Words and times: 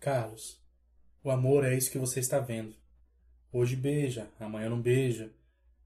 Carlos, 0.00 0.58
o 1.22 1.30
amor 1.30 1.62
é 1.62 1.76
isso 1.76 1.90
que 1.90 1.98
você 1.98 2.20
está 2.20 2.38
vendo. 2.38 2.74
Hoje 3.52 3.76
beija, 3.76 4.30
amanhã 4.40 4.70
não 4.70 4.80
beija. 4.80 5.30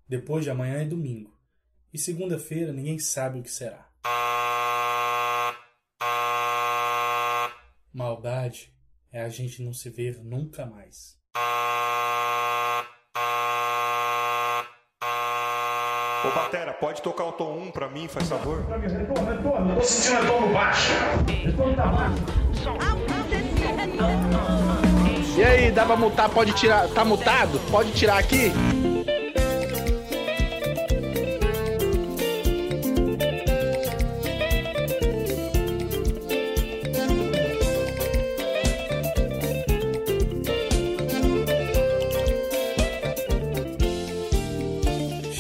Depois 0.09 0.45
de 0.45 0.51
amanhã 0.51 0.81
é 0.83 0.85
domingo. 0.85 1.37
E 1.93 1.99
segunda-feira 1.99 2.73
ninguém 2.73 2.97
sabe 3.01 3.41
o 3.41 3.43
que 3.43 3.51
será. 3.51 3.89
Maldade 7.93 8.73
é 9.11 9.21
a 9.21 9.29
gente 9.29 9.61
não 9.65 9.73
se 9.73 9.91
ver 9.91 10.23
nunca 10.23 10.65
mais. 10.65 11.19
Ô 16.25 16.31
Batera, 16.37 16.73
pode 16.75 17.03
tocar 17.03 17.25
o 17.25 17.33
tom 17.33 17.59
1 17.59 17.73
pra 17.73 17.89
mim, 17.89 18.07
faz 18.07 18.29
favor? 18.29 18.65
Retorno, 18.65 19.27
retorno. 19.27 19.75
Tô 19.75 19.83
sentindo 19.83 20.23
retorno 20.23 20.53
baixo. 20.53 20.93
Retorno 21.45 21.75
tá 21.75 21.87
baixo. 21.87 23.04
E 25.37 25.43
aí, 25.43 25.71
dá 25.71 25.85
pra 25.85 25.97
mutar? 25.97 26.29
Pode 26.31 26.53
tirar. 26.53 26.89
Tá 26.89 27.05
mutado? 27.05 27.61
Pode 27.71 27.93
tirar 27.93 28.19
aqui? 28.19 28.53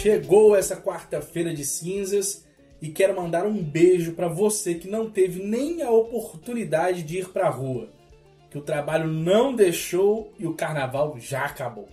Chegou 0.05 0.55
essa 0.55 0.77
quarta-feira 0.77 1.55
de 1.55 1.64
cinzas 1.64 2.45
e 2.83 2.91
quero 2.91 3.16
mandar 3.16 3.47
um 3.47 3.55
beijo 3.55 4.12
para 4.12 4.28
você 4.28 4.75
que 4.75 4.86
não 4.86 5.09
teve 5.09 5.42
nem 5.42 5.80
a 5.80 5.91
oportunidade 5.91 7.02
de 7.02 7.20
ir 7.20 7.28
para 7.30 7.47
a 7.47 7.50
rua, 7.50 7.89
que 8.54 8.58
o 8.58 8.62
trabalho 8.62 9.08
não 9.08 9.52
deixou 9.52 10.32
e 10.38 10.46
o 10.46 10.54
carnaval 10.54 11.19
já 11.19 11.44
acabou. 11.44 11.88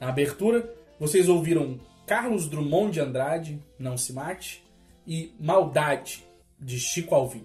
Na 0.00 0.08
abertura, 0.08 0.74
vocês 0.98 1.28
ouviram 1.28 1.78
Carlos 2.04 2.48
Drummond 2.48 2.94
de 2.94 3.00
Andrade, 3.00 3.62
Não 3.78 3.96
Se 3.96 4.12
Mate, 4.12 4.60
e 5.06 5.32
Maldade, 5.38 6.24
de 6.58 6.80
Chico 6.80 7.14
Alvim. 7.14 7.44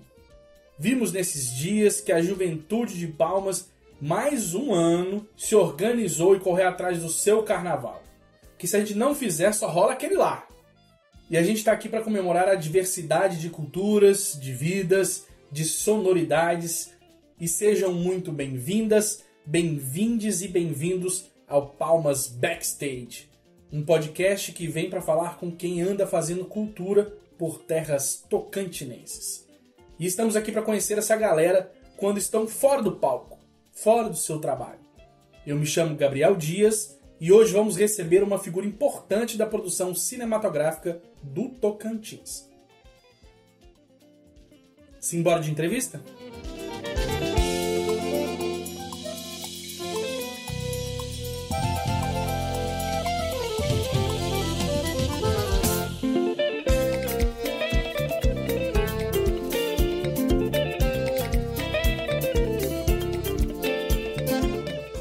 Vimos 0.80 1.12
nesses 1.12 1.56
dias 1.56 2.02
que 2.02 2.12
a 2.12 2.20
juventude 2.20 2.98
de 2.98 3.06
Palmas, 3.06 3.70
mais 4.02 4.56
um 4.56 4.74
ano, 4.74 5.28
se 5.38 5.54
organizou 5.54 6.36
e 6.36 6.40
correu 6.40 6.70
atrás 6.70 7.00
do 7.00 7.10
seu 7.10 7.44
carnaval. 7.44 8.02
Que 8.58 8.66
se 8.68 8.76
a 8.76 8.80
gente 8.80 8.96
não 8.96 9.14
fizer, 9.14 9.52
só 9.52 9.68
rola 9.68 9.94
aquele 9.94 10.16
lá. 10.16 10.48
E 11.30 11.38
a 11.38 11.44
gente 11.44 11.58
está 11.58 11.72
aqui 11.72 11.88
para 11.88 12.02
comemorar 12.02 12.50
a 12.50 12.56
diversidade 12.56 13.40
de 13.40 13.52
culturas, 13.52 14.36
de 14.42 14.54
vidas, 14.54 15.28
de 15.52 15.64
sonoridades. 15.64 16.97
E 17.40 17.48
sejam 17.48 17.94
muito 17.94 18.32
bem-vindas, 18.32 19.24
bem-vindes 19.46 20.42
e 20.42 20.48
bem-vindos 20.48 21.26
ao 21.48 21.70
Palmas 21.70 22.26
Backstage, 22.26 23.30
um 23.72 23.86
podcast 23.86 24.52
que 24.54 24.66
vem 24.66 24.90
para 24.90 25.04
falar 25.04 25.38
com 25.38 25.52
quem 25.52 25.80
anda 25.80 26.08
fazendo 26.08 26.46
cultura 26.46 27.16
por 27.38 27.60
terras 27.60 28.26
tocantinenses. 28.28 29.48
E 30.00 30.08
estamos 30.08 30.36
aqui 30.36 30.52
para 30.52 30.64
conhecer 30.64 30.98
essa 30.98 31.16
galera 31.16 31.72
quando 31.96 32.18
estão 32.18 32.48
fora 32.48 32.82
do 32.82 32.94
palco, 32.94 33.38
fora 33.72 34.10
do 34.10 34.18
seu 34.18 34.40
trabalho. 34.40 34.80
Eu 35.46 35.58
me 35.58 35.66
chamo 35.68 35.96
Gabriel 35.96 36.36
Dias 36.36 36.98
e 37.22 37.32
hoje 37.32 37.54
vamos 37.54 37.78
receber 37.78 38.24
uma 38.24 38.40
figura 38.40 38.66
importante 38.66 39.38
da 39.38 39.46
produção 39.46 39.94
cinematográfica 39.94 41.00
do 41.22 41.50
Tocantins. 41.50 42.50
Simbora 45.00 45.40
de 45.40 45.52
entrevista? 45.52 46.02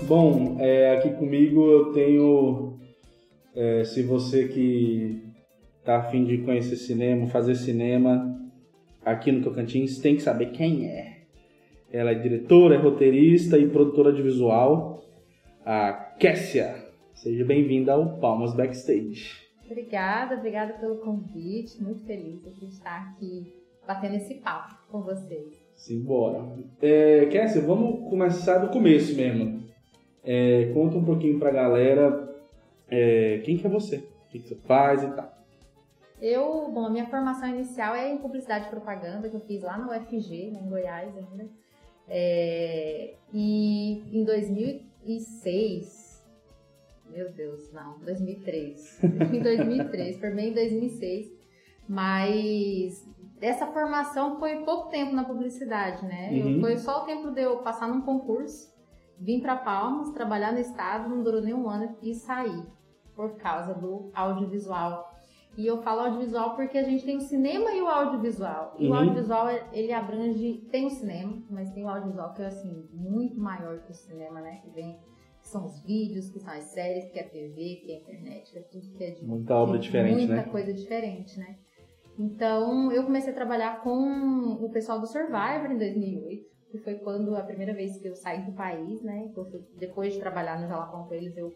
Bom, 0.07 0.57
é, 0.61 0.97
aqui 0.97 1.11
comigo 1.15 1.69
eu 1.69 1.93
tenho. 1.93 2.79
é, 3.57 3.83
se 3.83 4.05
você 4.05 4.47
que 4.47 5.21
tá 5.85 5.97
afim 5.99 6.25
de 6.25 6.39
conhecer 6.39 6.77
cinema, 6.77 7.27
fazer 7.27 7.57
cinema 7.57 8.41
aqui 9.05 9.33
no 9.33 9.43
Tocantins, 9.43 9.99
tem 9.99 10.15
que 10.15 10.23
saber 10.23 10.53
quem 10.53 10.87
é. 10.87 11.23
Ela 11.93 12.13
é 12.13 12.15
diretora, 12.15 12.77
é 12.77 12.79
roteirista 12.79 13.59
e 13.59 13.69
produtora 13.69 14.13
de 14.13 14.23
visual, 14.23 15.03
a 15.65 15.93
Kessia. 16.21 16.85
Seja 17.13 17.45
bem-vinda 17.45 17.95
ao 17.95 18.21
Palmas 18.21 18.55
Backstage. 18.55 19.33
Obrigada, 19.69 20.37
obrigada 20.37 20.75
pelo 20.75 20.99
convite. 20.99 21.83
Muito 21.83 22.05
feliz 22.05 22.43
de 22.61 22.67
estar 22.67 23.11
aqui 23.11 23.53
batendo 23.85 24.15
esse 24.15 24.35
papo 24.35 24.77
com 24.89 25.03
vocês. 25.03 25.49
Simbora. 25.75 26.45
É, 26.81 27.27
Kessia, 27.27 27.61
vamos 27.63 28.09
começar 28.09 28.59
do 28.59 28.69
começo 28.69 29.17
mesmo. 29.17 29.66
É, 30.27 30.73
conta 30.75 30.99
um 30.99 31.05
pouquinho 31.05 31.39
pra 31.39 31.53
galera 31.53 32.35
é, 32.89 33.41
quem 33.45 33.57
que 33.57 33.67
é 33.67 33.71
você, 33.71 33.97
o 33.97 34.29
que, 34.29 34.41
que 34.41 34.49
você 34.49 34.57
faz 34.57 35.03
e 35.03 35.11
tal. 35.13 35.35
Eu, 36.21 36.71
bom, 36.71 36.87
a 36.87 36.91
minha 36.91 37.07
formação 37.07 37.49
inicial 37.49 37.95
é 37.95 38.11
em 38.11 38.19
publicidade 38.19 38.67
e 38.67 38.71
propaganda, 38.71 39.29
que 39.29 39.37
eu 39.37 39.41
fiz 39.41 39.63
lá 39.63 39.79
na 39.79 39.97
UFG, 39.97 40.51
né, 40.51 40.61
em 40.63 40.69
Goiás 40.69 41.17
ainda. 41.17 41.49
É, 42.09 43.15
e 43.33 44.03
em 44.13 44.25
2006, 44.25 46.25
meu 47.11 47.33
Deus, 47.33 47.73
não, 47.73 47.99
2003. 48.01 49.01
em 49.33 49.43
2003, 49.43 50.19
formei 50.19 50.51
em 50.51 50.55
2006. 50.55 51.35
Mas 51.89 53.07
essa 53.41 53.67
formação 53.67 54.39
foi 54.39 54.65
pouco 54.65 54.89
tempo 54.89 55.15
na 55.15 55.25
publicidade, 55.25 56.05
né? 56.05 56.31
Uhum. 56.33 56.61
foi 56.61 56.77
só 56.79 57.03
o 57.03 57.07
tempo 57.07 57.31
de 57.31 57.43
eu 57.43 57.59
passar 57.59 57.89
num 57.89 58.01
concurso, 58.01 58.75
vim 59.19 59.41
para 59.41 59.57
Palmas, 59.57 60.11
trabalhar 60.11 60.53
no 60.53 60.59
estado, 60.59 61.09
não 61.09 61.23
durou 61.23 61.41
nem 61.41 61.55
um 61.55 61.69
ano 61.69 61.97
e 62.03 62.15
saí 62.15 62.65
por 63.15 63.37
causa 63.37 63.75
do 63.75 64.11
audiovisual. 64.15 65.13
E 65.57 65.67
eu 65.67 65.81
falo 65.83 66.01
audiovisual 66.01 66.55
porque 66.55 66.77
a 66.77 66.83
gente 66.83 67.05
tem 67.05 67.17
o 67.17 67.21
cinema 67.21 67.73
e 67.73 67.81
o 67.81 67.89
audiovisual. 67.89 68.75
E 68.79 68.87
o 68.87 68.91
Uhum. 68.91 68.97
audiovisual, 68.97 69.49
ele 69.73 69.91
abrange, 69.91 70.67
tem 70.71 70.85
o 70.87 70.91
cinema, 70.91 71.43
mas 71.49 71.71
tem 71.73 71.83
o 71.83 71.89
audiovisual 71.89 72.35
que 72.35 72.43
é, 72.43 72.47
assim, 72.47 72.87
muito 72.93 73.41
maior 73.41 73.79
que 73.81 73.91
o 73.91 73.95
cinema, 73.95 74.43
né? 74.43 74.61
Que 74.63 74.71
vem, 74.71 74.99
que 75.41 75.49
são 75.49 75.65
os 75.65 75.81
vídeos, 75.81 76.29
que 76.29 76.39
são 76.41 76.53
as 76.53 76.65
séries, 76.65 77.11
que 77.11 77.19
é 77.19 77.23
a 77.23 77.29
TV, 77.29 77.81
que 77.83 77.91
é 77.91 77.95
a 77.97 77.99
internet, 78.01 78.53
que 78.53 78.59
é 78.59 78.63
tudo 78.63 78.93
que 78.99 79.03
é 79.05 79.11
de 79.13 79.25
Muita 79.25 79.55
obra 79.55 79.79
de 79.79 79.85
diferente, 79.87 80.17
muita 80.27 80.35
né? 80.35 80.43
coisa 80.43 80.75
diferente, 80.75 81.39
né? 81.39 81.57
Então, 82.19 82.91
eu 82.93 83.05
comecei 83.05 83.31
a 83.33 83.35
trabalhar 83.35 83.83
com 83.83 84.59
o 84.63 84.71
pessoal 84.71 85.01
do 85.01 85.07
Survivor 85.07 85.71
em 85.71 85.79
2008, 85.79 86.47
que 86.71 86.79
foi 86.79 86.95
quando 86.97 87.37
a 87.37 87.43
primeira 87.43 87.73
vez 87.73 87.99
que 87.99 88.09
eu 88.09 88.17
saí 88.17 88.43
do 88.43 88.53
país, 88.53 89.03
né? 89.03 89.31
Depois 89.79 90.13
de 90.15 90.19
trabalhar 90.21 90.61
no 90.61 90.69
Jalapão 90.69 91.05
com 91.07 91.15
eles, 91.15 91.37
eu 91.37 91.53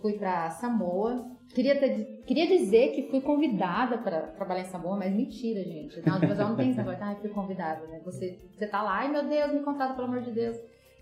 fui 0.00 0.14
para 0.14 0.50
Samoa. 0.50 1.30
Queria, 1.54 1.78
ter- 1.78 2.22
queria 2.26 2.46
dizer 2.46 2.92
que 2.92 3.10
fui 3.10 3.20
convidada 3.20 3.98
para 3.98 4.22
trabalhar 4.28 4.62
em 4.62 4.66
Samoa, 4.70 4.96
mas 4.96 5.12
mentira, 5.14 5.62
gente. 5.62 6.00
Na 6.04 6.14
audiovisual 6.14 6.48
não 6.48 6.56
tem 6.56 6.70
esse 6.70 6.78
negócio, 6.78 7.04
ah, 7.04 7.14
fui 7.20 7.28
convidada, 7.30 7.86
né? 7.86 8.00
Você, 8.04 8.38
você 8.56 8.66
tá 8.66 8.82
lá, 8.82 8.98
ai 9.00 9.12
meu 9.12 9.28
Deus, 9.28 9.52
me 9.52 9.60
contrata, 9.60 9.94
pelo 9.94 10.06
amor 10.08 10.22
de 10.22 10.32
Deus. 10.32 10.56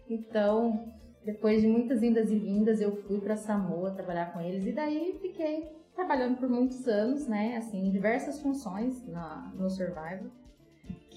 Então, 0.09 0.87
depois 1.25 1.63
de 1.63 1.69
muitas 1.69 2.03
indas 2.03 2.31
e 2.31 2.39
vindas, 2.39 2.81
eu 2.81 2.97
fui 3.05 3.21
para 3.21 3.37
Samoa 3.37 3.93
trabalhar 3.93 4.33
com 4.33 4.41
eles 4.41 4.67
e 4.67 4.73
daí 4.73 5.19
fiquei 5.23 5.71
trabalhando 5.95 6.37
por 6.39 6.49
muitos 6.49 6.89
anos, 6.89 7.29
né? 7.29 7.57
Assim, 7.57 7.87
em 7.87 7.91
diversas 7.93 8.41
funções 8.43 9.07
na, 9.07 9.53
no 9.55 9.71
Survivor. 9.71 10.31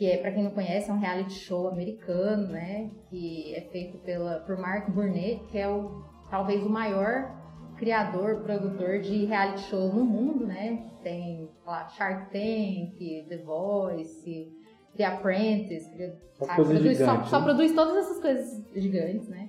Que 0.03 0.11
é, 0.11 0.17
para 0.17 0.33
quem 0.33 0.43
não 0.43 0.51
conhece, 0.51 0.91
é 0.91 0.93
um 0.93 0.99
reality 0.99 1.31
show 1.31 1.69
americano, 1.69 2.49
né? 2.49 2.91
Que 3.09 3.55
é 3.55 3.61
feito 3.71 3.97
pela, 3.99 4.41
por 4.41 4.57
Mark 4.57 4.89
Burnett, 4.89 5.45
que 5.45 5.57
é 5.57 5.65
o, 5.65 6.03
talvez 6.29 6.61
o 6.61 6.69
maior 6.69 7.33
criador, 7.77 8.41
produtor 8.41 8.99
de 8.99 9.23
reality 9.23 9.61
show 9.61 9.93
no 9.93 10.03
mundo, 10.03 10.45
né? 10.45 10.91
Tem 11.01 11.49
lá, 11.65 11.87
Shark 11.87 12.33
Tank, 12.33 12.97
The 13.29 13.37
Voice, 13.45 14.51
The 14.97 15.05
Apprentice, 15.05 15.89
Só 16.33 16.47
sabe, 16.47 16.63
produz, 16.65 16.97
só, 16.97 17.23
só 17.23 17.39
né? 17.39 17.45
produz 17.45 17.73
todas 17.73 17.95
essas 17.95 18.19
coisas 18.21 18.67
gigantes, 18.75 19.29
né? 19.29 19.42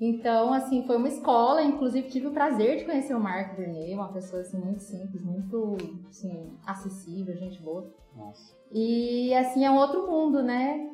Então, 0.00 0.52
assim, 0.52 0.82
foi 0.86 0.96
uma 0.96 1.08
escola, 1.08 1.62
inclusive 1.62 2.08
tive 2.08 2.28
o 2.28 2.32
prazer 2.32 2.78
de 2.78 2.84
conhecer 2.84 3.14
o 3.14 3.20
Mark 3.20 3.54
Burnett, 3.54 3.92
uma 3.92 4.12
pessoa 4.12 4.40
assim, 4.40 4.58
muito 4.58 4.82
simples, 4.82 5.22
muito 5.22 5.76
assim, 6.08 6.56
acessível, 6.64 7.36
gente 7.36 7.60
boa. 7.60 7.92
Nossa. 8.16 8.56
E 8.72 9.34
assim, 9.34 9.64
é 9.64 9.70
um 9.70 9.76
outro 9.76 10.10
mundo, 10.10 10.42
né? 10.42 10.90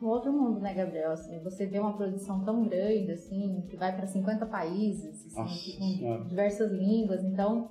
Um 0.00 0.06
outro 0.06 0.32
mundo, 0.32 0.60
né, 0.60 0.72
Gabriel? 0.74 1.12
Assim, 1.12 1.38
você 1.42 1.66
vê 1.66 1.78
uma 1.78 1.96
produção 1.96 2.44
tão 2.44 2.64
grande, 2.64 3.12
assim, 3.12 3.64
que 3.68 3.76
vai 3.76 3.94
para 3.94 4.06
50 4.06 4.46
países, 4.46 5.26
assim, 5.26 5.38
Nossa 5.38 5.78
com 5.78 5.84
Senhora. 5.84 6.24
diversas 6.24 6.72
línguas. 6.72 7.22
Então, 7.24 7.70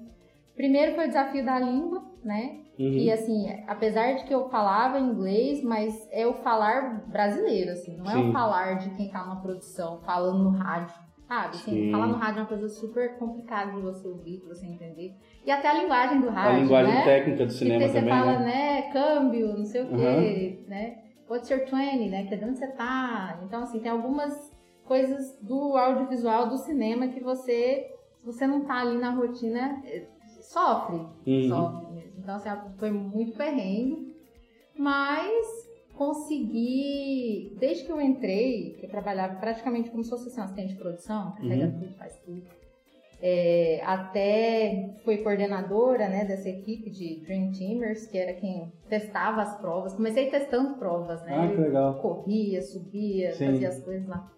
Primeiro 0.56 0.96
foi 0.96 1.06
o 1.06 1.08
desafio 1.08 1.46
da 1.46 1.60
língua, 1.60 2.02
né? 2.24 2.62
Uhum. 2.78 2.92
E 2.92 3.12
assim, 3.12 3.48
apesar 3.68 4.14
de 4.16 4.26
que 4.26 4.34
eu 4.34 4.50
falava 4.50 5.00
inglês, 5.00 5.64
mas 5.64 6.08
é 6.12 6.28
o 6.28 6.34
falar 6.34 7.06
brasileiro, 7.08 7.72
assim, 7.72 7.96
não 7.98 8.06
é 8.06 8.14
Sim. 8.14 8.30
o 8.30 8.34
falar 8.34 8.74
de 8.78 8.90
quem 8.92 9.10
tá 9.10 9.24
numa 9.24 9.42
produção, 9.42 10.02
falando 10.02 10.44
no 10.44 10.50
rádio, 10.50 10.94
sabe? 11.28 11.56
Assim, 11.56 11.72
Sim. 11.72 11.92
falar 11.92 12.08
no 12.08 12.16
rádio 12.18 12.40
é 12.40 12.42
uma 12.42 12.48
coisa 12.48 12.68
super 12.68 13.18
complicada 13.18 13.72
de 13.72 13.82
você 13.82 14.08
ouvir, 14.08 14.40
de 14.40 14.46
você 14.46 14.66
entender. 14.66 15.14
E 15.46 15.52
até 15.52 15.70
a 15.70 15.74
linguagem 15.82 16.20
do 16.20 16.30
A 16.30 16.34
rádio, 16.34 16.62
linguagem 16.64 16.94
né? 16.94 17.04
técnica 17.04 17.46
do 17.46 17.52
cinema 17.54 17.80
Porque 17.80 17.92
você 17.92 18.00
também, 18.00 18.14
fala, 18.14 18.40
né? 18.40 18.46
né, 18.46 18.82
câmbio, 18.92 19.58
não 19.58 19.66
sei 19.66 19.82
o 19.84 19.88
quê, 19.88 20.60
Aham. 20.64 20.70
né? 20.70 20.98
What's 21.30 21.50
your 21.50 21.66
20, 21.66 22.10
né? 22.10 22.26
Que 22.26 22.36
é 22.36 22.38
de 22.38 22.46
onde 22.46 22.60
você 22.60 22.68
tá. 22.68 23.40
Então, 23.44 23.64
assim, 23.64 23.80
tem 23.80 23.90
algumas 23.92 24.54
coisas 24.84 25.38
do 25.42 25.76
audiovisual, 25.76 26.48
do 26.48 26.58
cinema, 26.58 27.08
que 27.08 27.20
você, 27.20 27.88
se 28.18 28.26
você 28.26 28.46
não 28.46 28.66
tá 28.66 28.82
ali 28.82 28.98
na 28.98 29.10
rotina, 29.12 29.82
eh, 29.86 30.08
sofre. 30.42 30.98
Uhum. 31.26 31.50
Sofre 31.50 31.88
mesmo. 31.94 32.15
Então, 32.26 32.38
assim, 32.38 32.50
foi 32.80 32.90
muito 32.90 33.38
perrengue. 33.38 34.16
Mas 34.76 35.70
consegui, 35.96 37.56
desde 37.60 37.86
que 37.86 37.92
eu 37.92 38.02
entrei, 38.02 38.76
que 38.80 38.86
eu 38.88 38.90
trabalhava 38.90 39.36
praticamente 39.36 39.92
como 39.92 40.04
se 40.04 40.10
fosse 40.10 40.28
assim, 40.30 40.42
um 40.42 40.44
assistente 40.44 40.74
de 40.74 40.80
produção, 40.80 41.34
carrega 41.36 41.66
Uhum. 41.68 41.80
tudo, 41.80 41.94
faz 41.94 42.18
tudo. 42.26 42.42
É, 43.22 43.80
até 43.86 44.90
fui 45.06 45.18
coordenadora 45.20 46.10
né, 46.10 46.26
dessa 46.26 46.50
equipe 46.50 46.90
de 46.90 47.22
Dream 47.22 47.52
Teamers, 47.52 48.08
que 48.08 48.18
era 48.18 48.34
quem 48.34 48.74
testava 48.90 49.44
as 49.44 49.56
provas. 49.60 49.94
Comecei 49.94 50.30
testando 50.30 50.78
provas, 50.78 51.22
né? 51.24 51.34
Ah, 51.38 51.48
que 51.48 51.62
legal. 51.62 51.94
corria, 52.02 52.62
subia, 52.62 53.32
Sim. 53.34 53.46
fazia 53.52 53.70
as 53.70 53.80
coisas 53.84 54.08
lá. 54.08 54.30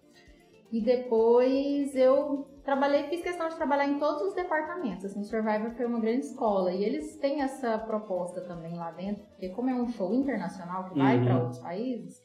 E 0.71 0.81
depois 0.81 1.95
eu 1.95 2.45
trabalhei, 2.67 3.03
fiz 3.07 3.23
questão 3.23 3.47
de 3.47 3.55
trabalhar 3.55 3.87
em 3.87 3.97
todos 3.97 4.21
os 4.23 4.33
departamentos. 4.33 5.05
Assim, 5.05 5.23
Survivor 5.23 5.71
foi 5.71 5.85
uma 5.85 6.01
grande 6.01 6.25
escola 6.25 6.73
e 6.73 6.83
eles 6.83 7.15
têm 7.15 7.41
essa 7.41 7.77
proposta 7.77 8.41
também 8.41 8.75
lá 8.75 8.91
dentro, 8.91 9.23
porque 9.27 9.47
como 9.49 9.69
é 9.69 9.73
um 9.73 9.87
show 9.87 10.13
internacional 10.13 10.83
que 10.89 10.97
vai 10.97 11.17
Uhum. 11.17 11.23
para 11.23 11.37
outros 11.37 11.59
países, 11.59 12.21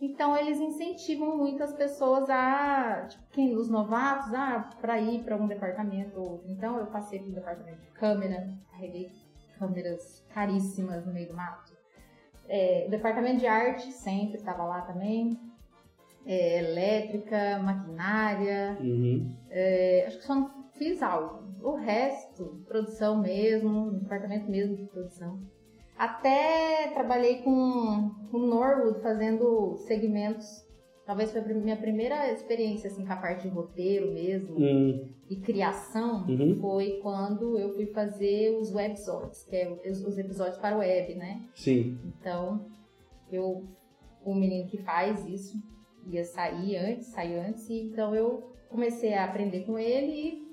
então 0.00 0.36
eles 0.36 0.60
incentivam 0.60 1.36
muito 1.36 1.64
as 1.64 1.72
pessoas 1.72 2.30
a, 2.30 3.06
tipo, 3.08 3.24
quem, 3.32 3.56
os 3.56 3.68
novatos, 3.68 4.32
a 4.34 4.70
para 4.80 5.00
ir 5.00 5.24
para 5.24 5.34
um 5.34 5.48
departamento 5.48 6.16
ou 6.16 6.30
outro. 6.34 6.48
Então 6.48 6.78
eu 6.78 6.86
passei 6.86 7.18
pelo 7.18 7.34
departamento 7.34 7.80
de 7.80 7.90
câmera, 7.90 8.48
carreguei 8.70 9.10
câmeras 9.58 10.24
caríssimas 10.32 11.04
no 11.04 11.12
meio 11.12 11.26
do 11.26 11.34
mato. 11.34 11.72
É, 12.48 12.84
o 12.86 12.90
departamento 12.90 13.40
de 13.40 13.48
arte 13.48 13.90
sempre 13.90 14.36
estava 14.36 14.62
lá 14.62 14.82
também. 14.82 15.36
É, 16.26 16.58
elétrica, 16.58 17.58
maquinária, 17.62 18.76
Uhum. 18.80 19.32
é, 19.48 20.04
acho 20.08 20.18
que 20.18 20.24
só 20.24 20.34
não 20.34 20.50
fiz 20.72 21.00
áudio. 21.02 21.46
O 21.62 21.76
resto, 21.76 22.62
produção 22.66 23.20
mesmo, 23.22 23.92
departamento 23.92 24.50
mesmo 24.50 24.76
de 24.76 24.84
produção. 24.86 25.38
Até 25.96 26.88
trabalhei 26.92 27.42
com 27.42 28.10
o 28.32 28.38
Norwood 28.38 29.00
fazendo 29.00 29.76
segmentos. 29.86 30.64
Talvez 31.06 31.30
foi 31.30 31.40
a 31.40 31.54
minha 31.54 31.76
primeira 31.76 32.30
experiência 32.32 32.90
assim, 32.90 33.06
com 33.06 33.12
a 33.12 33.16
parte 33.16 33.48
de 33.48 33.54
roteiro 33.54 34.12
mesmo 34.12 34.56
Hum, 34.58 35.08
e 35.30 35.36
criação. 35.36 36.26
Uhum. 36.28 36.56
Foi 36.60 36.98
quando 37.02 37.56
eu 37.58 37.72
fui 37.74 37.86
fazer 37.86 38.58
os 38.60 38.74
websodes, 38.74 39.44
que 39.44 39.56
é 39.56 39.80
os, 39.88 40.04
os 40.04 40.18
episódios 40.18 40.58
para 40.58 40.76
o 40.76 40.80
web, 40.80 41.14
né? 41.14 41.40
sim. 41.54 41.96
Então, 42.20 42.66
eu, 43.30 43.64
o 44.24 44.34
menino 44.34 44.68
que 44.68 44.78
faz 44.78 45.24
isso 45.26 45.56
ia 46.06 46.24
sair 46.24 46.76
antes, 46.76 47.08
sair 47.08 47.38
antes, 47.38 47.68
então 47.70 48.14
eu 48.14 48.52
comecei 48.68 49.14
a 49.14 49.24
aprender 49.24 49.64
com 49.64 49.78
ele 49.78 50.12
e 50.12 50.46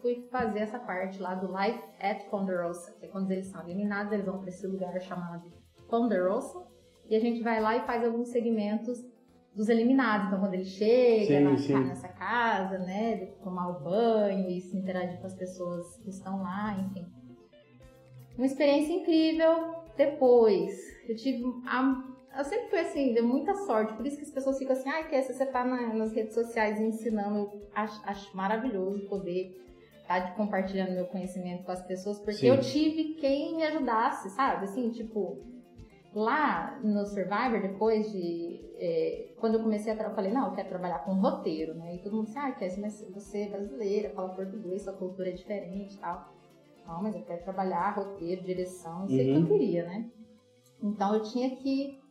fui 0.00 0.26
fazer 0.30 0.60
essa 0.60 0.78
parte 0.78 1.20
lá 1.20 1.34
do 1.34 1.46
Life 1.46 1.80
at 2.00 2.28
Ponderosa, 2.28 2.92
que 2.98 3.06
é 3.06 3.08
quando 3.08 3.30
eles 3.30 3.46
são 3.46 3.62
eliminados, 3.62 4.12
eles 4.12 4.26
vão 4.26 4.38
para 4.38 4.48
esse 4.48 4.66
lugar 4.66 4.98
chamado 5.00 5.52
Ponderosa, 5.88 6.66
e 7.08 7.14
a 7.16 7.20
gente 7.20 7.42
vai 7.42 7.60
lá 7.60 7.76
e 7.76 7.86
faz 7.86 8.04
alguns 8.04 8.28
segmentos 8.30 8.98
dos 9.54 9.68
eliminados, 9.68 10.28
então 10.28 10.40
quando 10.40 10.54
ele 10.54 10.64
chega 10.64 11.26
Sim, 11.26 11.40
na- 11.44 11.56
sim. 11.58 11.84
nessa 11.84 12.08
casa, 12.08 12.78
né, 12.78 13.16
de 13.16 13.26
tomar 13.42 13.68
o 13.68 13.84
banho 13.84 14.48
e 14.48 14.60
se 14.60 14.76
interagir 14.76 15.20
com 15.20 15.26
as 15.26 15.34
pessoas 15.34 15.96
que 15.98 16.08
estão 16.10 16.42
lá, 16.42 16.74
enfim. 16.80 17.06
Uma 18.36 18.46
experiência 18.46 18.94
incrível. 18.94 19.82
Depois, 19.94 20.72
eu 21.06 21.14
tive 21.14 21.44
a 21.66 22.11
eu 22.36 22.44
sempre 22.44 22.68
fui 22.70 22.78
assim, 22.80 23.12
deu 23.12 23.26
muita 23.26 23.54
sorte. 23.54 23.94
Por 23.94 24.06
isso 24.06 24.16
que 24.16 24.24
as 24.24 24.30
pessoas 24.30 24.58
ficam 24.58 24.74
assim, 24.74 24.88
ai, 24.88 25.08
Kessia, 25.08 25.34
você 25.34 25.46
tá 25.46 25.64
na- 25.64 25.92
nas 25.94 26.12
redes 26.12 26.34
sociais 26.34 26.80
ensinando. 26.80 27.38
Eu 27.38 27.62
acho, 27.74 28.00
acho 28.08 28.36
maravilhoso 28.36 29.06
poder 29.08 29.56
estar 30.02 30.34
compartilhando 30.34 30.92
meu 30.92 31.06
conhecimento 31.06 31.64
com 31.64 31.72
as 31.72 31.82
pessoas, 31.86 32.18
porque 32.18 32.38
Sim. 32.40 32.48
eu 32.48 32.60
tive 32.60 33.14
quem 33.14 33.56
me 33.56 33.62
ajudasse, 33.64 34.30
sabe? 34.30 34.64
Assim, 34.64 34.90
tipo, 34.90 35.38
lá 36.14 36.78
no 36.82 37.04
Survivor, 37.06 37.60
depois 37.62 38.10
de. 38.12 38.60
é, 38.78 39.32
quando 39.38 39.54
eu 39.54 39.62
comecei 39.62 39.92
a 39.92 39.96
trabalhar, 39.96 40.12
eu 40.12 40.16
falei, 40.16 40.32
não, 40.32 40.46
eu 40.48 40.54
quero 40.54 40.68
trabalhar 40.68 40.98
com 41.04 41.12
roteiro, 41.14 41.74
né? 41.74 41.94
E 41.94 41.98
todo 42.02 42.16
mundo 42.16 42.26
disse, 42.26 42.38
ah, 42.38 42.50
Kessia, 42.52 42.80
mas 42.82 43.00
você 43.14 43.42
é 43.42 43.48
brasileira, 43.48 44.10
fala 44.10 44.34
português, 44.34 44.82
sua 44.82 44.92
cultura 44.92 45.28
é 45.30 45.32
diferente 45.32 45.94
e 45.94 45.98
tal. 45.98 46.32
Não, 46.86 47.00
mas 47.02 47.14
eu 47.14 47.22
quero 47.22 47.42
trabalhar 47.44 47.94
roteiro, 47.94 48.42
direção, 48.42 49.06
isso 49.06 49.14
aí 49.20 49.26
que 49.26 49.32
Uhum. 49.32 49.42
eu 49.42 49.46
queria, 49.46 49.84
né? 49.84 50.04
Então 50.82 51.14
eu 51.14 51.22
tinha 51.22 51.54
que 51.56 52.01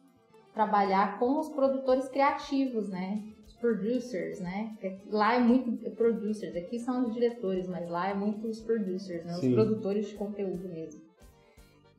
trabalhar 0.53 1.17
com 1.19 1.39
os 1.39 1.49
produtores 1.49 2.07
criativos, 2.09 2.89
né? 2.89 3.23
Os 3.45 3.53
producers, 3.55 4.39
né? 4.39 4.75
Lá 5.09 5.35
é 5.35 5.39
muito 5.39 5.89
producers, 5.91 6.55
aqui 6.55 6.79
são 6.79 7.05
os 7.05 7.13
diretores, 7.13 7.67
mas 7.67 7.89
lá 7.89 8.09
é 8.09 8.13
muito 8.13 8.47
os 8.47 8.59
producers, 8.59 9.23
né? 9.25 9.33
Os 9.33 9.39
Sim. 9.39 9.53
produtores 9.53 10.07
de 10.07 10.15
conteúdo 10.15 10.67
mesmo. 10.67 11.01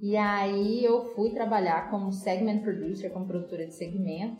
E 0.00 0.16
aí 0.16 0.84
eu 0.84 1.14
fui 1.14 1.30
trabalhar 1.30 1.88
como 1.90 2.12
segment 2.12 2.60
producer, 2.60 3.10
como 3.10 3.26
produtora 3.26 3.64
de 3.66 3.72
segmento. 3.74 4.36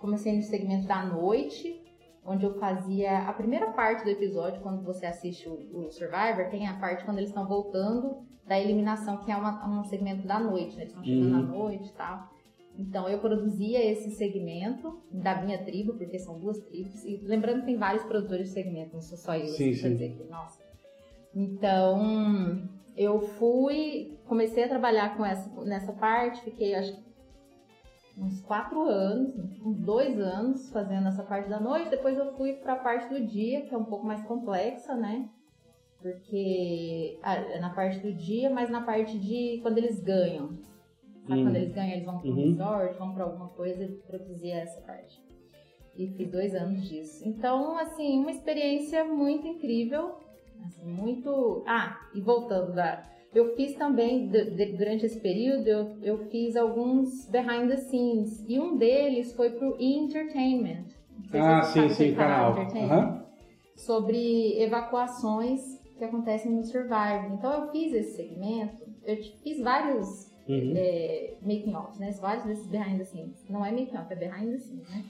Comecei 0.00 0.34
no 0.36 0.42
segmento 0.42 0.86
da 0.88 1.04
noite, 1.04 1.80
onde 2.24 2.44
eu 2.44 2.58
fazia 2.58 3.20
a 3.20 3.32
primeira 3.32 3.70
parte 3.70 4.02
do 4.02 4.10
episódio, 4.10 4.60
quando 4.62 4.82
você 4.82 5.06
assiste 5.06 5.48
o, 5.48 5.52
o 5.86 5.90
Survivor, 5.90 6.48
tem 6.50 6.66
a 6.66 6.74
parte 6.78 7.04
quando 7.04 7.18
eles 7.18 7.30
estão 7.30 7.46
voltando 7.46 8.16
da 8.46 8.58
eliminação, 8.58 9.18
que 9.18 9.30
é 9.30 9.36
uma- 9.36 9.64
um 9.68 9.84
segmento 9.84 10.26
da 10.26 10.40
noite, 10.40 10.74
né? 10.76 10.82
Eles 10.82 10.88
estão 10.92 11.04
chegando 11.04 11.34
Uhum. 11.34 11.38
à 11.38 11.42
noite 11.42 11.88
e 11.88 11.92
tal. 11.92 12.28
Então 12.80 13.06
eu 13.06 13.18
produzia 13.18 13.84
esse 13.84 14.10
segmento 14.12 15.02
da 15.12 15.42
minha 15.42 15.62
tribo, 15.62 15.94
porque 15.94 16.18
são 16.18 16.38
duas 16.38 16.58
tribos. 16.60 17.04
E 17.04 17.18
lembrando 17.18 17.60
que 17.60 17.66
tem 17.66 17.76
vários 17.76 18.02
produtores 18.04 18.48
de 18.48 18.54
segmento, 18.54 18.94
não 18.94 19.02
sou 19.02 19.18
só 19.18 19.36
eu. 19.36 19.48
Sim, 19.48 19.70
assim, 19.70 19.74
sim. 19.74 19.92
dizer 19.92 20.16
que, 20.16 20.24
nossa. 20.24 20.62
Então 21.34 22.68
eu 22.96 23.20
fui, 23.20 24.18
comecei 24.26 24.64
a 24.64 24.68
trabalhar 24.68 25.16
com 25.16 25.24
essa, 25.24 25.48
nessa 25.64 25.92
parte, 25.92 26.42
fiquei 26.42 26.74
acho 26.74 26.96
que 26.96 27.10
uns 28.18 28.40
quatro 28.40 28.82
anos, 28.82 29.34
uns 29.64 29.78
dois 29.78 30.18
anos 30.18 30.70
fazendo 30.70 31.08
essa 31.08 31.22
parte 31.22 31.50
da 31.50 31.60
noite. 31.60 31.90
Depois 31.90 32.16
eu 32.16 32.32
fui 32.36 32.54
para 32.54 32.72
a 32.74 32.78
parte 32.78 33.12
do 33.12 33.26
dia, 33.26 33.62
que 33.62 33.74
é 33.74 33.78
um 33.78 33.84
pouco 33.84 34.06
mais 34.06 34.22
complexa, 34.24 34.94
né? 34.94 35.28
Porque 36.00 37.18
na 37.60 37.70
parte 37.70 37.98
do 38.00 38.12
dia, 38.12 38.48
mas 38.48 38.70
na 38.70 38.80
parte 38.80 39.18
de 39.18 39.58
quando 39.60 39.76
eles 39.76 40.00
ganham. 40.00 40.58
Sabe 41.26 41.40
Hum. 41.40 41.44
quando 41.44 41.56
eles 41.56 41.72
ganham, 41.74 41.92
eles 41.92 42.04
vão 42.04 42.18
para 42.18 42.28
um 42.28 42.32
Uhum. 42.32 42.50
resort, 42.50 42.98
vão 42.98 43.14
para 43.14 43.24
alguma 43.24 43.48
coisa 43.48 43.84
e 43.84 43.88
produzir 43.88 44.50
essa 44.50 44.80
parte. 44.82 45.20
E 45.96 46.06
fiz 46.08 46.30
dois 46.30 46.54
anos 46.54 46.88
disso. 46.88 47.22
Então, 47.28 47.76
assim, 47.78 48.18
uma 48.20 48.30
experiência 48.30 49.04
muito 49.04 49.46
incrível. 49.46 50.14
assim, 50.66 50.84
muito. 50.86 51.62
Ah, 51.66 51.98
e 52.14 52.20
voltando 52.20 52.72
da. 52.74 53.02
Eu 53.34 53.54
fiz 53.56 53.74
também, 53.76 54.28
durante 54.76 55.06
esse 55.06 55.18
período, 55.20 55.66
eu, 55.66 55.96
eu 56.02 56.18
fiz 56.30 56.54
alguns 56.56 57.26
behind 57.30 57.68
the 57.70 57.76
scenes. 57.76 58.44
E 58.48 58.58
um 58.58 58.76
deles 58.76 59.32
foi 59.34 59.50
pro 59.50 59.76
E! 59.80 59.96
Entertainment. 59.98 60.84
Não 61.16 61.24
sei 61.30 61.40
se 61.40 61.46
Ah, 61.46 61.62
sim, 61.62 61.88
sim, 61.88 61.92
aquele 61.92 62.14
canal. 62.16 62.52
Aham. 62.58 63.26
sobre 63.76 64.60
evacuações 64.62 65.60
que 65.96 66.04
acontecem 66.04 66.52
no 66.52 66.62
Survivor. 66.64 67.32
Então 67.34 67.52
eu 67.64 67.70
fiz 67.70 67.92
esse 67.94 68.16
segmento, 68.16 68.82
eu 69.04 69.16
fiz 69.42 69.60
vários 69.60 70.29
Uhum. 70.50 70.72
é, 70.76 71.34
making 71.42 71.74
offs, 71.74 71.98
né? 71.98 72.10
Vários 72.20 72.44
desses 72.44 72.66
behind 72.66 72.98
the 72.98 73.04
scenes. 73.04 73.44
Não 73.48 73.64
é 73.64 73.70
making 73.70 73.96
off, 73.96 74.12
é 74.12 74.16
behind 74.16 74.52
the 74.52 74.58
scenes, 74.58 74.88
né? 74.90 75.04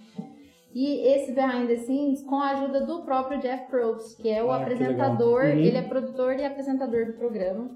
E 0.73 1.00
esse 1.09 1.32
behind 1.32 1.66
the 1.66 1.76
scenes 1.78 2.23
com 2.23 2.37
a 2.37 2.50
ajuda 2.50 2.87
do 2.87 3.02
próprio 3.02 3.40
Jeff 3.40 3.66
Probst, 3.68 4.16
que 4.20 4.28
é 4.28 4.42
o 4.42 4.50
Ah, 4.52 4.62
apresentador. 4.62 5.42
Uhum. 5.42 5.50
ele 5.50 5.76
é 5.76 5.82
produtor 5.82 6.35
e 6.38 6.44
apresentador 6.44 7.06
do 7.06 7.12
programa. 7.14 7.70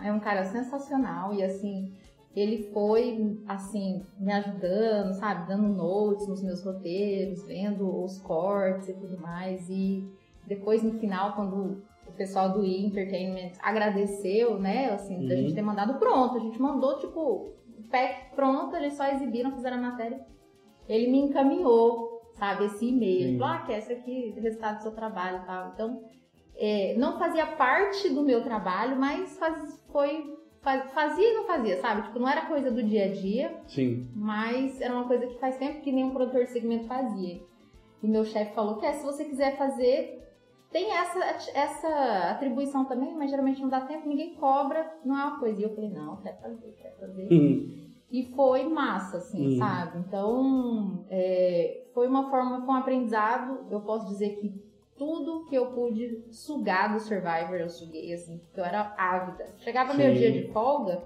É 0.00 0.12
um 0.12 0.20
cara 0.20 0.44
sensacional 0.44 1.34
e 1.34 1.42
assim, 1.42 1.92
ele 2.34 2.70
foi 2.72 3.38
assim 3.48 4.02
me 4.18 4.32
ajudando, 4.32 5.12
sabe, 5.14 5.48
dando 5.48 5.68
notes 5.68 6.26
nos 6.28 6.42
meus 6.42 6.62
roteiros, 6.64 7.44
vendo 7.44 8.04
os 8.04 8.18
cortes 8.18 8.88
e 8.88 8.94
tudo 8.94 9.18
mais 9.20 9.68
e 9.68 10.08
depois 10.46 10.82
no 10.82 10.92
final 10.98 11.34
quando 11.34 11.82
o 12.06 12.12
pessoal 12.12 12.50
do 12.52 12.64
E! 12.64 12.84
Entertainment 12.86 13.52
agradeceu, 13.62 14.58
né, 14.58 14.90
assim, 14.90 15.26
da 15.26 15.34
Uhum. 15.34 15.40
gente 15.42 15.54
ter 15.54 15.62
mandado 15.62 15.98
pronto, 15.98 16.36
a 16.36 16.40
gente 16.40 16.60
mandou 16.60 16.98
tipo 16.98 17.20
o 17.20 17.88
pack 17.90 18.34
pronto, 18.34 18.74
eles 18.76 18.94
só 18.94 19.06
exibiram, 19.06 19.52
fizeram 19.52 19.78
a 19.78 19.80
matéria. 19.90 20.20
Ele 20.88 21.10
me 21.10 21.18
encaminhou, 21.18 22.32
sabe, 22.34 22.64
esse 22.66 22.86
e-mail. 22.88 23.38
Falou, 23.38 23.54
ah, 23.54 23.58
que 23.60 23.72
esse 23.72 23.92
aqui 23.92 24.32
é 24.36 24.38
o 24.38 24.42
resultado 24.42 24.76
do 24.78 24.82
seu 24.82 24.92
trabalho 24.92 25.42
e 25.42 25.46
tal. 25.46 25.70
Então, 25.74 26.02
é, 26.56 26.94
não 26.98 27.18
fazia 27.18 27.46
parte 27.46 28.08
do 28.10 28.22
meu 28.22 28.42
trabalho, 28.42 28.96
mas 28.96 29.38
faz, 29.38 29.82
foi 29.92 30.36
faz- 30.60 30.90
fazia 30.92 31.28
e 31.28 31.34
não 31.34 31.44
fazia, 31.44 31.80
sabe? 31.80 32.02
Tipo, 32.02 32.18
não 32.18 32.28
era 32.28 32.46
coisa 32.46 32.70
do 32.70 32.82
dia 32.82 33.06
a 33.06 33.08
dia, 33.12 33.56
Sim. 33.66 34.08
mas 34.14 34.80
era 34.80 34.94
uma 34.94 35.06
coisa 35.08 35.26
que 35.26 35.38
faz 35.38 35.56
tempo 35.56 35.80
que 35.80 35.90
nenhum 35.92 36.10
produtor 36.10 36.44
de 36.44 36.50
segmento 36.50 36.86
fazia. 36.86 37.40
E 38.02 38.08
meu 38.08 38.24
chefe 38.24 38.54
falou 38.54 38.76
que 38.76 38.86
é, 38.86 38.92
se 38.92 39.04
você 39.04 39.24
quiser 39.24 39.56
fazer, 39.56 40.21
tem 40.72 40.90
essa, 40.92 41.18
essa 41.54 42.30
atribuição 42.30 42.84
também, 42.86 43.14
mas 43.14 43.30
geralmente 43.30 43.60
não 43.60 43.68
dá 43.68 43.82
tempo, 43.82 44.08
ninguém 44.08 44.34
cobra, 44.34 44.90
não 45.04 45.18
é 45.18 45.24
uma 45.24 45.38
coisa. 45.38 45.60
E 45.60 45.64
eu 45.64 45.74
falei, 45.74 45.90
não, 45.90 46.16
quero 46.16 46.36
fazer, 46.38 46.74
quero 46.80 46.96
fazer. 46.98 47.28
Uhum. 47.32 47.82
E 48.10 48.24
foi 48.34 48.64
massa, 48.68 49.18
assim, 49.18 49.52
Uhum. 49.52 49.58
sabe? 49.58 49.98
Então, 49.98 51.04
é, 51.10 51.84
foi 51.94 52.06
uma 52.08 52.28
forma, 52.30 52.60
foi 52.64 52.74
um 52.74 52.78
aprendizado. 52.78 53.66
Eu 53.70 53.80
posso 53.80 54.06
dizer 54.08 54.36
que 54.40 54.52
tudo 54.98 55.46
que 55.46 55.54
eu 55.54 55.66
pude 55.72 56.22
sugar 56.30 56.92
do 56.92 57.00
Survivor, 57.00 57.56
eu 57.56 57.68
suguei, 57.70 58.12
assim, 58.12 58.38
porque 58.38 58.60
eu 58.60 58.64
era 58.64 58.94
ávida. 58.98 59.46
Chegava 59.58 59.94
meu 59.94 60.08
Sim. 60.12 60.18
dia 60.18 60.32
de 60.32 60.52
folga, 60.52 61.02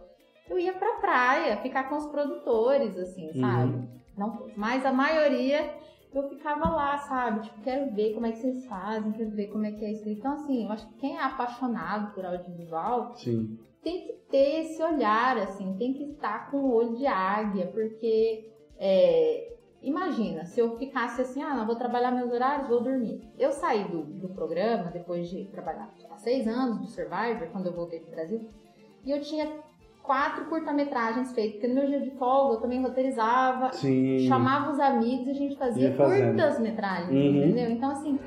eu 0.49 0.59
ia 0.59 0.73
pra 0.73 0.95
praia, 1.01 1.57
ficar 1.59 1.89
com 1.89 1.97
os 1.97 2.07
produtores, 2.07 2.97
assim, 2.99 3.29
Uhum. 3.29 3.41
sabe? 3.41 3.89
Não, 4.17 4.47
mas 4.57 4.85
a 4.87 4.93
maioria 4.93 5.75
eu 6.17 6.29
ficava 6.31 6.71
lá, 6.71 6.97
sabe? 6.97 7.41
Tipo, 7.41 7.61
quero 7.61 7.95
ver 7.95 8.15
como 8.15 8.25
é 8.25 8.33
que 8.33 8.39
vocês 8.39 8.65
fazem, 8.67 9.13
quero 9.13 9.31
ver 9.31 9.49
como 9.49 9.67
é 9.67 9.73
que 9.73 9.85
é 9.85 9.93
isso. 9.93 10.09
Então, 10.09 10.33
assim, 10.33 10.65
eu 10.65 10.73
acho 10.73 10.89
que 10.89 10.95
quem 10.95 11.17
é 11.17 11.23
apaixonado 11.23 12.15
por 12.15 12.25
audiovisual 12.25 13.15
Sim. 13.17 13.59
tem 13.83 14.07
que 14.07 14.13
ter 14.31 14.61
esse 14.61 14.83
olhar, 14.83 15.37
assim, 15.37 15.77
tem 15.77 15.93
que 15.93 16.05
estar 16.05 16.51
com 16.51 16.57
o 16.57 16.73
olho 16.73 16.97
de 16.97 17.07
águia, 17.07 17.67
porque 17.67 18.51
é, 18.79 19.57
imagina, 19.83 20.47
se 20.47 20.59
eu 20.59 20.79
ficasse 20.79 21.21
assim, 21.21 21.43
ah, 21.43 21.55
não 21.55 21.67
vou 21.67 21.77
trabalhar 21.77 22.11
meus 22.11 22.33
horários, 22.33 22.67
vou 22.67 22.81
dormir. 22.81 23.21
Eu 23.39 23.53
saí 23.53 23.85
do, 23.85 24.03
do 24.03 24.31
programa 24.31 24.91
depois 24.91 25.29
de 25.29 25.45
trabalhar 25.49 25.93
há 26.11 26.17
seis 26.17 26.49
anos 26.49 26.79
do 26.79 26.87
Survivor, 26.87 27.49
quando 27.53 27.67
eu 27.67 27.75
voltei 27.75 28.01
pro 28.01 28.11
Brasil, 28.13 28.49
e 29.05 29.11
eu 29.11 29.21
tinha 29.21 29.47
quatro 30.07 30.45
curta-metragens 30.47 31.33
feitas, 31.35 31.53
porque 31.55 31.69
no 31.69 31.75
meu 31.75 31.87
dia 31.87 32.01
de 32.01 32.11
folga 32.13 32.55
eu 32.55 32.61
também 32.61 32.81
roteirizava, 32.83 33.73
Sim. 33.73 34.21
chamava 34.29 34.71
os 34.71 34.79
amigos 34.81 35.27
e 35.27 35.31
a 35.31 35.35
gente 35.35 35.57
fazia 35.57 35.91
curtas-metragens, 35.95 37.11
Uhum. 37.11 37.37
entendeu? 37.45 37.71
Então, 37.71 37.91
assim, 37.91 38.19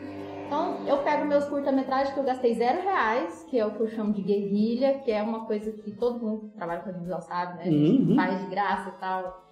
então 0.45 0.85
eu 0.87 0.97
pego 0.99 1.25
meus 1.25 1.45
curta-metragens 1.45 2.13
que 2.13 2.19
eu 2.19 2.23
gastei 2.23 2.53
zero 2.55 2.81
reais, 2.81 3.45
que 3.49 3.57
é 3.57 3.65
o 3.65 3.71
que 3.71 3.79
eu 3.81 3.87
chamo 3.87 4.11
de 4.13 4.21
guerrilha, 4.21 4.99
que 4.99 5.11
é 5.11 5.21
uma 5.23 5.45
coisa 5.45 5.71
que 5.71 5.91
todo 5.91 6.19
mundo 6.19 6.49
que 6.49 6.57
trabalha 6.57 6.81
com 6.81 6.89
audiovisual 6.89 7.21
sabe, 7.21 7.57
né? 7.57 7.63
A 7.63 7.71
gente 7.71 8.09
Uhum. 8.09 8.15
faz 8.15 8.39
de 8.41 8.47
graça 8.49 8.89
e 8.89 8.99
tal, 8.99 9.49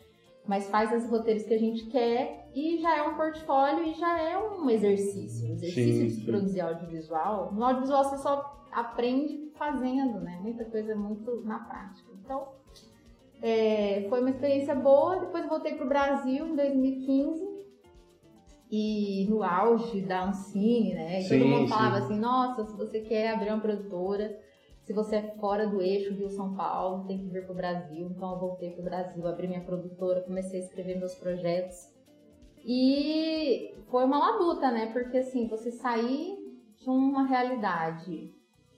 mas 0.48 0.70
faz 0.70 0.92
os 1.04 1.10
roteiros 1.10 1.44
que 1.44 1.54
a 1.54 1.60
gente 1.60 1.86
quer 1.88 2.50
e 2.56 2.78
já 2.80 2.98
é 2.98 3.02
um 3.04 3.16
portfólio 3.16 3.84
e 3.86 3.94
já 3.94 4.20
é 4.20 4.38
um 4.38 4.70
exercício. 4.70 5.50
Um 5.50 5.54
exercício 5.54 5.94
Sim, 6.02 6.08
de 6.08 6.14
sim. 6.14 6.26
produzir 6.26 6.62
audiovisual. 6.62 7.54
No 7.54 7.64
audiovisual 7.64 8.04
você 8.04 8.18
só 8.18 8.58
aprende 8.72 9.47
fazendo, 9.58 10.20
né? 10.20 10.40
Muita 10.42 10.66
coisa 10.66 10.96
muito 10.96 11.42
na 11.44 11.60
prática. 11.60 12.10
Então, 12.24 12.48
é, 13.42 14.06
foi 14.10 14.22
uma 14.22 14.30
experiência 14.30 14.76
boa. 14.76 15.20
Depois 15.20 15.44
eu 15.44 15.50
voltei 15.50 15.76
pro 15.76 15.88
Brasil 15.88 16.48
em 16.48 16.56
2015 16.56 17.58
e 18.72 19.26
no 19.30 19.44
auge 19.44 20.02
da 20.02 20.26
Ancine, 20.26 20.94
né? 20.94 21.22
Sim, 21.22 21.40
todo 21.40 21.48
mundo 21.48 21.64
sim. 21.64 21.68
falava 21.68 21.98
assim: 21.98 22.20
nossa, 22.20 22.66
se 22.66 22.76
você 22.76 23.02
quer 23.02 23.34
abrir 23.34 23.50
uma 23.50 23.62
produtora, 23.62 24.38
se 24.84 24.94
você 24.94 25.18
é 25.18 25.36
fora 25.40 25.68
do 25.68 25.82
eixo 25.82 26.14
Rio-São 26.14 26.56
Paulo, 26.56 27.06
tem 27.06 27.20
que 27.20 27.28
vir 27.28 27.46
pro 27.46 27.54
Brasil. 27.56 28.08
Então 28.10 28.34
eu 28.34 28.40
voltei 28.40 28.72
pro 28.72 28.84
Brasil, 28.84 29.26
abri 29.28 29.48
minha 29.48 29.64
produtora, 29.64 30.22
comecei 30.22 30.62
a 30.62 30.64
escrever 30.64 30.98
meus 30.98 31.16
projetos. 31.16 31.96
E 32.66 33.74
foi 33.90 34.04
uma 34.04 34.18
labuta, 34.18 34.72
né? 34.72 34.88
Porque 34.92 35.18
assim, 35.18 35.48
você 35.48 35.72
sair 35.72 36.38
de 36.76 36.90
uma 36.90 37.26
realidade 37.26 38.37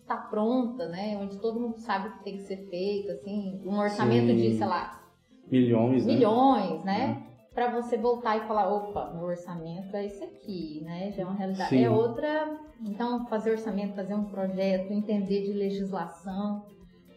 que 0.09 0.15
tá 0.15 0.17
pronta, 0.17 0.87
né? 0.89 1.17
Onde 1.21 1.39
todo 1.39 1.59
mundo 1.59 1.77
sabe 1.77 2.09
o 2.09 2.17
que 2.17 2.23
tem 2.23 2.37
que 2.37 2.43
ser 2.43 2.57
feito, 2.69 3.11
assim, 3.11 3.61
um 3.63 3.77
orçamento 3.77 4.27
Sim. 4.27 4.35
de, 4.35 4.57
sei 4.57 4.65
lá, 4.67 4.99
Milhões, 5.51 6.05
né? 6.05 6.13
milhões, 6.13 6.83
né? 6.83 7.23
Pra 7.53 7.69
você 7.71 7.97
voltar 7.97 8.37
e 8.37 8.47
falar, 8.47 8.71
opa, 8.71 9.11
meu 9.13 9.23
orçamento 9.23 9.95
é 9.95 10.05
esse 10.05 10.23
aqui, 10.23 10.81
né? 10.83 11.11
Já 11.11 11.23
é 11.23 11.25
uma 11.25 11.35
realidade. 11.35 11.69
Sim. 11.69 11.83
É 11.83 11.89
outra. 11.89 12.57
Então, 12.81 13.25
fazer 13.27 13.51
orçamento, 13.51 13.95
fazer 13.95 14.13
um 14.13 14.25
projeto, 14.25 14.91
entender 14.91 15.43
de 15.43 15.53
legislação, 15.53 16.65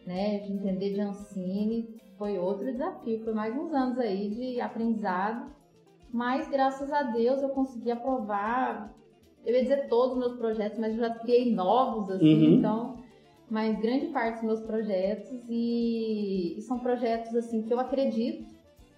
né? 0.05 0.39
De 0.39 0.51
entender 0.51 0.93
de 0.93 1.01
Ancine, 1.01 1.87
foi 2.17 2.37
outro 2.37 2.65
desafio. 2.65 3.23
Foi 3.23 3.33
mais 3.33 3.55
uns 3.55 3.71
anos 3.73 3.99
aí 3.99 4.29
de 4.29 4.59
aprendizado. 4.59 5.51
Mas, 6.11 6.49
graças 6.49 6.91
a 6.91 7.03
Deus, 7.03 7.41
eu 7.41 7.49
consegui 7.49 7.91
aprovar, 7.91 8.93
eu 9.45 9.53
ia 9.55 9.61
dizer 9.63 9.87
todos 9.87 10.13
os 10.13 10.19
meus 10.19 10.37
projetos, 10.37 10.79
mas 10.79 10.93
eu 10.93 10.99
já 10.99 11.13
criei 11.15 11.53
novos, 11.53 12.09
assim, 12.09 12.47
Uhum. 12.47 12.53
então 12.55 13.03
mas 13.49 13.79
grande 13.79 14.07
parte 14.07 14.35
dos 14.37 14.43
meus 14.45 14.61
projetos 14.61 15.45
e, 15.47 16.57
e 16.57 16.61
são 16.61 16.79
projetos 16.79 17.35
assim 17.35 17.61
que 17.61 17.71
eu 17.71 17.79
acredito, 17.79 18.51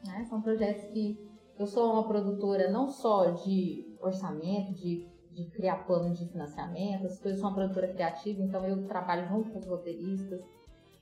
né? 0.06 0.24
São 0.30 0.42
projetos 0.42 0.86
que 0.92 1.18
eu 1.60 1.68
sou 1.68 1.92
uma 1.92 2.08
produtora 2.08 2.72
não 2.72 2.88
só 2.88 3.32
de 3.32 3.86
orçamento, 4.00 4.74
de, 4.74 5.06
de 5.32 5.50
criar 5.52 5.86
plano 5.86 6.14
de 6.14 6.26
financiamento, 6.28 7.06
essas 7.06 7.20
coisas, 7.20 7.40
eu 7.40 7.42
sou 7.42 7.50
uma 7.50 7.56
produtora 7.56 7.88
criativa, 7.90 8.42
então 8.42 8.66
eu 8.66 8.88
trabalho 8.88 9.28
junto 9.28 9.50
com 9.52 9.60
os 9.60 9.66
roteiristas. 9.68 10.42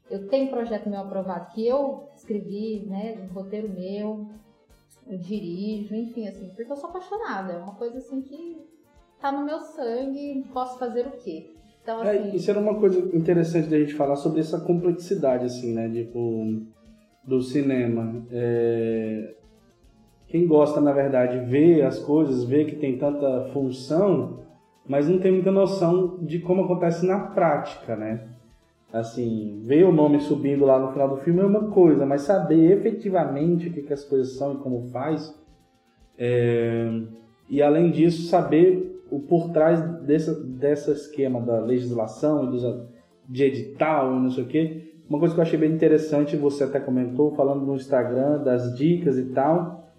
Eu 0.10 0.28
tenho 0.30 0.50
projeto 0.50 0.90
meu 0.90 1.02
aprovado 1.02 1.54
que 1.54 1.68
eu 1.68 2.08
escrevi, 2.16 2.86
né? 2.88 3.28
Um 3.30 3.34
roteiro 3.34 3.70
meu, 3.70 4.30
eu 5.06 5.18
dirijo, 5.18 5.94
enfim, 5.96 6.28
assim, 6.28 6.50
porque 6.56 6.72
eu 6.72 6.76
sou 6.76 6.90
apaixonada, 6.90 7.54
é 7.54 7.58
uma 7.58 7.76
coisa 7.76 7.98
assim 8.00 8.22
que 8.22 8.58
tá 9.24 9.32
no 9.32 9.46
meu 9.46 9.60
sangue, 9.60 10.44
posso 10.54 10.78
fazer 10.78 11.08
o 11.08 11.12
quê? 11.12 11.50
Então, 11.82 12.04
É, 12.04 12.12
assim, 12.18 12.36
isso 12.36 12.52
era 12.52 12.60
uma 12.60 12.76
coisa 12.76 13.00
interessante 13.16 13.70
da 13.70 13.80
gente 13.80 13.94
falar 13.94 14.16
sobre 14.18 14.40
essa 14.42 14.60
complexidade, 14.60 15.46
assim, 15.46 15.74
né? 15.74 15.90
Tipo, 15.90 16.62
do 17.26 17.42
cinema. 17.42 18.24
É, 18.32 19.34
Quem 20.28 20.48
gosta, 20.48 20.82
na 20.82 20.92
verdade, 20.92 21.40
vê 21.50 21.82
as 21.84 22.00
coisas, 22.00 22.44
vê 22.44 22.66
que 22.66 22.76
tem 22.76 22.98
tanta 22.98 23.50
função, 23.54 24.40
mas 24.88 25.08
não 25.08 25.20
tem 25.20 25.32
muita 25.32 25.52
noção 25.52 26.18
de 26.22 26.40
como 26.40 26.64
acontece 26.64 27.06
na 27.06 27.20
prática, 27.28 27.96
né? 27.96 28.28
Assim, 28.92 29.60
ver 29.64 29.86
o 29.86 29.92
nome 29.92 30.20
subindo 30.20 30.66
lá 30.66 30.78
no 30.80 30.92
final 30.92 31.10
do 31.10 31.18
filme 31.18 31.40
é 31.42 31.46
uma 31.46 31.70
coisa, 31.72 32.06
mas 32.06 32.22
saber 32.24 32.72
efetivamente 32.78 33.68
o 33.68 33.74
que, 33.74 33.82
que 33.84 33.94
as 33.94 34.04
coisas 34.04 34.36
são 34.38 34.54
e 34.56 34.58
como 34.58 34.90
faz. 34.92 35.34
é, 36.18 36.88
E 37.50 37.62
além 37.62 37.92
disso, 37.92 38.28
saber 38.30 38.93
o 39.16 39.20
por 39.22 39.52
trás 39.52 39.80
dessa, 40.02 40.92
esquema 40.92 41.40
da 41.40 41.60
legislação, 41.60 42.46
e 42.46 42.52
dos, 42.52 42.64
de 43.30 43.44
edital 43.44 44.16
e 44.18 44.20
não 44.22 44.30
sei 44.32 44.44
o 44.44 44.48
quê. 44.48 44.94
Uma 45.08 45.20
coisa 45.20 45.36
que 45.36 45.40
eu 45.40 45.44
achei 45.44 45.60
bem 45.60 45.72
interessante, 45.72 46.36
você 46.36 46.64
até 46.64 46.80
comentou, 46.80 47.36
falando 47.36 47.66
no 47.66 47.76
Instagram, 47.76 48.44
das 48.44 48.76
dicas 48.76 49.18
e 49.18 49.26
tal. 49.26 49.94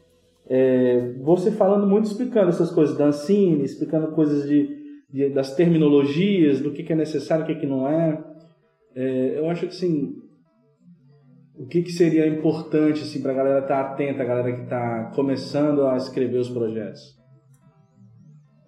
É, 0.47 1.13
você 1.23 1.53
falando 1.53 1.87
muito, 1.87 2.07
explicando 2.07 2.49
essas 2.49 2.71
coisas 2.71 2.97
da 2.97 3.07
Ancine, 3.07 3.63
explicando 3.65 4.09
coisas 4.09 4.49
de, 4.49 4.69
de- 5.09 5.31
das 5.31 5.55
terminologias, 5.55 6.61
do 6.61 6.73
que, 6.73 6.83
que 6.83 6.93
é 6.93 6.97
necessário, 6.97 7.45
o 7.45 7.47
que, 7.47 7.55
que 7.55 7.67
não 7.67 7.87
é. 7.89 8.23
É, 8.97 9.39
eu 9.39 9.49
acho 9.49 9.63
que 9.63 9.69
assim, 9.69 10.17
o 11.57 11.67
que, 11.67 11.83
que 11.83 11.93
seria 11.93 12.27
importante 12.27 13.03
assim, 13.03 13.23
para 13.23 13.33
a 13.33 13.35
galera 13.35 13.61
estar 13.61 13.81
atenta, 13.81 14.23
a 14.23 14.27
galera 14.27 14.53
que 14.53 14.63
está 14.63 15.13
começando 15.15 15.87
a 15.87 15.97
escrever 15.97 16.39
os 16.39 16.51
projetos? 16.51 17.24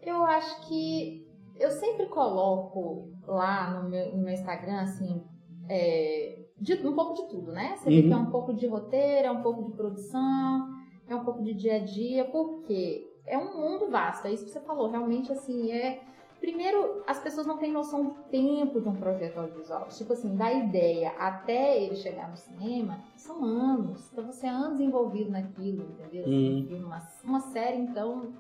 Eu 0.07 0.25
acho 0.25 0.61
que 0.69 1.27
eu 1.59 1.71
sempre 1.71 2.07
coloco 2.07 3.09
lá 3.27 3.71
no 3.83 3.89
meu, 3.91 4.13
no 4.17 4.23
meu 4.23 4.33
Instagram, 4.35 4.81
assim, 4.81 5.23
é, 5.69 6.39
de- 6.59 6.87
um 6.87 6.95
pouco 6.95 7.15
de 7.15 7.29
tudo, 7.29 7.53
né? 7.53 7.77
Você 7.77 7.91
vê 7.91 8.01
Uhum. 8.03 8.07
que 8.09 8.13
é 8.13 8.17
um 8.17 8.31
pouco 8.31 8.55
de 8.55 8.67
roteiro, 8.67 9.27
é 9.29 9.31
um 9.31 9.43
pouco 9.43 9.65
de 9.65 9.73
produção, 9.73 10.69
é 11.09 11.15
um 11.17 11.25
pouco 11.25 11.43
de 11.43 11.55
dia 11.55 11.77
a 11.77 11.79
dia, 11.85 12.25
porque 12.27 13.11
é 13.27 13.37
um 13.37 13.61
mundo 13.61 13.91
vasto, 13.91 14.27
é 14.29 14.33
isso 14.33 14.45
que 14.45 14.51
você 14.51 14.61
falou, 14.61 14.89
realmente, 14.91 15.33
assim, 15.33 15.73
é... 15.73 16.03
Primeiro, 16.39 17.03
as 17.07 17.19
pessoas 17.19 17.47
não 17.47 17.57
têm 17.57 17.73
noção 17.73 18.05
do 18.05 18.11
tempo 18.31 18.79
de 18.79 18.87
um 18.89 18.95
projeto 18.95 19.39
audiovisual. 19.39 19.89
Tipo 19.89 20.13
assim, 20.13 20.37
da 20.37 20.53
ideia 20.53 21.09
até 21.19 21.83
ele 21.83 21.97
chegar 21.97 22.29
no 22.31 22.37
cinema, 22.37 23.01
são 23.17 23.43
anos. 23.43 24.13
Então 24.13 24.27
você 24.27 24.47
é 24.47 24.51
anos 24.51 24.79
envolvido 24.79 25.31
naquilo, 25.31 25.85
entendeu? 25.99 26.27
Uhum. 26.27 26.69
um 26.83 26.87
Uma, 26.87 26.99
uma 27.25 27.41
série, 27.41 27.79
então, 27.79 28.35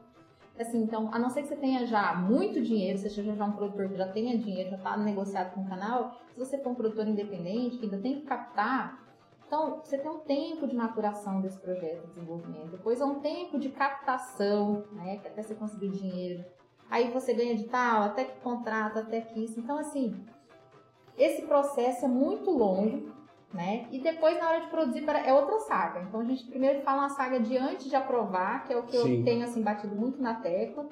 assim, 0.63 0.83
então, 0.83 1.11
a 1.13 1.19
não 1.19 1.29
ser 1.29 1.43
que 1.43 1.49
você 1.49 1.57
tenha 1.57 1.87
já 1.87 2.15
muito 2.15 2.63
dinheiro, 2.63 2.99
você 2.99 3.11
seja 3.11 3.35
já 3.35 3.45
um 3.45 3.53
produtor 3.53 3.89
que 3.89 3.97
já 3.97 4.09
tenha 4.09 4.39
dinheiro, 4.39 4.71
já 4.71 4.77
está 4.77 4.97
negociado 4.97 5.55
com 5.55 5.63
o 5.63 5.69
canal, 5.69 6.19
se 6.33 6.39
você 6.39 6.59
for 6.59 6.71
um 6.71 6.75
produtor 6.75 7.07
independente, 7.07 7.79
que 7.79 7.85
ainda 7.85 7.99
tem 7.99 8.21
que 8.21 8.27
captar, 8.27 9.05
então 9.47 9.81
você 9.85 9.99
tem 9.99 10.11
um 10.11 10.19
tempo 10.19 10.67
de 10.67 10.75
maturação 10.75 11.41
desse 11.41 11.59
projeto 11.59 12.03
de 12.03 12.15
desenvolvimento, 12.15 12.71
depois 12.71 13.01
é 13.01 13.05
um 13.05 13.21
tempo 13.21 13.59
de 13.59 13.69
captação, 13.69 14.85
né, 14.93 15.21
até 15.25 15.43
você 15.43 15.55
conseguir 15.55 15.91
dinheiro, 15.91 16.45
aí 16.91 17.11
você 17.11 17.35
ganha 17.35 17.55
de 17.55 17.65
tal, 17.65 18.03
até 18.03 18.25
que 18.25 18.41
contrata, 18.41 19.01
até 19.01 19.21
que 19.21 19.45
isso, 19.45 19.61
então 19.61 19.79
assim, 19.79 20.25
esse 21.19 21.43
processo 21.43 22.05
é 22.05 22.09
muito 22.09 22.51
longo, 22.51 23.16
né? 23.53 23.87
E 23.91 24.00
depois, 24.00 24.38
na 24.38 24.49
hora 24.49 24.61
de 24.61 24.69
produzir, 24.69 25.05
é 25.09 25.33
outra 25.33 25.59
saga. 25.61 26.00
Então, 26.03 26.21
a 26.21 26.25
gente 26.25 26.45
primeiro 26.47 26.83
fala 26.83 27.03
uma 27.03 27.09
saga 27.11 27.41
de 27.41 27.57
antes 27.57 27.88
de 27.88 27.97
aprovar, 27.97 28.65
que 28.65 28.73
é 28.73 28.76
o 28.76 28.83
que 28.83 28.97
Sim. 28.99 29.19
eu 29.19 29.25
tenho, 29.25 29.45
assim, 29.45 29.62
batido 29.62 29.95
muito 29.95 30.21
na 30.21 30.35
tecla. 30.35 30.87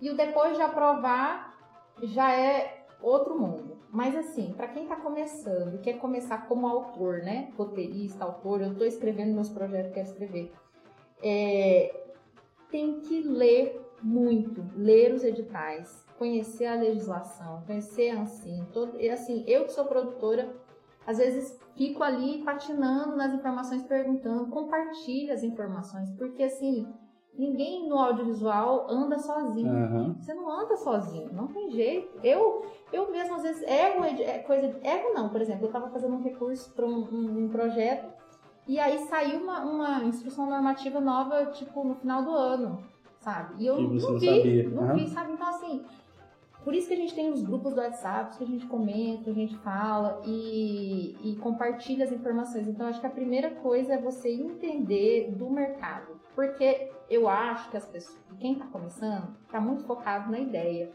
E 0.00 0.10
o 0.10 0.16
depois 0.16 0.56
de 0.56 0.62
aprovar 0.62 1.56
já 2.02 2.32
é 2.32 2.84
outro 3.00 3.38
mundo. 3.38 3.76
Mas 3.90 4.14
assim, 4.16 4.52
para 4.54 4.68
quem 4.68 4.86
tá 4.86 4.96
começando 4.96 5.80
quer 5.80 5.94
começar 5.94 6.46
como 6.46 6.66
autor, 6.66 7.18
né? 7.18 7.50
Roteirista, 7.56 8.24
autor, 8.24 8.60
eu 8.60 8.74
tô 8.74 8.84
escrevendo 8.84 9.34
meus 9.34 9.48
projetos, 9.48 9.92
quero 9.92 10.06
escrever. 10.06 10.52
É, 11.22 12.04
tem 12.70 13.00
que 13.00 13.22
ler 13.22 13.80
muito, 14.02 14.62
ler 14.76 15.14
os 15.14 15.24
editais, 15.24 16.04
conhecer 16.18 16.66
a 16.66 16.74
legislação, 16.74 17.62
conhecer 17.66 18.10
a 18.10 18.20
ANSIM. 18.20 18.66
Todo, 18.72 19.00
e 19.00 19.08
assim, 19.08 19.44
eu 19.46 19.64
que 19.64 19.72
sou 19.72 19.86
produtora, 19.86 20.54
às 21.06 21.18
vezes 21.18 21.58
fico 21.74 22.02
ali 22.02 22.42
patinando 22.42 23.16
nas 23.16 23.32
informações, 23.32 23.82
perguntando, 23.84 24.46
compartilhe 24.48 25.30
as 25.30 25.42
informações, 25.42 26.10
porque 26.18 26.42
assim, 26.42 26.86
ninguém 27.38 27.88
no 27.88 27.96
audiovisual 27.98 28.86
anda 28.90 29.18
sozinho. 29.18 29.70
Aham. 29.72 30.16
Você 30.18 30.34
não 30.34 30.50
anda 30.50 30.76
sozinho, 30.76 31.30
não 31.32 31.46
tem 31.48 31.70
jeito. 31.70 32.18
Eu, 32.24 32.64
eu 32.92 33.10
mesmo 33.12 33.34
às 33.36 33.42
vezes 33.42 33.62
erro, 33.62 34.04
edi- 34.04 34.22
é 34.22 34.38
coisa, 34.38 34.66
erro 34.82 35.14
não, 35.14 35.28
por 35.28 35.40
exemplo, 35.40 35.64
eu 35.64 35.68
estava 35.68 35.88
fazendo 35.90 36.14
um 36.16 36.22
recurso 36.22 36.72
para 36.74 36.86
um, 36.86 37.04
um- 37.12 37.44
um 37.44 37.48
projeto 37.48 38.10
e 38.66 38.80
aí 38.80 38.98
saiu 39.06 39.40
uma, 39.42 39.60
uma 39.64 40.04
instrução 40.04 40.46
normativa 40.48 40.98
nova, 41.00 41.46
tipo, 41.46 41.84
no 41.84 41.94
final 41.94 42.24
do 42.24 42.30
ano, 42.30 42.82
sabe? 43.20 43.62
E 43.62 43.66
eu 43.66 43.78
E 43.78 44.00
não 44.00 44.18
vi, 44.18 44.62
não 44.74 44.94
vi, 44.94 45.06
sabe? 45.08 45.32
Então 45.34 45.46
assim, 45.46 45.84
por 46.66 46.74
isso 46.74 46.88
que 46.88 46.94
a 46.94 46.96
gente 46.96 47.14
tem 47.14 47.30
os 47.30 47.44
grupos 47.44 47.74
do 47.74 47.80
WhatsApp, 47.80 48.36
que 48.36 48.42
a 48.42 48.46
gente 48.46 48.66
comenta, 48.66 49.30
a 49.30 49.32
gente 49.32 49.56
fala 49.58 50.20
e, 50.26 51.16
e 51.22 51.36
compartilha 51.36 52.04
as 52.04 52.10
informações. 52.10 52.66
Então, 52.66 52.88
acho 52.88 53.00
que 53.00 53.06
a 53.06 53.10
primeira 53.10 53.50
coisa 53.50 53.94
é 53.94 53.98
você 53.98 54.32
entender 54.32 55.30
do 55.30 55.48
mercado. 55.48 56.20
Porque 56.34 56.90
eu 57.08 57.28
acho 57.28 57.70
que 57.70 57.76
as 57.76 57.86
pessoas, 57.86 58.18
quem 58.40 58.54
está 58.54 58.66
começando, 58.66 59.28
está 59.44 59.60
muito 59.60 59.84
focado 59.84 60.28
na 60.28 60.40
ideia. 60.40 60.90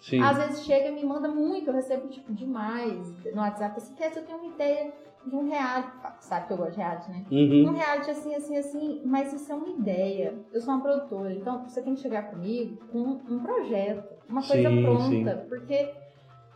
Sim. 0.00 0.20
Às 0.20 0.38
vezes 0.38 0.64
chega 0.64 0.88
e 0.88 0.92
me 0.92 1.04
manda 1.04 1.28
muito, 1.28 1.70
eu 1.70 1.74
recebo 1.74 2.08
tipo 2.08 2.32
demais 2.32 3.24
no 3.32 3.42
WhatsApp, 3.42 3.76
assim, 3.76 3.94
quer 3.94 4.16
eu 4.16 4.26
tenho 4.26 4.38
uma 4.38 4.52
ideia 4.52 4.92
de 5.26 5.36
um 5.36 5.48
reality, 5.48 5.90
sabe 6.20 6.46
que 6.46 6.52
eu 6.52 6.56
gosto 6.56 6.72
de 6.72 6.76
reality, 6.78 7.10
né? 7.10 7.24
Uhum. 7.30 7.68
Um 7.68 7.72
reality 7.72 8.10
assim, 8.10 8.34
assim, 8.34 8.56
assim, 8.56 9.02
mas 9.04 9.32
isso 9.32 9.52
é 9.52 9.54
uma 9.54 9.68
ideia. 9.68 10.34
Eu 10.52 10.60
sou 10.60 10.74
uma 10.74 10.82
produtora, 10.82 11.32
então 11.32 11.62
você 11.62 11.80
tem 11.82 11.94
que 11.94 12.00
chegar 12.00 12.30
comigo 12.30 12.76
com 12.88 13.20
um 13.28 13.38
projeto, 13.40 14.14
uma 14.28 14.42
coisa 14.42 14.68
Sim, 14.68 14.82
pronta, 14.82 15.46
porque 15.48 15.94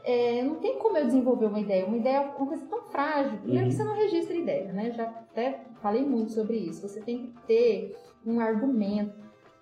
é, 0.05 0.43
não 0.43 0.57
tem 0.57 0.79
como 0.79 0.97
eu 0.99 1.05
desenvolver 1.07 1.47
uma 1.47 1.61
ideia. 1.61 1.87
Uma 1.87 1.97
ideia 1.97 2.17
é 2.17 2.21
uma 2.21 2.47
coisa 2.47 2.65
tão 2.67 2.83
frágil. 2.83 3.39
Primeiro 3.39 3.65
Uhum. 3.65 3.71
que 3.71 3.77
você 3.77 3.85
não 3.85 3.95
registra 3.95 4.37
ideia, 4.37 4.73
né? 4.73 4.91
Já 4.93 5.05
até 5.05 5.61
falei 5.81 6.05
muito 6.05 6.33
sobre 6.33 6.57
isso. 6.57 6.87
Você 6.89 7.01
tem 7.01 7.27
que 7.27 7.41
ter 7.43 7.97
um 8.25 8.41
argumento, 8.41 9.15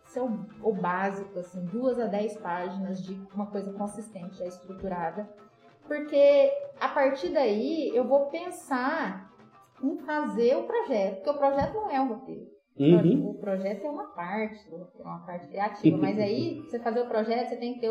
isso 0.07 0.19
é 0.19 0.23
o, 0.23 0.39
o 0.63 0.73
básico, 0.73 1.39
assim, 1.39 1.65
duas 1.67 1.99
a 1.99 2.07
dez 2.07 2.37
páginas 2.37 3.03
de 3.03 3.19
uma 3.35 3.47
coisa 3.47 3.73
consistente, 3.73 4.37
já 4.39 4.47
estruturada. 4.47 5.29
Porque 5.87 6.51
a 6.81 6.89
partir 6.89 7.31
daí 7.31 7.91
eu 7.95 8.05
vou 8.07 8.27
pensar 8.27 9.31
em 9.83 9.99
fazer 9.99 10.57
o 10.57 10.65
projeto, 10.65 11.17
porque 11.17 11.31
o 11.31 11.39
projeto 11.39 11.75
não 11.75 11.91
é 11.91 12.01
um 12.01 12.09
roteiro. 12.09 12.47
Uhum. 12.79 13.31
O 13.31 13.35
projeto 13.35 13.85
é 13.85 13.91
uma 13.91 14.09
parte 14.15 14.69
do 14.69 14.79
roteiro, 14.79 15.09
uma 15.09 15.25
parte 15.27 15.47
criativa. 15.49 15.97
Mas 15.97 16.19
aí, 16.19 16.61
você 16.67 16.79
fazer 16.81 17.03
o 17.03 17.09
projeto, 17.09 17.49
você 17.51 17.57
tem 17.57 17.75
que 17.75 17.81
ter 17.81 17.91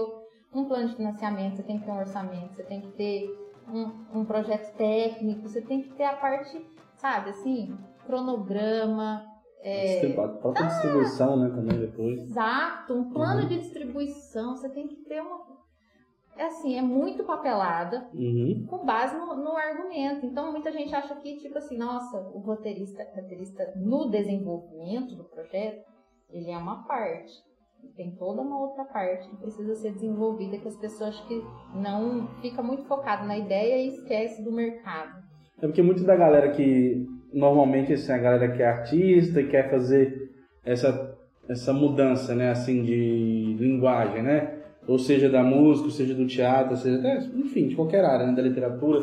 um 0.53 0.65
plano 0.65 0.89
de 0.89 0.95
financiamento, 0.95 1.55
você 1.55 1.63
tem 1.63 1.79
que 1.79 1.85
ter 1.85 1.91
um 1.91 1.99
orçamento, 1.99 2.53
você 2.55 2.63
tem 2.63 2.81
que 2.81 2.91
ter 2.91 3.29
um, 3.69 4.19
um 4.19 4.25
projeto 4.25 4.75
técnico, 4.75 5.47
você 5.47 5.61
tem 5.61 5.81
que 5.83 5.93
ter 5.93 6.03
a 6.03 6.15
parte, 6.15 6.65
sabe, 6.97 7.29
assim, 7.29 7.77
cronograma, 8.05 9.25
é, 9.65 10.05
A 10.19 10.27
própria 10.27 10.65
distribuição, 10.67 11.37
né, 11.37 11.49
também 11.49 11.79
depois. 11.79 12.19
Exato, 12.19 12.93
um 12.93 13.09
plano 13.13 13.43
Uhum. 13.43 13.47
de 13.47 13.59
distribuição, 13.59 14.57
você 14.57 14.67
tem 14.69 14.87
que 14.89 14.97
ter 15.05 15.21
uma. 15.21 15.39
É 16.37 16.45
assim, 16.45 16.77
é 16.77 16.81
muito 16.81 17.23
papelada 17.23 18.07
Uhum. 18.13 18.65
com 18.67 18.85
base 18.85 19.15
no, 19.15 19.35
no 19.35 19.55
argumento. 19.55 20.25
Então 20.25 20.51
muita 20.51 20.71
gente 20.71 20.93
acha 20.95 21.15
que, 21.15 21.37
tipo 21.37 21.57
assim, 21.57 21.77
nossa, 21.77 22.17
o 22.33 22.39
roteirista, 22.39 23.03
roteirista 23.15 23.71
no 23.75 24.09
desenvolvimento 24.09 25.15
do 25.15 25.23
projeto, 25.25 25.83
ele 26.31 26.49
é 26.49 26.57
uma 26.57 26.83
parte. 26.87 27.31
Tem 27.95 28.15
toda 28.15 28.41
uma 28.41 28.59
outra 28.61 28.85
parte 28.85 29.29
que 29.29 29.35
precisa 29.37 29.75
ser 29.75 29.91
desenvolvida, 29.91 30.57
que 30.57 30.67
as 30.67 30.77
pessoas 30.77 31.19
que 31.21 31.43
não 31.75 32.27
fica 32.41 32.63
muito 32.63 32.85
focado 32.85 33.27
na 33.27 33.37
ideia 33.37 33.77
e 33.77 33.89
esquece 33.89 34.43
do 34.43 34.51
mercado. 34.51 35.21
É 35.61 35.67
porque 35.67 35.81
muito 35.81 36.03
da 36.03 36.15
galera 36.15 36.51
que 36.51 37.05
normalmente 37.33 37.93
assim, 37.93 38.11
a 38.11 38.17
galera 38.17 38.51
que 38.55 38.61
é 38.63 38.67
artista 38.67 39.41
e 39.41 39.49
quer 39.49 39.69
fazer 39.69 40.31
essa, 40.63 41.15
essa 41.49 41.73
mudança, 41.73 42.33
né, 42.33 42.51
assim, 42.51 42.83
de 42.83 43.55
linguagem, 43.59 44.23
né? 44.23 44.62
Ou 44.87 44.99
seja, 44.99 45.29
da 45.29 45.41
música, 45.43 45.85
ou 45.85 45.91
seja 45.91 46.13
do 46.13 46.27
teatro, 46.27 46.71
ou 46.71 46.77
seja 46.77 46.97
até, 46.99 47.17
enfim, 47.35 47.67
de 47.67 47.75
qualquer 47.75 48.03
área, 48.03 48.27
né, 48.27 48.33
da 48.33 48.41
literatura, 48.41 49.01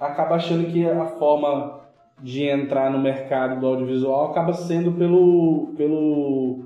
acaba 0.00 0.34
achando 0.36 0.66
que 0.66 0.84
a 0.84 1.06
forma 1.06 1.80
de 2.20 2.44
entrar 2.44 2.90
no 2.90 2.98
mercado 2.98 3.60
do 3.60 3.66
audiovisual 3.66 4.30
acaba 4.30 4.52
sendo 4.52 4.92
pelo 4.92 5.72
pelo 5.76 6.60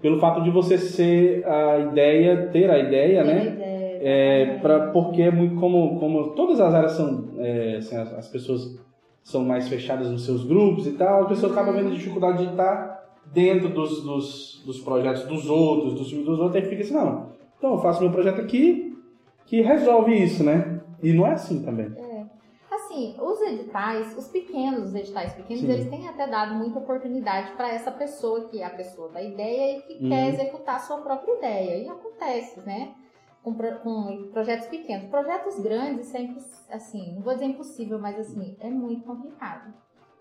pelo 0.00 0.18
fato 0.18 0.42
de 0.42 0.50
você 0.50 0.78
ser 0.78 1.46
a 1.46 1.78
ideia, 1.78 2.48
ter 2.52 2.70
a 2.70 2.78
ideia, 2.78 3.22
Ter 3.22 3.26
né? 3.34 3.46
ideia, 3.46 3.98
É, 4.02 4.58
pra, 4.62 4.88
porque 4.88 5.20
é 5.22 5.30
muito 5.30 5.56
como, 5.56 5.98
como 6.00 6.30
todas 6.30 6.58
as 6.58 6.72
áreas 6.72 6.92
são, 6.92 7.28
é, 7.38 7.76
assim, 7.76 7.96
as, 7.96 8.12
as 8.14 8.28
pessoas 8.28 8.80
são 9.22 9.44
mais 9.44 9.68
fechadas 9.68 10.10
nos 10.10 10.24
seus 10.24 10.42
grupos 10.44 10.86
e 10.86 10.92
tal, 10.92 11.22
a 11.24 11.26
pessoa 11.26 11.52
acaba 11.52 11.70
vendo 11.72 11.90
dificuldade 11.90 12.44
de 12.46 12.50
estar 12.50 12.98
dentro 13.32 13.68
dos, 13.68 14.02
dos, 14.02 14.62
dos 14.64 14.80
projetos 14.80 15.24
dos 15.24 15.48
outros, 15.50 15.92
dos 15.94 16.08
filmes 16.08 16.26
dos 16.26 16.38
outros, 16.40 16.56
aí 16.62 16.68
fica 16.68 16.82
assim, 16.82 16.94
não, 16.94 17.26
então 17.60 17.74
eu 17.74 17.78
faço 17.78 18.00
meu 18.00 18.10
projeto 18.10 18.40
aqui 18.40 18.98
que 19.46 19.60
resolve 19.60 20.12
isso, 20.14 20.42
né? 20.42 20.80
E 21.02 21.12
não 21.12 21.26
é 21.26 21.32
assim 21.34 21.62
também. 21.62 21.94
Assim, 22.70 23.16
os 23.20 23.40
editais, 23.42 24.16
os 24.16 24.28
pequenos, 24.28 24.88
os 24.90 24.94
editais 24.94 25.32
pequenos, 25.34 25.62
Sim. 25.62 25.70
eles 25.70 25.88
têm 25.90 26.08
até 26.08 26.26
dado 26.26 26.54
muita 26.54 26.78
oportunidade 26.78 27.52
para 27.52 27.68
essa 27.72 27.90
pessoa 27.90 28.48
que 28.48 28.60
é 28.62 28.64
a 28.64 28.70
pessoa 28.70 29.08
da 29.10 29.20
ideia 29.22 29.78
e 29.78 29.82
que 29.82 30.02
Uhum. 30.04 30.08
quer 30.08 30.28
executar 30.28 30.76
a 30.76 30.78
sua 30.80 30.98
própria 30.98 31.36
ideia. 31.36 31.84
E 31.84 31.88
acontece, 31.88 32.60
né? 32.60 32.94
Com, 33.42 33.54
com 33.54 34.30
projetos 34.32 34.66
pequenos. 34.68 35.08
Projetos 35.08 35.58
grandes, 35.60 36.06
sempre, 36.06 36.40
assim, 36.70 37.14
não 37.14 37.22
vou 37.22 37.32
dizer 37.34 37.46
impossível, 37.46 37.98
mas 37.98 38.18
assim, 38.18 38.56
é 38.60 38.70
muito 38.70 39.04
complicado. 39.04 39.72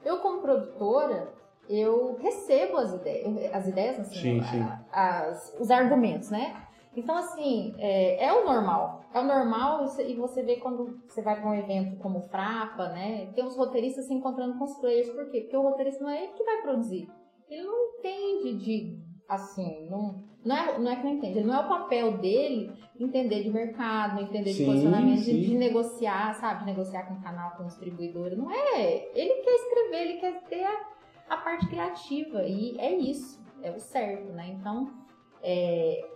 Eu, 0.04 0.17
como 0.19 0.41
produtora, 0.41 1.32
eu 1.69 2.17
recebo 2.19 2.78
as 2.78 2.93
ideias, 2.93 3.54
as 3.54 3.67
ideias, 3.67 3.99
assim, 3.99 4.15
Sim, 4.15 4.41
sim. 4.43 4.65
as- 4.91 5.56
os 5.60 5.69
argumentos, 5.69 6.32
né? 6.32 6.56
Então, 6.95 7.15
assim, 7.15 7.73
é, 7.78 8.25
é 8.25 8.34
o 8.34 8.45
normal. 8.45 9.06
É 9.13 9.19
o 9.19 9.23
normal 9.23 9.86
e 9.86 10.15
você- 10.15 10.43
vê 10.43 10.58
quando 10.58 10.99
você 11.08 11.21
vai 11.21 11.39
para 11.39 11.49
um 11.49 11.54
evento 11.54 11.97
como 11.97 12.21
Frapa, 12.21 12.89
né? 12.89 13.32
Tem 13.36 13.45
os 13.45 13.56
roteiristas 13.56 14.06
se 14.06 14.13
encontrando 14.13 14.58
com 14.58 14.63
os 14.65 14.75
players. 14.80 15.10
Por 15.10 15.30
quê? 15.30 15.41
Porque 15.41 15.58
o 15.58 15.62
roteirista 15.62 16.04
não 16.04 16.10
é 16.12 16.23
ele 16.23 16.34
que 16.34 16.43
vai 16.43 16.62
produzir. 16.62 17.10
Ele 17.49 17.63
não 17.63 17.89
entende 17.97 18.54
de, 18.58 18.99
assim, 19.28 19.88
não, 19.89 20.23
não, 20.43 20.56
é, 20.56 20.80
não 20.80 20.91
é 20.91 20.95
que 20.95 21.04
não 21.04 21.12
entende. 21.13 21.43
Não 21.43 21.54
é 21.56 21.60
o 21.65 21.67
papel 21.69 22.17
dele 22.17 22.71
entender 22.99 23.43
de 23.43 23.49
mercado, 23.49 24.21
entender 24.21 24.52
de 24.52 24.58
Sim, 24.58 24.65
posicionamento, 24.65 25.21
sim. 25.21 25.34
de, 25.34 25.45
de 25.47 25.58
negociar, 25.58 26.34
sabe? 26.36 26.62
De 26.62 26.65
negociar 26.65 27.04
com 27.08 27.13
o 27.15 27.21
canal, 27.21 27.52
com 27.56 27.63
o 27.63 27.67
distribuidor. 27.67 28.36
Não 28.36 28.52
é. 28.52 29.10
Ele 29.15 29.41
quer 29.43 29.52
escrever, 29.56 30.02
ele 30.02 30.19
quer 30.19 30.41
ter 30.43 30.63
a, 30.63 30.88
a 31.30 31.38
parte 31.38 31.67
criativa. 31.67 32.43
E 32.43 32.78
é 32.80 32.93
isso. 32.93 33.39
É 33.62 33.71
o 33.71 33.80
certo, 33.80 34.32
né? 34.34 34.56
Então, 34.60 34.91
é, 35.41 36.09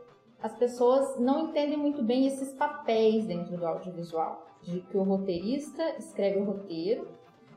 as 0.44 0.54
pessoas 0.56 1.18
não 1.20 1.48
entendem 1.48 1.78
muito 1.78 2.04
bem 2.04 2.28
esses 2.28 2.52
papéis 2.54 3.26
dentro 3.26 3.56
do 3.58 3.66
audiovisual. 3.66 4.46
De 4.62 4.82
que 4.82 4.98
o 4.98 5.04
roteirista 5.04 5.82
escreve 5.98 6.40
o 6.40 6.44
roteiro, 6.44 7.08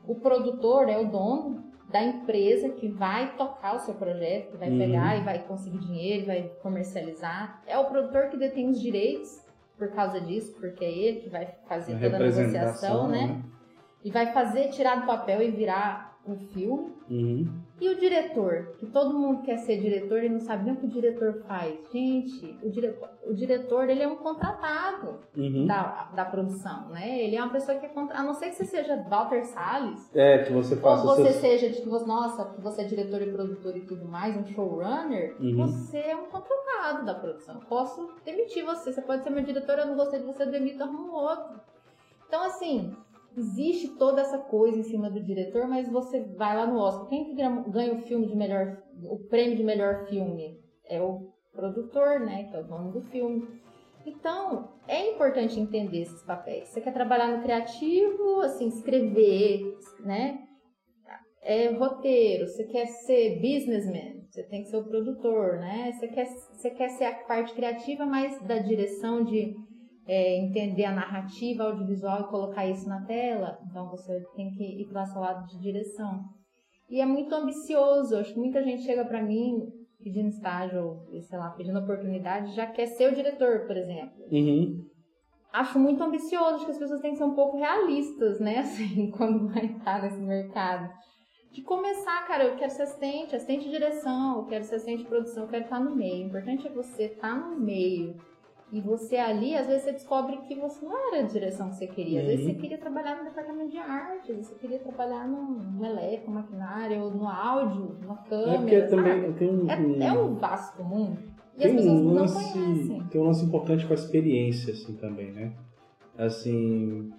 o 0.07 0.15
produtor 0.15 0.87
é 0.87 0.97
o 0.97 1.05
dono 1.05 1.63
da 1.89 2.01
empresa 2.01 2.69
que 2.69 2.87
vai 2.87 3.35
tocar 3.35 3.75
o 3.75 3.79
seu 3.79 3.93
projeto, 3.93 4.51
que 4.51 4.57
vai 4.57 4.69
Uhum. 4.69 4.77
pegar 4.77 5.17
e 5.17 5.23
vai 5.23 5.39
conseguir 5.39 5.79
dinheiro, 5.79 6.25
vai 6.27 6.49
comercializar. 6.61 7.61
É 7.67 7.77
o 7.77 7.85
produtor 7.85 8.29
que 8.29 8.37
detém 8.37 8.69
os 8.69 8.79
direitos 8.79 9.45
por 9.77 9.89
causa 9.91 10.19
disso, 10.19 10.53
porque 10.59 10.83
é 10.83 10.91
ele 10.91 11.19
que 11.19 11.29
vai 11.29 11.45
fazer 11.67 11.93
A 11.93 11.99
toda 11.99 12.15
a 12.15 12.19
negociação, 12.19 12.47
representação, 12.47 13.07
né? 13.09 13.41
E 14.03 14.11
vai 14.11 14.31
fazer, 14.33 14.69
tirar 14.69 15.01
do 15.01 15.05
papel 15.07 15.41
e 15.41 15.51
virar 15.51 16.06
um 16.31 16.37
filme. 16.37 16.93
Uhum. 17.09 17.47
E 17.79 17.89
o 17.89 17.95
diretor? 17.99 18.73
Que 18.79 18.87
todo 18.87 19.13
mundo 19.17 19.43
quer 19.43 19.57
ser 19.57 19.79
diretor 19.79 20.23
e 20.23 20.29
não 20.29 20.39
sabe 20.39 20.65
nem 20.65 20.73
o 20.73 20.77
que 20.77 20.85
o 20.85 20.89
diretor 20.89 21.43
faz. 21.47 21.77
Gente, 21.91 22.57
o 22.63 22.69
diretor, 22.71 23.09
o 23.25 23.33
diretor 23.33 23.89
ele 23.89 24.01
é 24.03 24.07
um 24.07 24.15
contratado 24.15 25.19
Uhum. 25.35 25.65
da, 25.67 26.09
da 26.15 26.25
produção, 26.25 26.89
né? 26.89 27.19
Ele 27.23 27.35
é 27.35 27.41
uma 27.43 27.51
pessoa 27.51 27.77
que 27.77 27.85
é 27.85 27.89
contra... 27.89 28.17
A 28.17 28.23
não 28.23 28.33
ser 28.33 28.49
que 28.49 28.55
você 28.55 28.65
seja 28.65 28.95
Walter 29.07 29.43
Salles, 29.45 30.09
É, 30.15 30.39
que 30.39 30.51
você 30.51 30.73
ou 30.73 30.81
faça 30.81 31.03
você 31.03 31.23
seus... 31.25 31.35
seja 31.35 31.69
de 31.69 31.81
que 31.81 31.87
você, 31.87 32.05
nossa, 32.05 32.45
que 32.45 32.61
você 32.61 32.81
é 32.81 32.85
diretor 32.85 33.21
e 33.21 33.31
produtor 33.31 33.77
e 33.77 33.81
tudo 33.81 34.05
mais, 34.07 34.35
um 34.35 34.45
showrunner, 34.45 35.35
Uhum. 35.39 35.55
você 35.67 35.99
é 35.99 36.15
um 36.15 36.25
contratado 36.25 37.05
da 37.05 37.13
produção. 37.13 37.59
Posso 37.69 38.09
demitir 38.25 38.65
você. 38.65 38.91
Você 38.91 39.01
pode 39.01 39.23
ser 39.23 39.29
meu 39.29 39.43
diretor, 39.43 39.77
eu 39.77 39.85
não 39.87 39.95
gostei 39.95 40.19
de 40.19 40.25
você, 40.25 40.43
eu 40.43 40.51
demito, 40.51 40.81
arrumo 40.83 41.13
outro. 41.13 41.59
Então, 42.27 42.43
assim, 42.43 42.93
existe 43.37 43.95
toda 43.97 44.21
essa 44.21 44.37
coisa 44.37 44.79
em 44.79 44.83
cima 44.83 45.09
do 45.09 45.23
diretor, 45.23 45.67
mas 45.67 45.87
você 45.89 46.21
vai 46.35 46.55
lá 46.55 46.65
no 46.65 46.79
Oscar. 46.79 47.07
Quem 47.07 47.25
que 47.25 47.33
ganha 47.35 47.93
o 47.93 48.01
filme 48.01 48.27
de 48.27 48.35
melhor, 48.35 48.81
o 49.03 49.19
prêmio 49.29 49.55
de 49.55 49.63
melhor 49.63 50.07
filme? 50.07 50.59
É 50.89 51.01
o 51.01 51.31
produtor, 51.51 52.19
né? 52.19 52.45
Que 52.45 52.55
é 52.55 52.59
o 52.59 52.67
dono 52.67 52.91
do 52.91 53.01
filme. 53.01 53.47
Então, 54.05 54.69
é 54.87 55.11
importante 55.11 55.59
entender 55.59 56.03
esses 56.03 56.23
papéis. 56.23 56.69
Você 56.69 56.79
quer 56.79 56.93
trabalhar 56.93 57.35
no 57.35 57.43
criativo, 57.43 58.41
assim, 58.41 58.67
escrever, 58.67 59.61
né? 59.99 60.43
É 61.41 61.69
roteiro, 61.71 62.47
você 62.47 62.65
quer 62.65 62.87
ser 62.87 63.39
businessman, 63.39 64.25
você 64.29 64.43
tem 64.43 64.63
que 64.63 64.69
ser 64.69 64.77
o 64.77 64.83
produtor, 64.83 65.59
né? 65.59 65.91
Você 65.93 66.07
quer, 66.07 66.25
você 66.25 66.69
quer 66.71 66.89
ser 66.89 67.05
a 67.05 67.15
parte 67.25 67.53
criativa, 67.53 68.05
mas 68.05 68.41
da 68.41 68.59
direção 68.59 69.23
de 69.23 69.55
é, 70.07 70.37
entender 70.37 70.85
a 70.85 70.95
narrativa 70.95 71.65
audiovisual 71.65 72.21
e 72.21 72.27
colocar 72.29 72.65
isso 72.65 72.87
na 72.87 73.05
tela, 73.05 73.59
então 73.69 73.89
você 73.89 74.23
tem 74.35 74.49
que 74.51 74.63
ir 74.63 74.87
para 74.87 75.03
esse 75.03 75.17
lado 75.17 75.45
de 75.47 75.59
direção. 75.59 76.23
E 76.89 77.01
é 77.01 77.05
muito 77.05 77.35
ambicioso, 77.35 78.15
acho 78.15 78.33
que 78.33 78.39
muita 78.39 78.63
gente 78.63 78.83
chega 78.83 79.03
para 79.03 79.21
mim 79.21 79.67
pedindo 80.01 80.29
estágio, 80.29 80.81
ou, 81.11 81.21
sei 81.21 81.37
lá, 81.37 81.49
pedindo 81.49 81.79
oportunidade, 81.79 82.55
já 82.55 82.65
quer 82.65 82.85
ser 82.85 83.11
o 83.11 83.15
diretor, 83.15 83.65
por 83.67 83.75
exemplo. 83.75 84.23
Uhum. 84.31 84.85
Acho 85.51 85.79
muito 85.79 86.01
ambicioso, 86.01 86.55
acho 86.55 86.65
que 86.65 86.71
as 86.71 86.77
pessoas 86.77 87.01
têm 87.01 87.11
que 87.11 87.17
ser 87.17 87.23
um 87.23 87.35
pouco 87.35 87.57
realistas, 87.57 88.39
né, 88.39 88.59
assim, 88.63 89.11
quando 89.11 89.49
vai 89.49 89.65
estar 89.65 90.01
nesse 90.01 90.21
mercado. 90.21 90.89
De 91.51 91.61
começar, 91.63 92.25
cara, 92.27 92.45
eu 92.45 92.55
quero 92.55 92.71
ser 92.71 92.83
assistente, 92.83 93.35
assistente 93.35 93.65
de 93.65 93.71
direção, 93.71 94.37
eu 94.37 94.45
quero 94.45 94.63
ser 94.63 94.75
assistente 94.75 95.03
de 95.03 95.09
produção, 95.09 95.43
eu 95.43 95.49
quero 95.49 95.63
estar 95.63 95.79
no 95.79 95.95
meio. 95.95 96.25
O 96.25 96.27
importante 96.27 96.67
é 96.67 96.71
você 96.71 97.05
estar 97.05 97.35
no 97.35 97.59
meio. 97.59 98.15
E 98.71 98.81
você 98.81 99.15
ali, 99.15 99.55
às 99.55 99.65
vezes 99.67 99.83
você 99.83 99.91
descobre 99.93 100.37
que 100.39 100.53
você 100.55 100.85
não 100.85 100.93
era 101.07 101.21
a 101.23 101.27
direção 101.27 101.69
que 101.69 101.75
você 101.75 101.87
queria. 101.87 102.19
Às 102.19 102.27
vezes 102.27 102.45
Uhum. 102.45 102.51
você 102.53 102.59
queria 102.59 102.77
trabalhar 102.77 103.15
no 103.17 103.23
departamento 103.23 103.71
de 103.71 103.77
arte, 103.77 104.33
você 104.33 104.55
queria 104.55 104.79
trabalhar 104.79 105.25
no, 105.25 105.85
elétrico, 105.85 106.29
maquinário, 106.31 107.01
ou 107.01 107.11
no 107.11 107.25
áudio, 107.27 107.95
na 108.05 108.13
É 108.13 108.29
câmera. 108.29 108.57
porque 108.59 108.81
sabe? 108.81 108.89
também 108.89 109.33
tem 109.33 109.49
um, 109.49 109.69
É, 110.01 110.07
é 110.07 110.11
um 110.11 110.35
vasto 110.35 110.83
mundo. 110.83 111.17
E 111.55 111.59
tem 111.59 111.67
as 111.67 111.75
pessoas 111.77 111.99
um 112.01 112.03
não 112.03 112.13
lance, 112.13 112.53
conhecem. 112.53 113.03
tem 113.09 113.21
um 113.21 113.23
lance 113.23 113.45
importante 113.45 113.85
com 113.85 113.93
a 113.93 113.95
experiência, 113.95 114.73
assim, 114.73 114.93
também, 114.95 115.31
né? 115.31 115.53
Assim, 116.17 117.11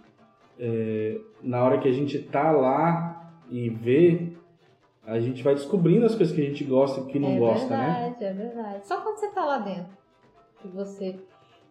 é, 0.58 1.18
na 1.42 1.64
hora 1.64 1.78
que 1.78 1.88
a 1.88 1.92
gente 1.92 2.18
tá 2.24 2.50
lá 2.52 3.32
e 3.50 3.70
vê, 3.70 4.32
a 5.06 5.18
gente 5.18 5.42
vai 5.42 5.54
descobrindo 5.54 6.04
as 6.04 6.14
coisas 6.14 6.34
que 6.34 6.42
a 6.42 6.44
gente 6.44 6.62
gosta 6.64 7.00
e 7.00 7.04
que 7.06 7.18
não 7.18 7.30
é 7.30 7.38
gosta, 7.38 7.74
né? 7.74 8.14
verdade, 8.16 8.24
é 8.24 8.32
verdade. 8.34 8.86
Só 8.86 9.00
quando 9.00 9.16
você 9.16 9.28
tá 9.28 9.44
lá 9.46 9.58
dentro 9.58 9.96
que 10.60 10.68
você. 10.68 11.16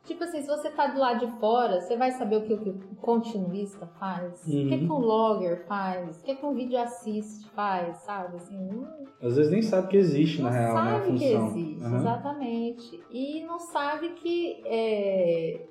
Tipo 0.08 0.24
assim, 0.24 0.42
se 0.42 0.48
você 0.48 0.70
tá 0.70 0.88
do 0.88 0.98
lado 1.00 1.26
de 1.28 1.32
fora, 1.38 1.82
você 1.82 1.98
vai 1.98 2.12
saber 2.12 2.38
o 2.38 2.42
que, 2.44 2.54
o 2.54 2.58
que 2.60 2.70
o 2.70 2.96
continuista 2.96 3.86
faz, 4.00 4.42
o 4.42 4.46
que, 4.46 4.58
Uhum. 4.64 4.80
que 4.80 4.92
um 4.92 5.00
logger 5.00 5.66
faz, 5.68 6.22
o 6.22 6.24
que, 6.24 6.34
que 6.36 6.46
um 6.46 6.54
vídeo 6.54 6.80
assist 6.80 7.46
faz, 7.50 7.98
sabe? 7.98 8.38
Assim, 8.38 8.58
não, 8.58 8.88
Às 9.22 9.36
vezes 9.36 9.52
nem 9.52 9.62
sabe 9.62 9.90
que 9.90 9.98
existe, 9.98 10.42
não 10.42 10.50
na 10.50 10.56
real, 10.58 10.76
né, 10.76 10.80
a 10.80 10.94
sabe 11.02 11.18
que 11.18 11.26
existe, 11.26 11.84
Aham. 11.84 11.96
exatamente. 11.98 13.04
E 13.12 13.44
não 13.44 13.60
sabe 13.60 14.10
que 14.12 14.62
é, 14.66 15.68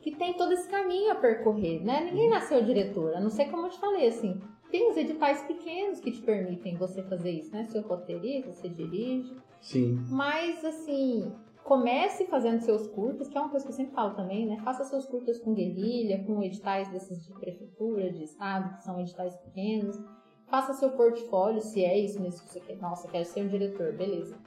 que 0.00 0.14
tem 0.14 0.34
todo 0.34 0.52
esse 0.52 0.68
caminho 0.68 1.10
a 1.12 1.14
percorrer, 1.14 1.82
né? 1.82 2.04
Ninguém 2.04 2.28
nasceu 2.30 2.62
diretor, 2.62 3.14
a 3.14 3.20
não 3.20 3.30
ser 3.30 3.46
como 3.46 3.66
eu 3.66 3.70
te 3.70 3.78
falei, 3.78 4.08
assim, 4.08 4.38
tem 4.70 4.90
os 4.90 4.96
editais 4.96 5.42
pequenos 5.44 6.00
que 6.00 6.12
te 6.12 6.20
permitem 6.20 6.76
você 6.76 7.02
fazer 7.02 7.30
isso, 7.30 7.50
né? 7.52 7.64
Seu 7.64 7.80
roteirista, 7.82 8.52
você 8.52 8.68
dirige, 8.68 9.34
Sim. 9.60 10.04
mas, 10.10 10.62
assim, 10.64 11.32
comece 11.66 12.26
fazendo 12.26 12.60
seus 12.60 12.86
curtas, 12.86 13.28
que 13.28 13.36
é 13.36 13.40
uma 13.40 13.50
coisa 13.50 13.66
que 13.66 13.72
eu 13.72 13.76
sempre 13.76 13.92
falo 13.92 14.14
também, 14.14 14.46
né? 14.46 14.56
Faça 14.58 14.84
seus 14.84 15.04
curtas 15.04 15.38
com 15.40 15.52
guerrilha, 15.52 16.24
com 16.24 16.40
editais 16.42 16.88
desses 16.88 17.24
de 17.24 17.32
prefeitura, 17.32 18.12
de 18.12 18.22
estado, 18.22 18.76
que 18.76 18.84
são 18.84 19.00
editais 19.00 19.34
pequenos. 19.36 20.00
Faça 20.46 20.74
seu 20.74 20.90
portfólio, 20.92 21.60
se 21.60 21.84
é 21.84 21.98
isso 21.98 22.22
mesmo 22.22 22.46
que 22.46 22.52
você 22.52 22.60
quer. 22.60 22.76
Nossa, 22.76 23.08
quero 23.08 23.24
ser 23.24 23.42
um 23.42 23.48
diretor, 23.48 23.92
beleza. 23.92 24.38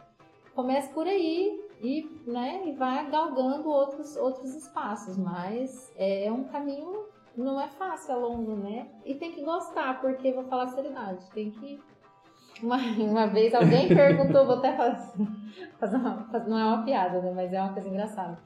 Comece 0.55 0.93
por 0.93 1.05
aí 1.07 1.59
e, 1.81 2.09
né, 2.25 2.61
e 2.65 2.71
vai 2.71 3.09
galgando 3.11 3.67
outros, 3.67 4.15
outros 4.15 4.55
espaços, 4.55 5.17
mas 5.17 5.91
é 5.97 6.31
um 6.31 6.45
caminho, 6.45 7.05
não 7.35 7.59
é 7.59 7.67
fácil, 7.67 8.13
é 8.13 8.15
longo, 8.15 8.55
né? 8.55 8.89
E 9.03 9.15
tem 9.15 9.33
que 9.33 9.43
gostar, 9.43 9.99
porque, 9.99 10.31
vou 10.31 10.45
falar 10.45 10.63
a 10.63 10.67
seriedade, 10.69 11.29
tem 11.31 11.51
que 11.51 11.81
uma, 12.63 12.77
uma 12.77 13.27
vez 13.27 13.53
alguém 13.53 13.87
perguntou, 13.87 14.45
vou 14.45 14.55
até 14.55 14.73
fazer, 14.73 15.27
fazer 15.79 15.97
uma, 15.97 16.27
não 16.47 16.57
é 16.57 16.65
uma 16.65 16.83
piada, 16.83 17.21
né? 17.21 17.31
Mas 17.35 17.53
é 17.53 17.61
uma 17.61 17.73
coisa 17.73 17.89
engraçada. 17.89 18.37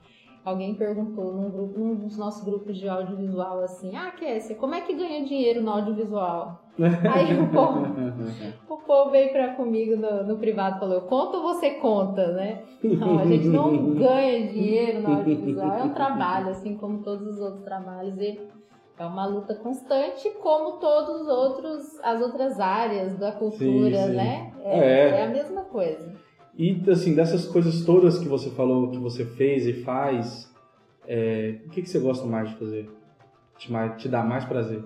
Alguém 0.46 0.76
perguntou 0.76 1.34
num, 1.34 1.50
grupo, 1.50 1.80
num 1.80 1.96
dos 1.96 2.18
nossos 2.18 2.44
grupos 2.44 2.78
de 2.78 2.90
audiovisual 2.90 3.62
assim, 3.62 3.96
ah, 3.96 4.12
Kessia, 4.12 4.58
como 4.58 4.76
é 4.76 4.82
que 4.82 4.94
ganha 4.94 5.24
dinheiro 5.24 5.62
no 5.62 5.72
audiovisual? 5.72 6.62
Aí 7.14 7.40
o 7.40 7.48
povo, 7.50 7.86
o 8.68 8.78
povo 8.78 9.12
veio 9.12 9.32
pra 9.32 9.54
comigo 9.54 9.96
no, 9.96 10.24
no 10.26 10.38
privado 10.38 10.76
e 10.76 10.80
falou, 10.80 10.96
eu 10.96 11.02
conto 11.04 11.38
ou 11.38 11.44
você 11.44 11.76
conta, 11.76 12.34
né? 12.34 12.62
Não, 12.84 13.20
a 13.20 13.26
gente 13.26 13.48
não 13.48 13.72
ganha 13.96 14.48
dinheiro 14.48 15.02
no 15.02 15.16
audiovisual, 15.16 15.78
é 15.78 15.84
um 15.84 15.94
trabalho, 15.94 16.50
assim 16.50 16.76
como 16.76 17.02
todos 17.04 17.26
os 17.26 17.40
outros 17.40 17.64
trabalhos. 17.64 18.18
E 18.18 18.38
é 18.98 19.06
uma 19.06 19.26
luta 19.26 19.56
constante, 19.56 20.30
como 20.42 20.78
todos 20.78 21.22
os 21.22 21.28
outros, 21.28 22.00
as 22.04 22.22
outras 22.22 22.60
áreas 22.60 23.18
da 23.18 23.32
cultura, 23.32 23.98
Sim, 23.98 24.08
sim. 24.10 24.16
né? 24.16 24.54
É. 24.64 24.80
É, 24.80 25.10
é 25.20 25.24
a 25.26 25.30
mesma 25.30 25.62
coisa. 25.64 26.16
E 26.56 26.80
assim, 26.90 27.16
dessas 27.16 27.48
coisas 27.48 27.84
todas 27.84 28.20
que 28.20 28.28
você 28.28 28.52
falou, 28.52 28.92
que 28.92 28.98
você 28.98 29.26
fez 29.26 29.66
e 29.66 29.74
faz, 29.84 30.54
é, 31.08 31.60
o 31.66 31.70
que, 31.70 31.82
que 31.82 31.90
você 31.90 32.00
gosta 32.00 32.26
mais 32.28 32.50
de 32.50 32.56
fazer? 32.58 32.90
Te, 33.58 33.70
te 33.98 34.08
dá 34.08 34.22
mais 34.22 34.46
prazer? 34.46 34.84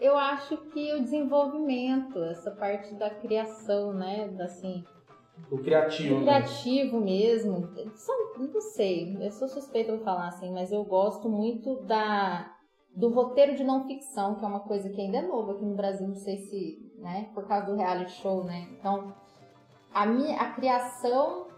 Eu 0.00 0.16
acho 0.16 0.56
que 0.56 0.92
o 0.94 1.00
desenvolvimento, 1.02 2.18
essa 2.24 2.50
parte 2.50 2.94
da 2.94 3.10
criação, 3.10 3.92
né? 3.92 4.28
da, 4.28 4.46
Assim, 4.46 4.84
O 5.50 5.58
criativo. 5.58 6.14
do 6.16 6.20
criativo 6.22 7.00
mesmo. 7.00 7.68
São, 7.94 8.14
não 8.38 8.60
sei, 8.60 9.16
eu 9.20 9.30
sou 9.32 9.48
suspeita 9.48 9.92
pra 9.92 10.04
falar 10.04 10.28
assim, 10.28 10.52
mas 10.52 10.72
eu 10.72 10.84
gosto 10.84 11.28
muito 11.28 11.76
da 11.82 12.50
do 12.94 13.08
roteiro 13.08 13.54
de 13.56 13.64
não 13.64 13.86
ficção, 13.86 14.34
que 14.34 14.44
é 14.44 14.48
uma 14.48 14.60
coisa 14.60 14.90
que 14.90 15.00
ainda 15.00 15.16
é 15.18 15.22
nova 15.26 15.52
aqui 15.52 15.64
no 15.64 15.74
Brasil, 15.74 16.06
não 16.06 16.14
sei 16.14 16.36
se, 16.36 16.92
né, 16.98 17.30
por 17.34 17.46
causa 17.48 17.66
do 17.66 17.74
reality 17.76 18.12
show, 18.12 18.44
né? 18.44 18.68
Então, 18.78 19.14
a 19.94 20.04
minha 20.04 20.36
a 20.38 20.52
criação 20.52 21.48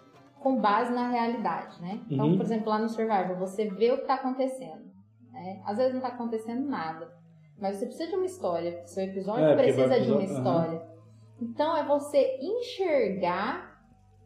com 0.41 0.61
base 0.61 0.93
na 0.93 1.11
realidade, 1.11 1.81
né? 1.83 2.01
Então, 2.09 2.29
Uhum. 2.29 2.37
por 2.37 2.45
exemplo, 2.45 2.69
lá 2.71 2.79
no 2.79 2.89
Survivor, 2.89 3.37
você 3.37 3.69
vê 3.69 3.91
o 3.91 3.99
que 3.99 4.07
tá 4.07 4.15
acontecendo, 4.15 4.85
né? 5.33 5.61
Às 5.67 5.77
vezes 5.79 5.95
não 5.95 6.01
tá 6.01 6.09
acontecendo 6.09 6.69
nada, 6.69 7.11
mas 7.59 7.79
você 7.79 7.87
precisa 7.87 8.11
de 8.11 8.17
uma 8.17 8.27
história, 8.27 8.87
seu 8.87 9.03
episódio 9.05 9.45
É, 9.45 9.57
precisa 9.57 9.89
vai 9.89 10.01
de 10.03 10.13
uma 10.13 10.23
história. 10.23 10.94
Então, 11.45 11.77
é 11.77 11.85
você 11.85 12.39
enxergar 12.41 13.75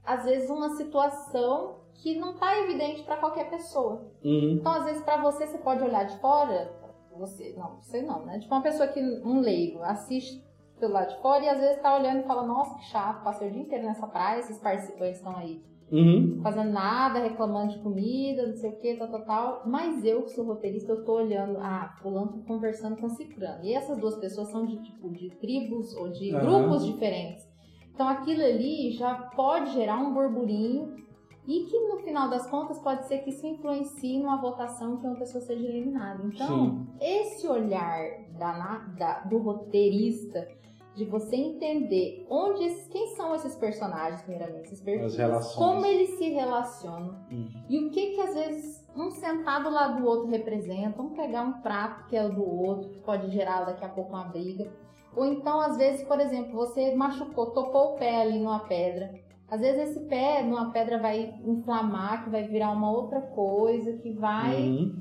às 0.05 0.25
vezes 0.25 0.49
uma 0.49 0.71
situação 0.71 1.81
que 1.95 2.19
não 2.19 2.37
tá 2.37 2.59
evidente 2.61 3.03
para 3.03 3.17
qualquer 3.17 3.51
pessoa. 3.51 4.11
Uhum. 4.25 4.57
Então, 4.59 4.73
às 4.73 4.85
vezes, 4.85 5.03
para 5.03 5.21
você, 5.21 5.47
você 5.47 5.59
pode 5.59 5.83
olhar 5.83 6.05
de 6.05 6.17
fora, 6.19 6.73
você, 7.17 7.55
não, 7.57 7.77
você 7.77 8.01
não, 8.03 8.25
né? 8.25 8.39
Tipo, 8.39 8.55
uma 8.55 8.63
pessoa 8.63 8.89
que, 8.89 9.01
um 9.01 9.41
leigo, 9.41 9.83
assiste 9.83 10.47
pelo 10.79 10.93
lado 10.93 11.15
de 11.15 11.21
fora 11.21 11.45
e 11.45 11.49
às 11.49 11.59
vezes 11.59 11.83
tá 11.83 11.97
olhando 11.97 12.21
e 12.21 12.27
fala, 12.27 12.47
nossa, 12.47 12.77
que 12.77 12.85
chato, 12.85 13.25
passei 13.25 13.49
o 13.49 13.51
dia 13.51 13.63
inteiro 13.63 13.85
nessa 13.85 14.07
praia, 14.07 14.39
esses 14.39 14.59
participantes 14.59 15.19
estão 15.19 15.37
aí 15.37 15.63
Uhum. 15.90 16.40
fazendo 16.42 16.70
nada, 16.70 17.18
reclamando 17.20 17.72
de 17.72 17.79
comida, 17.83 18.46
não 18.46 18.55
sei 18.57 18.70
o 18.70 18.77
que, 18.79 18.94
tal, 18.96 19.09
tal, 19.09 19.24
tal. 19.24 19.62
Mas 19.66 20.05
eu, 20.05 20.22
que 20.22 20.31
sou 20.33 20.44
roteirista, 20.44 20.92
eu 20.92 21.05
tô 21.05 21.14
olhando, 21.14 21.59
ah, 21.59 21.94
fulano 22.03 22.42
conversando 22.46 22.96
com 23.01 23.09
ciclano. 23.09 23.64
E 23.64 23.72
essas 23.74 23.98
duas 23.98 24.16
pessoas 24.16 24.48
são 24.51 24.66
de, 24.66 24.83
tipo, 24.83 25.11
de 25.11 25.31
tribos 25.37 25.94
ou 25.94 26.11
de 26.11 26.35
Aham. 26.35 26.40
grupos 26.44 26.85
diferentes. 26.87 27.46
Então 27.94 28.07
aquilo 28.09 28.42
ali 28.44 28.92
já 28.92 29.14
pode 29.35 29.72
gerar 29.72 29.96
um 29.98 30.12
burburinho 30.14 30.94
e 31.46 31.64
que 31.64 31.79
no 31.88 31.96
final 32.01 32.29
das 32.29 32.46
contas 32.51 32.79
pode 32.81 33.09
ser 33.09 33.18
que 33.20 33.31
isso 33.31 33.46
influencie 33.46 34.18
numa 34.18 34.40
votação 34.40 34.98
que 34.98 35.07
uma 35.07 35.16
pessoa 35.16 35.40
seja 35.42 35.66
eliminada. 35.66 36.22
Então, 36.27 36.46
Sim. 36.46 36.87
esse 37.01 37.48
olhar 37.48 38.05
da, 38.38 38.79
da- 38.98 39.20
do 39.20 39.38
roteirista 39.38 40.46
de 40.99 41.05
você 41.05 41.37
entender 41.37 42.27
onde 42.29 42.69
quem 42.91 43.07
são 43.15 43.35
esses 43.35 43.55
personagens, 43.55 44.21
primeiramente, 44.23 44.67
esses 44.67 44.81
perfis, 44.81 45.15
como 45.55 45.87
eles 45.87 46.11
se 46.19 46.29
relacionam 46.31 47.15
Uhum. 47.31 47.49
e 47.69 47.79
o 47.79 47.91
que 47.91 48.15
que 48.15 48.21
às 48.21 48.35
vezes 48.35 48.87
um 48.97 49.11
sentado 49.11 49.71
lá 49.71 49.89
do 49.89 50.05
outro 50.05 50.27
representa, 50.29 51.01
um 51.01 51.11
pegar 51.11 51.43
um 51.43 51.61
prato 51.63 52.07
que 52.09 52.17
é 52.17 52.27
o 52.27 52.35
do 52.35 52.45
outro, 52.45 52.91
que 52.91 52.99
pode 53.01 53.31
gerar 53.31 53.65
daqui 53.65 53.85
a 53.85 53.89
pouco 53.89 54.11
uma 54.11 54.25
briga. 54.25 54.71
Ou 55.17 55.25
então, 55.25 55.61
às 55.61 55.77
vezes, 55.77 56.07
por 56.07 56.21
exemplo, 56.21 56.53
você 56.53 56.95
machucou, 56.95 57.53
tocou 57.53 57.95
o 57.95 57.97
pé 57.97 58.21
ali 58.23 58.39
numa 58.39 58.61
pedra. 58.61 59.11
Às 59.51 59.61
vezes 59.61 59.91
esse 59.91 60.01
pé 60.07 60.43
numa 60.43 60.71
pedra 60.73 60.99
vai 60.99 61.33
inflamar, 61.45 62.25
que 62.25 62.31
vai 62.31 62.43
virar 62.43 62.71
uma 62.73 62.91
outra 62.91 63.21
coisa, 63.21 63.93
que 63.95 64.13
vai. 64.13 64.63
Uhum. 64.63 64.97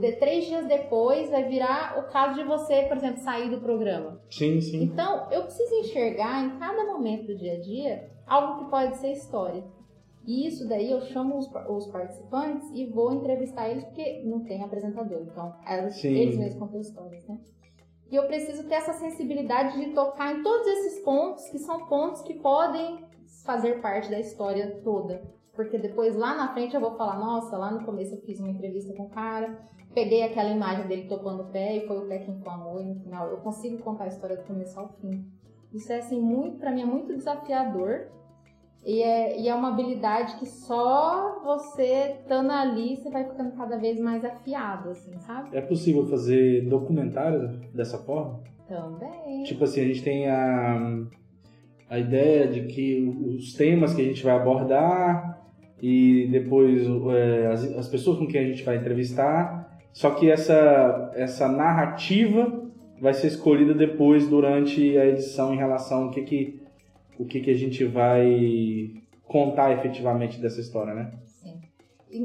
De, 0.00 0.12
três 0.12 0.46
dias 0.46 0.66
depois 0.66 1.28
vai 1.30 1.44
virar 1.44 1.98
o 1.98 2.10
caso 2.10 2.34
de 2.40 2.44
você, 2.48 2.82
por 2.84 2.96
exemplo, 2.96 3.18
sair 3.18 3.50
do 3.50 3.60
programa. 3.60 4.20
Sim, 4.30 4.58
sim. 4.60 4.82
Então, 4.84 5.30
eu 5.30 5.42
preciso 5.42 5.74
enxergar 5.74 6.42
em 6.44 6.58
cada 6.58 6.84
momento 6.86 7.26
do 7.26 7.36
dia 7.36 7.52
a 7.54 7.60
dia 7.60 8.10
algo 8.26 8.64
que 8.64 8.70
pode 8.70 8.96
ser 8.96 9.12
história. 9.12 9.62
E 10.26 10.48
isso 10.48 10.66
daí 10.66 10.90
eu 10.90 11.00
chamo 11.02 11.36
os, 11.36 11.46
os 11.68 11.86
participantes 11.88 12.68
e 12.74 12.86
vou 12.86 13.12
entrevistar 13.12 13.68
eles, 13.68 13.84
porque 13.84 14.22
não 14.24 14.40
tem 14.44 14.62
apresentador. 14.62 15.20
Então, 15.30 15.54
elas- 15.68 16.02
eles 16.04 16.36
mesmos 16.38 16.58
contam 16.58 16.80
histórias, 16.80 17.24
né? 17.28 17.38
E 18.10 18.16
eu 18.16 18.26
preciso 18.26 18.64
ter 18.68 18.76
essa 18.76 18.94
sensibilidade 18.94 19.78
de 19.78 19.92
tocar 19.92 20.32
em 20.36 20.42
todos 20.42 20.66
esses 20.66 21.00
pontos, 21.04 21.48
que 21.50 21.58
são 21.58 21.86
pontos 21.86 22.22
que 22.22 22.34
podem 22.34 23.04
fazer 23.44 23.80
parte 23.82 24.10
da 24.10 24.18
história 24.18 24.80
toda. 24.82 25.22
Porque 25.56 25.78
depois 25.78 26.14
lá 26.14 26.36
na 26.36 26.52
frente 26.52 26.74
eu 26.74 26.80
vou 26.80 26.94
falar, 26.96 27.18
nossa, 27.18 27.56
lá 27.56 27.70
no 27.70 27.84
começo 27.84 28.14
eu 28.14 28.20
fiz 28.20 28.38
uma 28.38 28.50
entrevista 28.50 28.92
com 28.92 29.04
o 29.04 29.10
cara, 29.10 29.58
peguei 29.94 30.22
aquela 30.22 30.50
imagem 30.50 30.86
dele 30.86 31.08
topando 31.08 31.44
o 31.44 31.46
pé 31.46 31.78
e 31.78 31.86
foi 31.86 31.96
o 31.96 32.06
pé 32.06 32.18
que 32.18 32.30
inflamou 32.30 32.80
e 32.80 32.84
no 32.84 33.00
final 33.00 33.28
eu 33.28 33.38
consigo 33.38 33.78
contar 33.78 34.04
a 34.04 34.08
história 34.08 34.36
do 34.36 34.44
começo 34.44 34.78
ao 34.78 34.90
fim. 35.00 35.24
Isso 35.72 35.90
é 35.92 35.98
assim 35.98 36.20
muito, 36.20 36.58
para 36.58 36.70
mim 36.70 36.82
é 36.82 36.86
muito 36.86 37.16
desafiador. 37.16 38.08
E 38.84 39.02
é, 39.02 39.40
e 39.40 39.48
é 39.48 39.54
uma 39.54 39.68
habilidade 39.68 40.36
que 40.36 40.46
só 40.46 41.40
você 41.42 42.18
estando 42.20 42.52
ali, 42.52 42.96
você 42.96 43.10
vai 43.10 43.24
ficando 43.24 43.50
cada 43.56 43.76
vez 43.76 43.98
mais 43.98 44.24
afiado, 44.24 44.90
assim, 44.90 45.18
sabe? 45.18 45.56
É 45.56 45.60
possível 45.60 46.06
fazer 46.06 46.68
documentário 46.68 47.48
dessa 47.74 47.98
forma? 47.98 48.40
Também. 48.68 49.42
Tipo 49.42 49.64
assim, 49.64 49.80
a 49.80 49.84
gente 49.84 50.04
tem 50.04 50.28
a, 50.28 51.04
a 51.90 51.98
ideia 51.98 52.46
de 52.46 52.66
que 52.66 53.02
os 53.36 53.54
temas 53.54 53.92
que 53.92 54.02
a 54.02 54.04
gente 54.04 54.22
vai 54.22 54.36
abordar 54.36 55.36
e 55.82 56.28
depois 56.30 56.82
é, 57.14 57.46
as, 57.48 57.64
as 57.76 57.88
pessoas 57.88 58.18
com 58.18 58.26
quem 58.26 58.40
a 58.40 58.46
gente 58.48 58.62
vai 58.64 58.76
entrevistar, 58.76 59.78
só 59.92 60.10
que 60.10 60.30
essa, 60.30 61.12
essa 61.14 61.48
narrativa 61.48 62.64
vai 63.00 63.12
ser 63.14 63.26
escolhida 63.28 63.74
depois 63.74 64.28
durante 64.28 64.96
a 64.96 65.06
edição 65.06 65.52
em 65.52 65.56
relação 65.56 66.04
ao 66.04 66.10
que, 66.10 66.22
que, 66.22 66.62
o 67.18 67.24
que, 67.24 67.40
que 67.40 67.50
a 67.50 67.54
gente 67.56 67.84
vai 67.84 68.90
contar 69.26 69.72
efetivamente 69.72 70.40
dessa 70.40 70.60
história, 70.60 70.94
né? 70.94 71.12
Sim. 71.24 71.60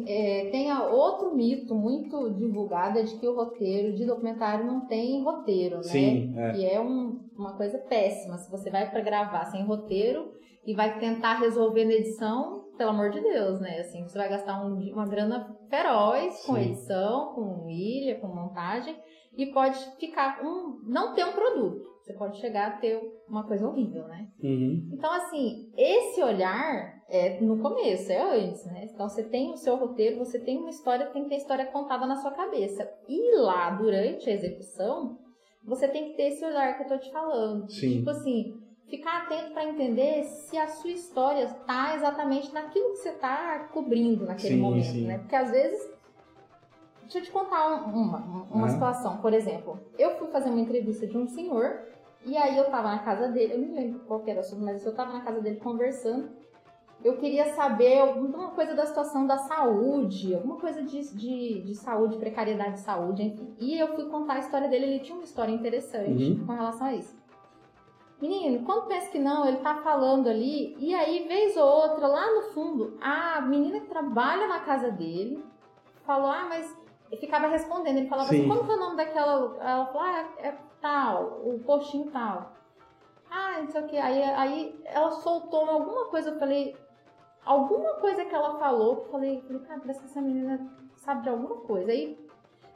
É, 0.07 0.49
tem 0.51 0.71
outro 0.71 1.35
mito 1.35 1.75
muito 1.75 2.29
divulgado 2.35 2.99
é 2.99 3.03
de 3.03 3.15
que 3.17 3.27
o 3.27 3.35
roteiro 3.35 3.93
de 3.95 4.05
documentário 4.05 4.65
não 4.65 4.81
tem 4.85 5.21
roteiro, 5.23 5.77
né? 5.77 5.83
Sim, 5.83 6.33
é. 6.37 6.51
Que 6.53 6.65
é 6.65 6.79
um- 6.79 7.19
uma 7.37 7.53
coisa 7.57 7.77
péssima. 7.79 8.37
Se 8.37 8.49
você 8.49 8.69
vai 8.69 8.89
pra 8.89 9.01
gravar 9.01 9.45
sem 9.45 9.63
roteiro 9.65 10.31
e 10.65 10.73
vai 10.73 10.99
tentar 10.99 11.39
resolver 11.39 11.83
na 11.85 11.93
edição, 11.93 12.65
pelo 12.81 12.89
amor 12.89 13.11
de 13.11 13.21
Deus, 13.21 13.59
né? 13.59 13.79
Assim, 13.81 14.01
você 14.01 14.17
vai 14.17 14.27
gastar 14.27 14.65
um- 14.65 14.91
uma 14.91 15.05
grana 15.05 15.55
feroz 15.69 16.43
com 16.43 16.55
Sim. 16.55 16.61
edição, 16.61 17.35
com 17.35 17.69
ilha, 17.69 18.19
com 18.19 18.27
montagem 18.27 18.97
e 19.37 19.45
pode 19.53 19.77
ficar 19.99 20.41
um 20.43 20.79
não 20.87 21.13
ter 21.13 21.23
um 21.23 21.31
produto. 21.31 21.87
Você 22.01 22.13
pode 22.13 22.39
chegar 22.39 22.67
a 22.67 22.77
ter 22.77 22.99
uma 23.29 23.45
coisa 23.45 23.67
horrível, 23.67 24.07
né? 24.07 24.27
Uhum. 24.43 24.89
Então, 24.93 25.13
assim, 25.13 25.71
esse 25.77 26.23
olhar 26.23 27.03
é 27.07 27.39
no 27.39 27.59
começo, 27.59 28.11
é 28.11 28.19
antes, 28.19 28.65
né? 28.65 28.87
Então, 28.91 29.07
você 29.07 29.23
tem 29.25 29.51
o 29.51 29.57
seu 29.57 29.75
roteiro, 29.75 30.17
você 30.17 30.39
tem 30.39 30.57
uma 30.57 30.71
história, 30.71 31.05
tem 31.11 31.21
que 31.21 31.29
ter 31.29 31.35
a 31.35 31.37
história 31.37 31.65
contada 31.67 32.07
na 32.07 32.15
sua 32.15 32.31
cabeça. 32.31 32.91
E 33.07 33.35
lá, 33.37 33.69
durante 33.69 34.27
a 34.27 34.33
execução, 34.33 35.19
você 35.63 35.87
tem 35.87 36.09
que 36.09 36.17
ter 36.17 36.29
esse 36.29 36.43
olhar 36.43 36.75
que 36.75 36.83
eu 36.83 36.87
tô 36.87 36.97
te 36.97 37.11
falando. 37.11 37.69
Sim. 37.71 37.99
Tipo 37.99 38.09
assim, 38.09 38.59
ficar 38.91 39.23
atento 39.23 39.51
para 39.53 39.65
entender 39.65 40.23
se 40.25 40.55
a 40.57 40.67
sua 40.67 40.91
história 40.91 41.47
tá 41.65 41.95
exatamente 41.95 42.53
naquilo 42.53 42.91
que 42.91 42.97
você 42.97 43.11
tá 43.13 43.67
cobrindo 43.73 44.25
naquele 44.25 44.55
Sim, 44.55 44.61
momento, 44.61 44.85
sim. 44.85 45.05
né? 45.07 45.17
Porque 45.17 45.35
às 45.35 45.49
vezes. 45.49 45.89
Deixa 47.03 47.17
eu 47.17 47.23
te 47.23 47.31
contar 47.31 47.67
um- 47.87 47.93
uma, 47.93 48.17
uma 48.51 48.65
Aham. 48.67 48.73
situação. 48.73 49.17
Por 49.17 49.33
exemplo, 49.33 49.79
eu 49.97 50.11
fui 50.17 50.27
fazer 50.27 50.49
uma 50.49 50.59
entrevista 50.61 51.07
de 51.07 51.17
um 51.17 51.27
senhor 51.27 51.81
e 52.25 52.37
aí 52.37 52.57
eu 52.57 52.65
tava 52.69 52.89
na 52.89 52.99
casa 52.99 53.27
dele, 53.29 53.53
eu 53.55 53.59
não 53.59 53.73
lembro 53.75 53.99
qual 54.07 54.21
era 54.27 54.37
o 54.37 54.39
assunto, 54.41 54.63
mas 54.63 54.85
eu 54.85 54.93
tava 54.93 55.11
na 55.13 55.21
casa 55.21 55.41
dele 55.41 55.57
conversando. 55.57 56.29
Eu 57.03 57.17
queria 57.17 57.53
saber 57.55 57.97
alguma 57.99 58.51
coisa 58.51 58.75
da 58.75 58.85
situação 58.85 59.25
da 59.25 59.37
saúde, 59.39 60.35
alguma 60.35 60.57
coisa 60.57 60.83
de, 60.83 61.01
de, 61.15 61.61
de 61.63 61.73
saúde, 61.75 62.15
precariedade 62.17 62.73
de 62.73 62.79
saúde, 62.81 63.23
enfim. 63.23 63.55
E 63.59 63.77
eu 63.77 63.87
fui 63.95 64.05
contar 64.05 64.35
a 64.35 64.39
história 64.39 64.69
dele, 64.69 64.85
ele 64.85 64.99
tinha 64.99 65.15
uma 65.15 65.23
história 65.23 65.51
interessante 65.51 66.31
Uhum. 66.31 66.45
com 66.45 66.53
relação 66.53 66.87
a 66.87 66.93
isso. 66.93 67.19
Menino, 68.21 68.63
quando 68.65 68.87
pensa 68.87 69.09
que 69.09 69.17
não, 69.17 69.47
ele 69.47 69.57
tá 69.57 69.77
falando 69.77 70.29
ali, 70.29 70.75
e 70.77 70.93
aí, 70.93 71.27
vez 71.27 71.57
ou 71.57 71.65
outra, 71.65 72.05
lá 72.05 72.31
no 72.35 72.43
fundo, 72.53 72.95
a 73.01 73.41
menina 73.41 73.79
que 73.79 73.87
trabalha 73.87 74.47
na 74.47 74.59
casa 74.59 74.91
dele 74.91 75.43
falou, 76.05 76.29
ah, 76.29 76.45
mas. 76.47 76.79
Eu 77.11 77.17
ficava 77.17 77.47
respondendo, 77.47 77.97
ele 77.97 78.07
falava 78.07 78.29
Sim. 78.29 78.39
assim, 78.39 78.47
como 78.47 78.63
que 78.63 78.71
é 78.71 78.75
o 78.75 78.79
nome 78.79 78.95
daquela. 78.95 79.57
Ela 79.59 79.85
falou, 79.87 80.01
ah, 80.01 80.29
é, 80.37 80.47
é 80.47 80.57
tal, 80.79 81.41
o 81.43 81.59
postinho 81.65 82.09
tal. 82.09 82.53
Ah, 83.29 83.59
não 83.59 83.67
sei 83.67 83.81
o 83.81 83.87
que. 83.87 83.97
Aí, 83.97 84.23
aí 84.23 84.81
ela 84.85 85.11
soltou 85.11 85.69
alguma 85.69 86.05
coisa, 86.05 86.29
eu 86.29 86.39
falei, 86.39 86.75
alguma 87.43 87.95
coisa 87.95 88.23
que 88.23 88.33
ela 88.33 88.57
falou, 88.59 88.97
eu 88.97 89.11
falei, 89.11 89.41
falei, 89.41 89.61
cara, 89.63 89.79
parece 89.81 89.99
que 89.99 90.05
essa 90.05 90.21
menina 90.21 90.71
sabe 90.95 91.23
de 91.23 91.29
alguma 91.29 91.57
coisa. 91.57 91.91
Aí 91.91 92.17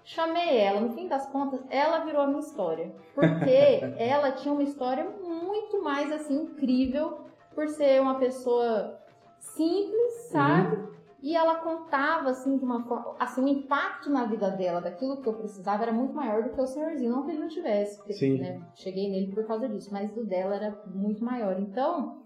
chamei 0.05 0.57
ela, 0.59 0.79
no 0.79 0.91
fim 0.91 1.07
das 1.07 1.25
contas, 1.27 1.59
ela 1.69 2.05
virou 2.05 2.21
a 2.21 2.27
minha 2.27 2.39
história. 2.39 2.95
Porque 3.13 3.81
ela 3.97 4.31
tinha 4.31 4.53
uma 4.53 4.63
história 4.63 5.03
muito 5.03 5.83
mais 5.83 6.11
assim 6.11 6.43
incrível 6.43 7.25
por 7.53 7.67
ser 7.67 8.01
uma 8.01 8.15
pessoa 8.15 8.99
simples, 9.39 10.29
sabe? 10.31 10.95
E 11.21 11.35
ela 11.35 11.55
contava 11.55 12.29
assim 12.29 12.55
de 12.57 12.63
uma 12.63 12.83
forma, 12.83 13.15
assim, 13.19 13.43
o 13.43 13.47
impacto 13.47 14.11
na 14.11 14.25
vida 14.25 14.51
dela, 14.51 14.79
daquilo 14.79 15.21
que 15.21 15.27
eu 15.27 15.33
precisava 15.33 15.81
era 15.81 15.91
muito 15.91 16.13
maior 16.13 16.43
do 16.43 16.51
que 16.51 16.61
o 16.61 16.67
senhorzinho, 16.67 17.11
não 17.11 17.23
que 17.23 17.31
ele 17.31 17.39
não 17.39 17.47
tivesse, 17.47 17.97
porque, 17.97 18.13
Sim. 18.13 18.37
né, 18.37 18.61
cheguei 18.75 19.09
nele 19.09 19.33
por 19.33 19.43
causa 19.47 19.67
disso, 19.67 19.89
mas 19.91 20.11
do 20.11 20.23
dela 20.23 20.55
era 20.55 20.83
muito 20.85 21.25
maior. 21.25 21.59
Então, 21.59 22.19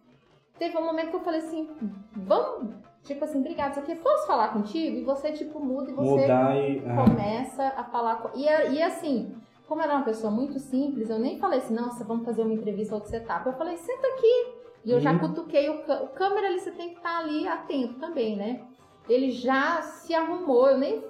teve 0.58 0.78
um 0.78 0.84
momento 0.84 1.12
que 1.12 1.16
eu 1.16 1.22
falei 1.22 1.40
assim, 1.40 1.70
vamos, 2.14 2.76
tipo 3.04 3.24
assim, 3.24 3.40
obrigada, 3.40 3.72
isso 3.72 3.80
aqui, 3.80 3.96
posso 3.96 4.28
falar 4.28 4.50
contigo? 4.54 4.98
E 4.98 5.04
você 5.04 5.32
tipo 5.32 5.60
muda 5.60 5.90
e 5.92 5.94
você 5.94 6.26
e. 6.28 6.84
ah, 6.88 7.06
começa 7.06 7.64
a 7.76 7.84
falar. 7.86 8.18
com- 8.18 8.38
E, 8.38 8.46
e 8.46 8.82
assim, 8.82 9.36
como 9.68 9.82
era 9.82 9.96
uma 9.96 10.04
pessoa 10.06 10.32
muito 10.32 10.60
simples, 10.60 11.10
eu 11.10 11.20
nem 11.20 11.40
falei 11.40 11.60
assim, 11.60 11.74
nossa, 11.74 12.04
vamos 12.04 12.26
fazer 12.26 12.42
uma 12.44 12.54
entrevista 12.54 12.96
outro 12.96 13.10
setup. 13.10 13.46
Eu 13.46 13.54
falei, 13.54 13.78
senta 13.78 14.08
aqui. 14.08 14.60
E 14.86 14.92
eu 14.92 15.00
já 15.00 15.12
Uhum. 15.14 15.20
cutuquei 15.20 15.70
o, 15.70 15.82
o 15.82 16.08
câmera 16.10 16.48
ali, 16.48 16.60
você 16.60 16.72
tem 16.72 16.90
que 16.92 16.96
estar 16.98 17.20
ali 17.20 17.48
atento 17.48 17.96
também, 18.00 18.36
né? 18.38 18.62
Ele 19.10 19.30
já 19.32 19.82
se 19.82 20.14
arrumou, 20.16 20.68
eu 20.70 20.78
nem 20.78 21.04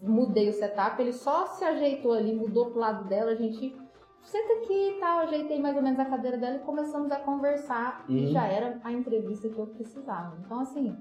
mudei 0.00 0.48
o 0.48 0.52
setup, 0.52 1.00
ele 1.00 1.12
só 1.12 1.46
se 1.46 1.64
ajeitou 1.64 2.12
ali, 2.12 2.34
mudou 2.34 2.66
pro 2.70 2.78
lado 2.78 3.08
dela, 3.08 3.32
a 3.32 3.34
gente 3.34 3.74
senta 4.22 4.52
aqui 4.54 4.72
e 4.96 5.00
tal, 5.00 5.20
ajeitei 5.20 5.60
mais 5.60 5.74
ou 5.76 5.82
menos 5.82 5.98
a 5.98 6.04
cadeira 6.04 6.36
dela 6.36 6.56
e 6.56 6.60
começamos 6.60 7.10
a 7.10 7.16
conversar 7.16 8.04
e 8.08 8.20
Uhum. 8.20 8.26
já 8.28 8.46
era 8.46 8.78
a 8.84 8.92
entrevista 8.92 9.48
que 9.48 9.58
eu 9.58 9.66
precisava. 9.66 10.36
Então, 10.44 10.60
assim, 10.60 10.96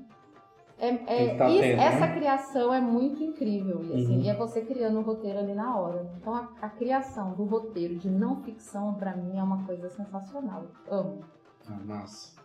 é, 0.80 0.88
é, 1.08 1.32
estar 1.34 1.50
isso- 1.50 1.60
atento, 1.60 1.82
essa 1.82 2.08
né? 2.08 2.16
criação 2.16 2.74
é 2.74 2.82
muito 2.82 3.24
incrível. 3.24 3.82
E, 3.84 3.94
assim, 3.94 4.16
Uhum. 4.18 4.22
e 4.24 4.30
é 4.30 4.34
você 4.36 4.62
criando 4.62 5.00
o 5.00 5.02
roteiro 5.02 5.40
ali 5.40 5.54
na 5.54 5.78
hora. 5.80 6.06
Então, 6.20 6.34
a, 6.36 6.50
a 6.62 6.70
criação 6.70 7.34
do 7.34 7.44
roteiro 7.46 7.96
de 7.96 8.10
não 8.10 8.42
ficção, 8.44 8.94
pra 8.96 9.16
mim, 9.16 9.38
é 9.38 9.44
uma 9.44 9.64
coisa 9.66 9.90
sensacional. 9.90 10.66
Amo. 10.90 11.20
Ah, 11.68 11.80
massa. 11.86 12.36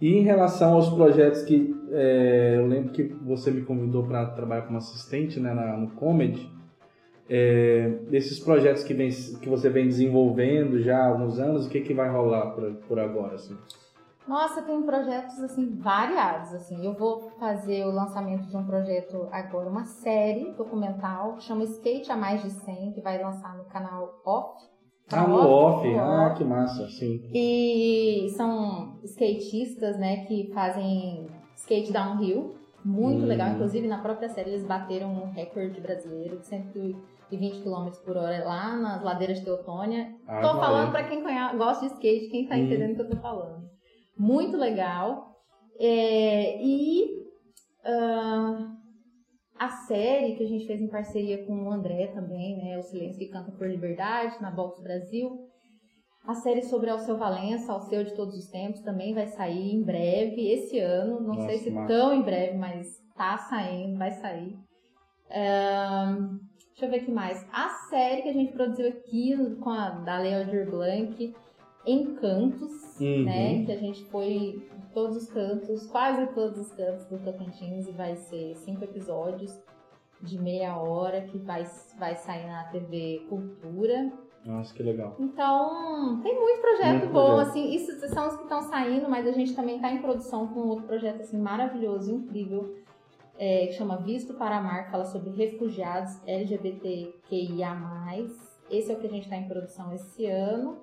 E 0.00 0.14
em 0.14 0.22
relação 0.22 0.74
aos 0.74 0.90
projetos 0.90 1.42
que 1.42 1.74
é, 1.90 2.54
eu 2.58 2.66
lembro 2.66 2.92
que 2.92 3.02
você 3.04 3.50
me 3.50 3.62
convidou 3.62 4.04
para 4.04 4.26
trabalhar 4.26 4.62
como 4.62 4.76
assistente 4.78 5.40
né, 5.40 5.54
na- 5.54 5.76
no 5.76 5.90
Comedy, 5.92 6.50
é, 7.28 7.88
desses 8.10 8.38
projetos 8.38 8.82
que, 8.84 8.92
vem, 8.94 9.08
que 9.10 9.48
você 9.48 9.68
vem 9.70 9.86
desenvolvendo 9.86 10.80
já 10.80 10.98
há 10.98 11.06
alguns 11.08 11.38
anos, 11.38 11.66
o 11.66 11.68
que, 11.70 11.80
que 11.80 11.94
vai 11.94 12.10
rolar 12.10 12.50
por, 12.50 12.72
por 12.86 12.98
agora? 12.98 13.34
Assim? 13.36 13.56
Nossa, 14.26 14.60
tem 14.62 14.82
projetos 14.82 15.38
assim 15.40 15.76
variados 15.76 16.52
assim. 16.52 16.84
Eu 16.84 16.94
vou 16.94 17.30
fazer 17.38 17.84
o 17.86 17.92
lançamento 17.92 18.46
de 18.48 18.56
um 18.56 18.64
projeto 18.66 19.28
agora, 19.30 19.68
uma 19.70 19.84
série 19.84 20.52
documental 20.52 21.34
que 21.34 21.44
chama 21.44 21.64
Skate 21.64 22.10
a 22.10 22.16
mais 22.16 22.42
de 22.42 22.50
100, 22.50 22.92
que 22.92 23.00
vai 23.00 23.22
lançar 23.22 23.56
no 23.56 23.64
canal 23.66 24.20
Off. 24.24 24.64
Ah, 25.12 25.24
no 25.28 25.36
off. 25.36 25.86
no 25.88 25.98
Ah, 26.00 26.26
Off. 26.26 26.38
que 26.38 26.44
massa, 26.44 26.88
sim. 26.88 27.30
E 27.32 28.26
são 28.36 28.98
skatistas, 29.04 29.96
né, 29.96 30.24
que 30.26 30.50
fazem 30.52 31.28
skate 31.54 31.92
downhill. 31.92 32.56
Muito 32.84 33.22
Hum. 33.24 33.28
legal. 33.28 33.50
Inclusive, 33.50 33.86
na 33.86 33.98
própria 33.98 34.28
série, 34.28 34.50
eles 34.50 34.64
bateram 34.64 35.08
um 35.12 35.30
recorde 35.32 35.80
brasileiro 35.80 36.38
de 36.38 36.46
120 36.46 37.62
km 37.62 37.88
por 38.04 38.16
hora 38.16 38.44
lá 38.44 38.76
nas 38.76 39.02
ladeiras 39.02 39.38
de 39.38 39.44
Teutônia. 39.44 40.12
Ah, 40.26 40.40
tô 40.40 40.46
valeu. 40.48 40.60
falando 40.60 40.90
pra 40.90 41.04
quem 41.04 41.22
conhece, 41.22 41.56
gosta 41.56 41.86
de 41.86 41.92
skate, 41.94 42.28
quem 42.28 42.46
tá 42.48 42.56
Hum. 42.56 42.58
entendendo 42.58 42.92
o 42.92 42.94
que 42.96 43.02
eu 43.02 43.10
tô 43.10 43.16
falando. 43.16 43.75
Muito 44.18 44.56
legal. 44.56 45.36
É, 45.78 46.62
e 46.62 47.26
ah, 47.84 48.72
a 49.58 49.70
série 49.70 50.34
que 50.34 50.42
a 50.42 50.46
gente 50.46 50.66
fez 50.66 50.80
em 50.80 50.88
parceria 50.88 51.46
com 51.46 51.64
o 51.64 51.70
André 51.70 52.08
também, 52.08 52.56
né? 52.56 52.78
O 52.78 52.82
Silêncio 52.82 53.18
que 53.18 53.28
Canta 53.28 53.52
por 53.52 53.68
Liberdade, 53.68 54.40
na 54.40 54.50
Box 54.50 54.82
Brasil. 54.82 55.46
A 56.26 56.34
série 56.34 56.62
sobre 56.62 56.90
Alceu 56.90 57.16
Valença, 57.16 57.72
Alceu 57.72 58.02
de 58.02 58.14
Todos 58.14 58.36
os 58.36 58.48
Tempos, 58.48 58.80
também 58.80 59.14
vai 59.14 59.28
sair 59.28 59.74
em 59.74 59.82
breve, 59.82 60.50
esse 60.50 60.78
ano. 60.80 61.20
Não 61.20 61.34
Nossa, 61.34 61.46
sei 61.46 61.58
se 61.58 61.70
massa. 61.70 61.86
tão 61.86 62.12
em 62.12 62.22
breve, 62.22 62.58
mas 62.58 62.88
tá 63.16 63.38
saindo, 63.38 63.96
vai 63.96 64.10
sair. 64.10 64.58
Ahn, 65.30 66.38
deixa 66.70 66.86
eu 66.86 66.90
ver 66.90 67.02
o 67.02 67.04
que 67.04 67.12
mais. 67.12 67.46
A 67.52 67.68
série 67.88 68.22
que 68.22 68.28
a 68.28 68.32
gente 68.32 68.52
produziu 68.52 68.88
aqui 68.88 69.36
com 69.62 69.70
a 69.70 69.90
da 69.90 70.18
Leodir 70.18 70.68
Blanc, 70.68 71.34
Encantos, 71.86 72.98
Uhum. 73.00 73.24
né? 73.24 73.64
Que 73.64 73.72
a 73.72 73.76
gente 73.76 74.04
foi 74.06 74.26
em 74.32 74.66
todos 74.94 75.16
os 75.16 75.28
cantos, 75.30 75.86
quase 75.86 76.26
todos 76.34 76.58
os 76.58 76.72
cantos 76.72 77.04
do 77.06 77.18
Tocantins 77.18 77.86
e 77.86 77.92
vai 77.92 78.16
ser 78.16 78.54
cinco 78.56 78.82
episódios 78.84 79.56
de 80.22 80.38
meia 80.40 80.76
hora 80.78 81.20
que 81.22 81.36
vai, 81.38 81.64
vai 81.98 82.14
sair 82.16 82.46
na 82.46 82.64
TV 82.64 83.26
Cultura. 83.28 84.10
Nossa, 84.44 84.72
que 84.72 84.82
legal. 84.82 85.14
Então, 85.18 86.20
tem 86.22 86.34
muito 86.40 86.60
projeto 86.60 87.00
Muito 87.00 87.12
bom, 87.12 87.26
projeto. 87.34 87.48
assim, 87.50 87.74
isso 87.74 87.92
são 88.08 88.28
os 88.28 88.36
que 88.36 88.42
estão 88.44 88.62
saindo, 88.62 89.08
mas 89.10 89.26
a 89.26 89.32
gente 89.32 89.54
também 89.54 89.76
está 89.76 89.90
em 89.92 90.00
produção 90.00 90.46
com 90.48 90.60
outro 90.60 90.86
projeto, 90.86 91.20
assim, 91.20 91.36
maravilhoso, 91.36 92.14
incrível, 92.14 92.76
é, 93.38 93.66
que 93.66 93.72
chama 93.74 93.96
Visto 93.98 94.32
para 94.34 94.84
que 94.84 94.90
fala 94.92 95.04
sobre 95.04 95.30
refugiados 95.30 96.18
LGBTQIA+. 96.26 97.76
Esse 98.70 98.90
é 98.90 98.94
o 98.94 98.98
que 98.98 99.06
a 99.06 99.10
gente 99.10 99.24
está 99.24 99.36
em 99.36 99.46
produção 99.48 99.92
esse 99.92 100.26
ano. 100.26 100.78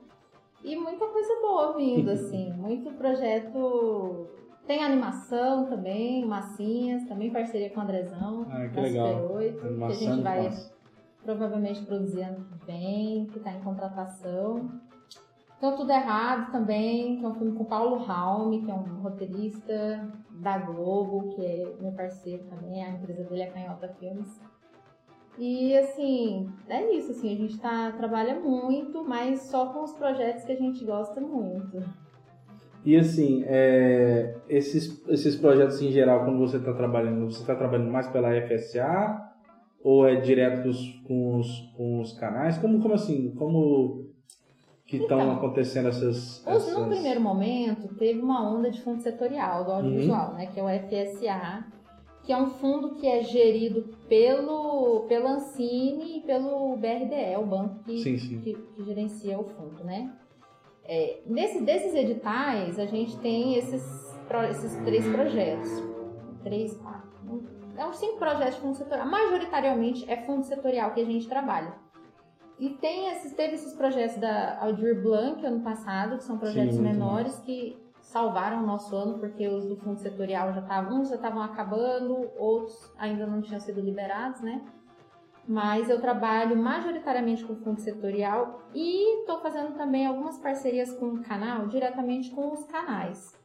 E 0.63 0.75
muita 0.75 1.05
coisa 1.07 1.33
boa 1.41 1.75
vindo, 1.75 2.09
assim, 2.11 2.51
muito 2.53 2.91
projeto... 2.93 4.27
Tem 4.65 4.81
animação 4.81 5.65
também, 5.65 6.25
massinhas, 6.25 7.03
também 7.03 7.29
parceria 7.29 7.69
com 7.71 7.81
o 7.81 7.83
Andrezão, 7.83 8.47
Ah, 8.49 8.69
que 8.69 8.79
legal. 8.79 9.07
Super 9.23 9.35
8, 9.35 9.57
que 9.59 9.65
a 9.65 9.67
Animação 9.67 9.97
gente 9.97 10.21
vai 10.21 10.43
massa. 10.43 10.73
provavelmente 11.21 11.85
produzir 11.85 12.21
ano 12.21 12.45
que 12.45 12.65
vem, 12.65 13.25
que 13.25 13.39
está 13.39 13.51
em 13.51 13.59
contratação. 13.59 14.71
Então 15.57 15.75
Tudo 15.75 15.91
Errado 15.91 16.49
também, 16.53 17.17
que 17.17 17.25
é 17.25 17.27
um 17.27 17.33
filme 17.33 17.57
com 17.57 17.65
Paulo 17.65 17.97
Raume, 18.05 18.61
que 18.63 18.71
é 18.71 18.73
um 18.73 19.01
roteirista 19.01 20.09
da 20.31 20.57
Globo, 20.59 21.35
que 21.35 21.45
é 21.45 21.75
meu 21.81 21.91
parceiro 21.91 22.45
também, 22.45 22.85
a 22.85 22.91
empresa 22.91 23.25
dele 23.25 23.41
é 23.41 23.47
Canhota 23.47 23.89
Filmes. 23.99 24.39
E 25.37 25.75
assim, 25.77 26.47
é 26.69 26.95
isso, 26.95 27.11
assim, 27.11 27.33
a 27.33 27.37
gente 27.37 27.59
tá, 27.59 27.91
trabalha 27.91 28.39
muito, 28.39 29.03
mas 29.03 29.41
só 29.41 29.67
com 29.67 29.83
os 29.83 29.93
projetos 29.93 30.43
que 30.43 30.51
a 30.51 30.57
gente 30.57 30.85
gosta 30.85 31.19
muito. 31.19 31.83
E 32.85 32.97
assim, 32.97 33.43
é, 33.47 34.35
esses, 34.49 35.01
esses 35.07 35.35
projetos 35.35 35.81
em 35.81 35.91
geral, 35.91 36.25
quando 36.25 36.39
você 36.39 36.57
está 36.57 36.73
trabalhando, 36.73 37.31
você 37.31 37.39
está 37.39 37.55
trabalhando 37.55 37.89
mais 37.89 38.07
pela 38.07 38.29
FSA 38.29 39.31
ou 39.81 40.07
é 40.07 40.17
direto 40.17 40.69
com 41.07 41.39
os, 41.39 41.59
com 41.77 42.01
os, 42.01 42.13
canais? 42.13 42.57
Como, 42.57 42.81
como 42.81 42.93
assim? 42.93 43.33
Como 43.35 44.05
que 44.85 44.97
estão 44.97 45.19
Então, 45.19 45.31
acontecendo 45.31 45.87
essas, 45.87 46.45
essas... 46.45 46.77
No 46.77 46.87
primeiro 46.87 47.21
momento, 47.21 47.87
teve 47.95 48.19
uma 48.19 48.53
onda 48.53 48.69
de 48.69 48.81
fundo 48.81 49.01
setorial 49.01 49.63
do 49.63 49.71
audiovisual, 49.71 50.33
né, 50.33 50.47
que 50.47 50.59
é 50.59 50.63
o 50.63 50.67
FSA, 50.67 51.65
que 52.23 52.31
é 52.31 52.37
um 52.37 52.47
fundo 52.47 52.95
que 52.95 53.05
é 53.05 53.21
gerido 53.21 53.93
pelo, 54.07 55.01
pela 55.09 55.31
Ancine 55.31 56.19
e 56.19 56.21
pelo 56.21 56.75
BRDE, 56.77 57.35
o 57.37 57.45
banco 57.45 57.83
que, 57.83 58.01
Sim, 58.01 58.17
sim. 58.17 58.39
que, 58.39 58.53
que 58.53 58.83
gerencia 58.83 59.37
o 59.37 59.43
fundo, 59.43 59.83
né? 59.83 60.11
É, 60.85 61.21
nesse, 61.25 61.61
desses 61.61 61.93
editais, 61.93 62.79
a 62.79 62.85
gente 62.85 63.17
tem 63.19 63.55
esses, 63.55 63.83
esses 64.49 64.75
três 64.83 65.05
projetos. 65.07 65.69
Três, 66.43 66.75
quatro. 66.77 67.43
É 67.77 67.85
uns 67.85 67.97
cinco 67.97 68.17
projetos 68.17 68.55
de 68.55 68.61
fundo 68.61 68.75
setorial. 68.75 69.07
Majoritariamente 69.07 70.09
é 70.09 70.17
fundo 70.17 70.43
setorial 70.43 70.93
que 70.93 71.01
a 71.01 71.05
gente 71.05 71.27
trabalha. 71.27 71.73
E 72.59 72.69
tem 72.69 73.09
esses, 73.09 73.33
teve 73.33 73.55
esses 73.55 73.73
projetos 73.73 74.17
da 74.17 74.59
Aldir 74.61 75.01
Blanc 75.01 75.43
ano 75.45 75.61
passado, 75.61 76.17
que 76.17 76.23
são 76.23 76.37
projetos 76.37 76.77
muito 76.77 76.93
menores 76.93 77.39
que 77.39 77.82
salvaram 78.13 78.61
o 78.61 78.65
nosso 78.65 78.95
ano, 78.95 79.17
porque 79.17 79.47
os 79.47 79.65
do 79.65 79.75
fundo 79.75 79.99
setorial 79.99 80.53
já 80.53 80.61
estavam, 80.61 81.01
uns 81.01 81.09
já 81.09 81.15
estavam 81.15 81.41
acabando, 81.41 82.29
outros 82.37 82.93
ainda 82.95 83.25
não 83.25 83.41
tinham 83.41 83.59
sido 83.59 83.81
liberados, 83.81 84.39
né? 84.41 84.61
Mas 85.47 85.89
eu 85.89 85.99
trabalho 85.99 86.55
majoritariamente 86.55 87.43
com 87.43 87.55
fundo 87.55 87.81
setorial 87.81 88.61
e 88.73 89.21
estou 89.21 89.41
fazendo 89.41 89.75
também 89.75 90.05
algumas 90.05 90.37
parcerias 90.37 90.93
com 90.93 91.07
o 91.07 91.23
canal, 91.23 91.67
diretamente 91.67 92.29
com 92.29 92.53
os 92.53 92.63
canais. 92.65 93.35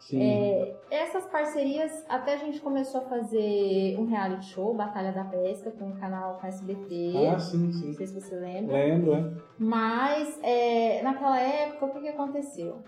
Sim. 0.00 0.20
É, 0.20 0.76
essas 0.90 1.26
parcerias, 1.26 2.04
até 2.08 2.34
a 2.34 2.38
gente 2.38 2.60
começou 2.60 3.02
a 3.02 3.04
fazer 3.04 3.96
um 3.98 4.06
reality 4.06 4.46
show, 4.46 4.74
Batalha 4.74 5.12
da 5.12 5.24
Pesca, 5.24 5.70
com 5.70 5.90
o 5.90 5.96
canal 5.96 6.38
com 6.40 6.46
SBT. 6.46 7.12
Ah, 7.32 7.38
sim, 7.38 7.70
sim. 7.72 7.86
Não 7.88 7.94
sei 7.94 8.06
se 8.06 8.20
você 8.20 8.34
lembra. 8.34 8.74
Lembro, 8.76 9.14
é. 9.14 9.32
Mas 9.56 10.38
é, 10.42 11.00
naquela 11.02 11.38
época, 11.38 11.86
o 11.86 11.90
que, 11.90 12.00
que 12.00 12.08
aconteceu? 12.08 12.82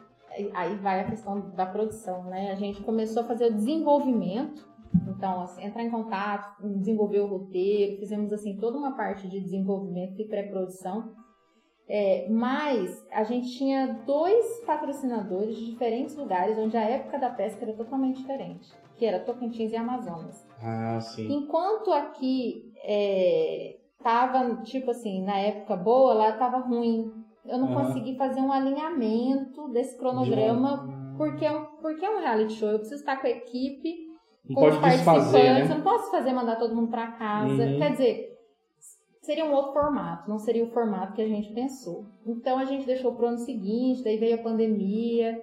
Aí- 0.55 0.77
vai 0.77 1.01
a 1.01 1.05
questão 1.05 1.51
da 1.51 1.67
produção, 1.67 2.25
né? 2.25 2.51
A 2.53 2.55
gente 2.55 2.83
começou 2.83 3.23
a 3.23 3.27
fazer 3.27 3.47
o 3.47 3.55
desenvolvimento, 3.55 4.67
então, 5.09 5.43
assim, 5.43 5.65
entrar 5.65 5.83
em 5.83 5.91
contato, 5.91 6.63
desenvolver 6.79 7.21
o 7.21 7.27
roteiro, 7.27 7.99
fizemos 7.99 8.33
assim 8.33 8.57
toda 8.57 8.79
uma 8.79 8.93
parte 8.97 9.29
de 9.29 9.41
desenvolvimento 9.41 10.21
e 10.21 10.27
pré-produção. 10.27 11.13
É, 11.89 12.27
mas 12.31 13.05
a 13.11 13.25
gente 13.25 13.51
tinha 13.59 14.01
dois 14.07 14.61
patrocinadores 14.65 15.57
de 15.57 15.73
diferentes 15.73 16.17
lugares, 16.17 16.57
onde 16.57 16.77
a 16.77 16.83
época 16.83 17.19
da 17.19 17.29
pesca 17.29 17.65
era 17.65 17.75
totalmente 17.75 18.19
diferente, 18.19 18.73
que 18.97 19.05
era 19.05 19.19
Tocantins 19.21 19.73
e 19.73 19.77
Amazonas. 19.77 20.47
Ah, 20.63 21.01
sim. 21.01 21.31
Enquanto 21.31 21.93
aqui 21.93 22.73
é, 22.85 23.77
tava, 24.03 24.63
tipo 24.63 24.91
assim, 24.91 25.23
na 25.25 25.39
época 25.39 25.77
boa, 25.77 26.15
lá 26.15 26.33
tava 26.33 26.59
ruim. 26.59 27.13
Eu 27.45 27.59
não 27.59 27.73
Aham. 27.73 27.87
consegui 27.87 28.17
fazer 28.17 28.41
um 28.41 28.53
alinhamento 28.53 29.69
desse 29.69 29.99
cronograma, 29.99 30.89
porque, 31.17 31.45
é 31.45 31.57
um, 31.57 31.65
porque 31.81 32.05
é 32.05 32.11
um 32.11 32.21
reality 32.21 32.55
show. 32.55 32.69
Eu 32.69 32.79
preciso 32.79 33.01
estar 33.01 33.21
com 33.21 33.27
a 33.27 33.31
equipe, 33.31 34.09
Não 34.49 34.55
com 34.55 34.69
os 34.69 34.79
participantes. 34.79 35.33
né? 35.33 35.63
Eu 35.63 35.69
não 35.69 35.81
posso 35.83 36.11
fazer 36.11 36.33
mandar 36.33 36.57
todo 36.57 36.75
mundo 36.75 36.91
para 36.91 37.13
casa. 37.13 37.65
Uhum. 37.65 37.79
Quer 37.79 37.91
dizer, 37.93 38.39
seria 39.23 39.45
um 39.45 39.53
outro 39.53 39.73
formato, 39.73 40.29
não 40.29 40.39
seria 40.39 40.65
o 40.65 40.71
formato 40.71 41.15
que 41.15 41.23
a 41.23 41.29
gente 41.29 41.53
pensou. 41.53 42.07
Então 42.27 42.59
a 42.59 42.65
gente 42.65 42.87
deixou 42.87 43.15
pro 43.15 43.27
ano 43.27 43.39
seguinte, 43.39 44.03
daí 44.05 44.19
veio 44.19 44.37
a 44.37 44.43
pandemia, 44.43 45.41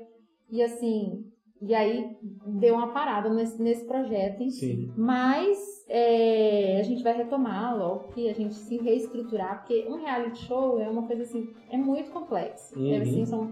e 0.50 0.64
assim, 0.64 1.26
e 1.62 1.76
aí 1.76 2.18
deu 2.46 2.76
uma 2.76 2.88
parada 2.94 3.30
nesse, 3.30 3.62
nesse 3.62 3.86
projeto 3.86 4.42
em 4.42 4.50
si. 4.50 4.60
Sim. 4.60 4.94
Mas 4.96 5.86
é, 5.90 6.78
a 6.80 6.84
gente 6.84 7.04
vai 7.04 7.16
retomar 7.16 7.78
logo 7.78 8.14
que 8.14 8.30
a 8.30 8.34
gente 8.34 8.56
se 8.56 8.78
reestruturar, 8.78 9.60
porque 9.60 9.86
um 9.90 9.98
reality 9.98 10.46
show 10.46 10.80
é 10.80 10.90
uma 10.90 11.04
coisa 11.04 11.24
assim, 11.24 11.50
é 11.70 11.78
muito 11.78 12.12
complexo. 12.12 12.80
Uhum. 12.80 12.94
É, 12.94 12.98
assim, 13.00 13.26
são 13.26 13.52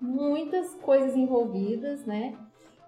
muitas 0.00 0.74
coisas 0.76 1.16
envolvidas, 1.16 2.04
né? 2.04 2.34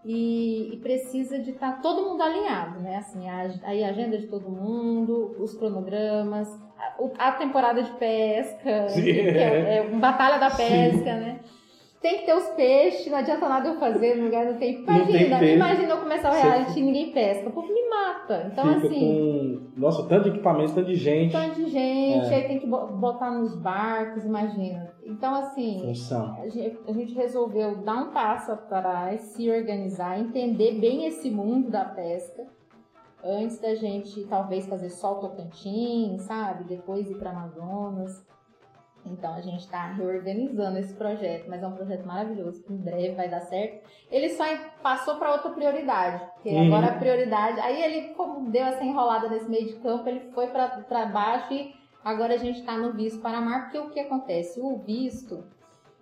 E, 0.04 0.74
e 0.74 0.76
precisa 0.78 1.38
de 1.38 1.50
estar 1.50 1.80
todo 1.82 2.08
mundo 2.08 2.22
alinhado, 2.22 2.80
né? 2.80 2.96
Assim, 2.96 3.28
a, 3.28 3.50
aí 3.64 3.82
a 3.82 3.88
agenda 3.88 4.18
de 4.18 4.26
todo 4.26 4.50
mundo, 4.50 5.36
os 5.38 5.54
cronogramas, 5.54 6.48
a, 6.78 7.28
a 7.28 7.32
temporada 7.32 7.82
de 7.82 7.92
pesca, 7.92 8.88
Sim. 8.90 9.10
é, 9.10 9.76
é 9.78 9.82
uma 9.82 10.00
batalha 10.00 10.38
da 10.38 10.50
Sim. 10.50 10.64
pesca, 10.64 11.16
né? 11.16 11.40
Tem 12.00 12.20
que 12.20 12.24
ter 12.26 12.34
os 12.34 12.48
peixes, 12.50 13.06
não 13.12 13.18
adianta 13.18 13.46
nada 13.46 13.68
eu 13.68 13.78
fazer 13.78 14.16
no 14.16 14.24
lugar 14.24 14.46
do 14.50 14.58
tempo. 14.58 14.86
Tem 14.86 14.96
Imagina, 14.96 15.44
imagina 15.44 15.88
eu 15.92 15.98
começar 15.98 16.30
o 16.30 16.34
Você 16.34 16.40
reality 16.40 16.78
e 16.80 16.82
ninguém 16.82 17.12
pesca. 17.12 17.48
O 17.48 17.52
povo 17.52 17.68
me 17.70 17.88
mata. 17.90 18.48
Então, 18.50 18.64
Fica 18.74 18.86
assim, 18.86 19.70
com. 19.74 19.80
Nossa, 19.80 20.08
tanto 20.08 20.22
de 20.24 20.28
equipamento, 20.30 20.72
tanto 20.74 20.86
de 20.86 20.94
gente. 20.94 21.30
tanto 21.32 21.56
de 21.56 21.68
gente, 21.68 22.32
É. 22.32 22.34
aí 22.36 22.48
tem 22.48 22.58
que 22.58 22.66
bo- 22.66 22.86
botar 22.86 23.30
nos 23.30 23.54
barcos, 23.54 24.24
imagina. 24.24 24.94
Então, 25.04 25.34
assim, 25.34 25.80
Função. 25.88 26.36
a 26.42 26.48
gente, 26.48 26.78
a 26.88 26.92
gente 26.92 27.12
resolveu 27.14 27.76
dar 27.82 27.96
um 27.96 28.10
passo 28.12 28.50
atrás, 28.52 29.20
se 29.20 29.50
organizar, 29.50 30.18
entender 30.18 30.80
bem 30.80 31.04
esse 31.04 31.30
mundo 31.30 31.70
da 31.70 31.84
pesca, 31.84 32.44
antes 33.22 33.58
da 33.60 33.74
gente 33.74 34.24
talvez 34.24 34.66
fazer 34.66 34.88
só 34.88 35.18
o 35.18 35.20
Tocantins, 35.20 36.22
sabe? 36.22 36.64
Depois 36.64 37.10
ir 37.10 37.16
para 37.18 37.28
Amazonas. 37.28 38.24
Então 39.06 39.34
a 39.34 39.40
gente 39.40 39.60
está 39.60 39.86
reorganizando 39.92 40.78
esse 40.78 40.94
projeto, 40.94 41.46
mas 41.48 41.62
é 41.62 41.66
um 41.66 41.72
projeto 41.72 42.04
maravilhoso, 42.06 42.62
que 42.62 42.72
em 42.72 42.76
breve 42.76 43.14
vai 43.14 43.28
dar 43.28 43.40
certo. 43.40 43.88
Ele 44.10 44.28
só 44.30 44.44
passou 44.82 45.16
para 45.16 45.32
outra 45.32 45.50
prioridade, 45.50 46.24
porque 46.34 46.50
Uhum. 46.50 46.66
agora 46.66 46.88
a 46.88 46.98
prioridade. 46.98 47.58
Aí 47.60 47.82
ele, 47.82 48.14
como 48.14 48.50
deu 48.50 48.66
essa 48.66 48.84
enrolada 48.84 49.28
nesse 49.28 49.48
meio 49.48 49.66
de 49.66 49.74
campo, 49.76 50.08
ele 50.08 50.30
foi 50.32 50.48
para 50.48 51.06
baixo 51.06 51.52
e 51.54 51.74
agora 52.04 52.34
a 52.34 52.38
gente 52.38 52.60
está 52.60 52.76
no 52.76 52.92
Visto 52.92 53.20
para 53.20 53.40
Mar, 53.40 53.62
porque 53.64 53.78
o 53.78 53.90
que 53.90 54.00
acontece? 54.00 54.60
O 54.60 54.76
Visto, 54.78 55.44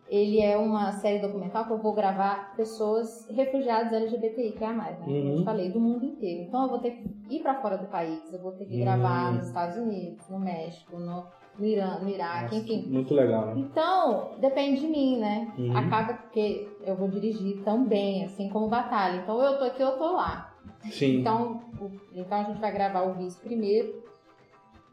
ele 0.08 0.40
é 0.40 0.56
uma 0.56 0.90
série 0.92 1.18
documental 1.20 1.66
que 1.66 1.72
eu 1.72 1.78
vou 1.78 1.92
gravar 1.92 2.54
pessoas 2.56 3.28
refugiadas 3.30 3.92
LGBTI, 3.92 4.52
que 4.52 4.64
é 4.64 4.66
a 4.66 4.72
mais, 4.72 4.98
né? 4.98 5.04
Como 5.04 5.16
eu 5.18 5.24
Uhum. 5.32 5.36
te 5.38 5.44
falei, 5.44 5.70
do 5.70 5.78
mundo 5.80 6.04
inteiro. 6.04 6.42
Então 6.48 6.62
eu 6.64 6.68
vou 6.68 6.78
ter 6.78 6.92
que 6.92 7.36
ir 7.36 7.40
para 7.42 7.60
fora 7.60 7.76
do 7.78 7.86
país, 7.86 8.32
eu 8.32 8.40
vou 8.40 8.52
ter 8.52 8.64
que 8.66 8.74
Uhum. 8.74 8.80
gravar 8.80 9.32
nos 9.34 9.46
Estados 9.46 9.76
Unidos, 9.76 10.28
no 10.28 10.38
México, 10.38 10.98
no, 10.98 11.26
no 11.58 11.66
Irã, 11.66 11.98
no 12.00 12.08
Iraque, 12.08 12.42
Nossa, 12.42 12.56
enfim. 12.56 12.86
Muito 12.88 13.14
legal, 13.14 13.46
né? 13.46 13.54
Então, 13.56 14.30
depende 14.38 14.80
de 14.80 14.86
mim, 14.86 15.18
né? 15.18 15.52
Uhum. 15.58 15.76
Acaba 15.76 16.14
que 16.32 16.68
eu 16.86 16.94
vou 16.94 17.08
dirigir 17.08 17.62
também, 17.64 18.24
assim 18.24 18.48
como 18.48 18.68
batalha. 18.68 19.20
Então 19.22 19.42
eu 19.42 19.58
tô 19.58 19.64
aqui, 19.64 19.82
eu 19.82 19.92
tô 19.98 20.12
lá. 20.12 20.54
Sim. 20.90 21.20
Então, 21.20 21.60
o- 21.80 21.90
então 22.14 22.40
a 22.40 22.44
gente 22.44 22.60
vai 22.60 22.72
gravar 22.72 23.02
o 23.02 23.14
vice 23.14 23.38
primeiro 23.40 24.02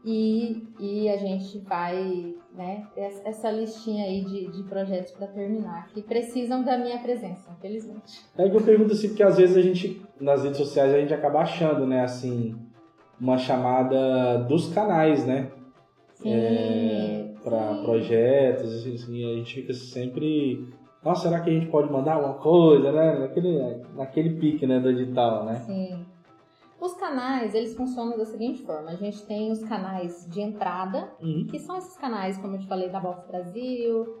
e, 0.04 0.62
e 0.78 1.08
a 1.08 1.16
gente 1.16 1.58
vai, 1.60 2.34
né, 2.54 2.86
essa 2.96 3.50
listinha 3.50 4.04
aí 4.04 4.24
de, 4.24 4.46
de 4.52 4.62
projetos 4.64 5.10
para 5.12 5.26
terminar, 5.26 5.88
que 5.88 6.00
precisam 6.00 6.62
da 6.62 6.78
minha 6.78 6.98
presença, 6.98 7.50
infelizmente. 7.58 8.20
É 8.38 8.48
que 8.48 8.56
eu 8.56 8.62
pergunto 8.62 8.92
assim, 8.92 9.08
porque 9.08 9.22
às 9.22 9.36
vezes 9.36 9.56
a 9.56 9.62
gente, 9.62 10.00
nas 10.20 10.44
redes 10.44 10.58
sociais, 10.58 10.94
a 10.94 11.00
gente 11.00 11.12
acaba 11.12 11.40
achando, 11.40 11.84
né, 11.86 12.02
assim, 12.04 12.56
uma 13.20 13.36
chamada 13.36 14.38
dos 14.44 14.72
canais, 14.72 15.26
né? 15.26 15.50
É, 16.32 17.34
para 17.42 17.74
projetos, 17.82 18.72
assim, 18.74 18.94
assim, 18.94 19.32
a 19.32 19.36
gente 19.36 19.54
fica 19.54 19.72
sempre. 19.72 20.68
Nossa, 21.04 21.28
será 21.28 21.40
que 21.40 21.50
a 21.50 21.52
gente 21.52 21.66
pode 21.68 21.90
mandar 21.92 22.14
alguma 22.14 22.34
coisa, 22.34 22.90
né? 22.90 23.18
Naquele, 23.20 23.82
naquele 23.94 24.30
pique, 24.40 24.66
né, 24.66 24.80
do 24.80 24.90
edital, 24.90 25.44
né? 25.44 25.54
Sim. 25.66 26.04
Os 26.80 26.92
canais, 26.94 27.54
eles 27.54 27.74
funcionam 27.74 28.18
da 28.18 28.24
seguinte 28.26 28.62
forma. 28.62 28.90
A 28.90 28.94
gente 28.96 29.24
tem 29.24 29.50
os 29.50 29.62
canais 29.64 30.26
de 30.30 30.40
entrada, 30.42 31.08
Uhum. 31.22 31.46
que 31.48 31.58
são 31.58 31.76
esses 31.76 31.96
canais, 31.96 32.36
como 32.38 32.56
eu 32.56 32.60
te 32.60 32.66
falei, 32.66 32.88
da 32.90 33.00
Box 33.00 33.26
Brasil, 33.26 34.14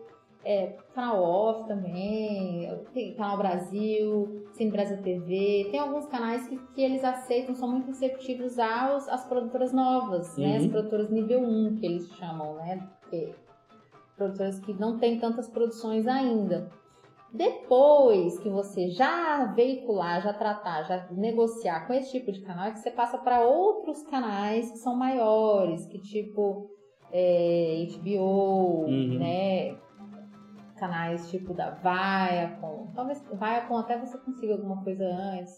é, 0.48 0.76
canal 0.94 1.20
Off 1.22 1.66
também, 1.66 2.70
tem 2.94 3.14
canal 3.14 3.36
Brasil, 3.36 4.46
Cine 4.52 4.70
Brasil 4.70 5.02
TV. 5.02 5.66
Tem 5.72 5.80
alguns 5.80 6.06
canais 6.06 6.46
que, 6.46 6.56
que 6.72 6.80
eles 6.82 7.02
aceitam, 7.02 7.52
são 7.56 7.68
muito 7.68 7.88
receptivos 7.88 8.56
aos, 8.58 9.08
às 9.08 9.24
produtoras 9.26 9.72
novas, 9.72 10.38
né? 10.38 10.56
As 10.58 10.62
Uhum. 10.62 10.70
produtoras 10.70 11.10
nível 11.10 11.40
1, 11.40 11.76
que 11.80 11.86
eles 11.86 12.08
chamam, 12.12 12.54
né? 12.54 12.88
Que- 13.10 13.34
produtoras 14.16 14.58
que 14.60 14.72
não 14.72 14.98
têm 14.98 15.18
tantas 15.18 15.48
produções 15.48 16.06
ainda. 16.06 16.70
Depois 17.32 18.38
que 18.38 18.48
você 18.48 18.88
já 18.88 19.44
veicular, 19.52 20.22
já 20.22 20.32
tratar, 20.32 20.84
já 20.84 21.06
negociar 21.10 21.86
com 21.86 21.92
esse 21.92 22.12
tipo 22.12 22.30
de 22.32 22.40
canal, 22.40 22.68
é 22.68 22.70
que 22.70 22.78
você 22.78 22.90
passa 22.90 23.18
para 23.18 23.40
outros 23.44 24.02
canais 24.04 24.70
que 24.70 24.78
são 24.78 24.94
maiores, 24.96 25.84
que 25.86 25.98
tipo 25.98 26.70
é, 27.12 27.84
HBO, 28.00 28.84
Uhum. 28.86 29.18
né? 29.18 29.76
Canais 30.76 31.30
tipo 31.30 31.52
da 31.54 31.70
Viacom. 31.70 32.92
Talvez 32.94 33.22
Viacom 33.32 33.76
até 33.78 33.98
você 33.98 34.16
consiga 34.18 34.54
alguma 34.54 34.82
coisa 34.84 35.04
antes, 35.04 35.52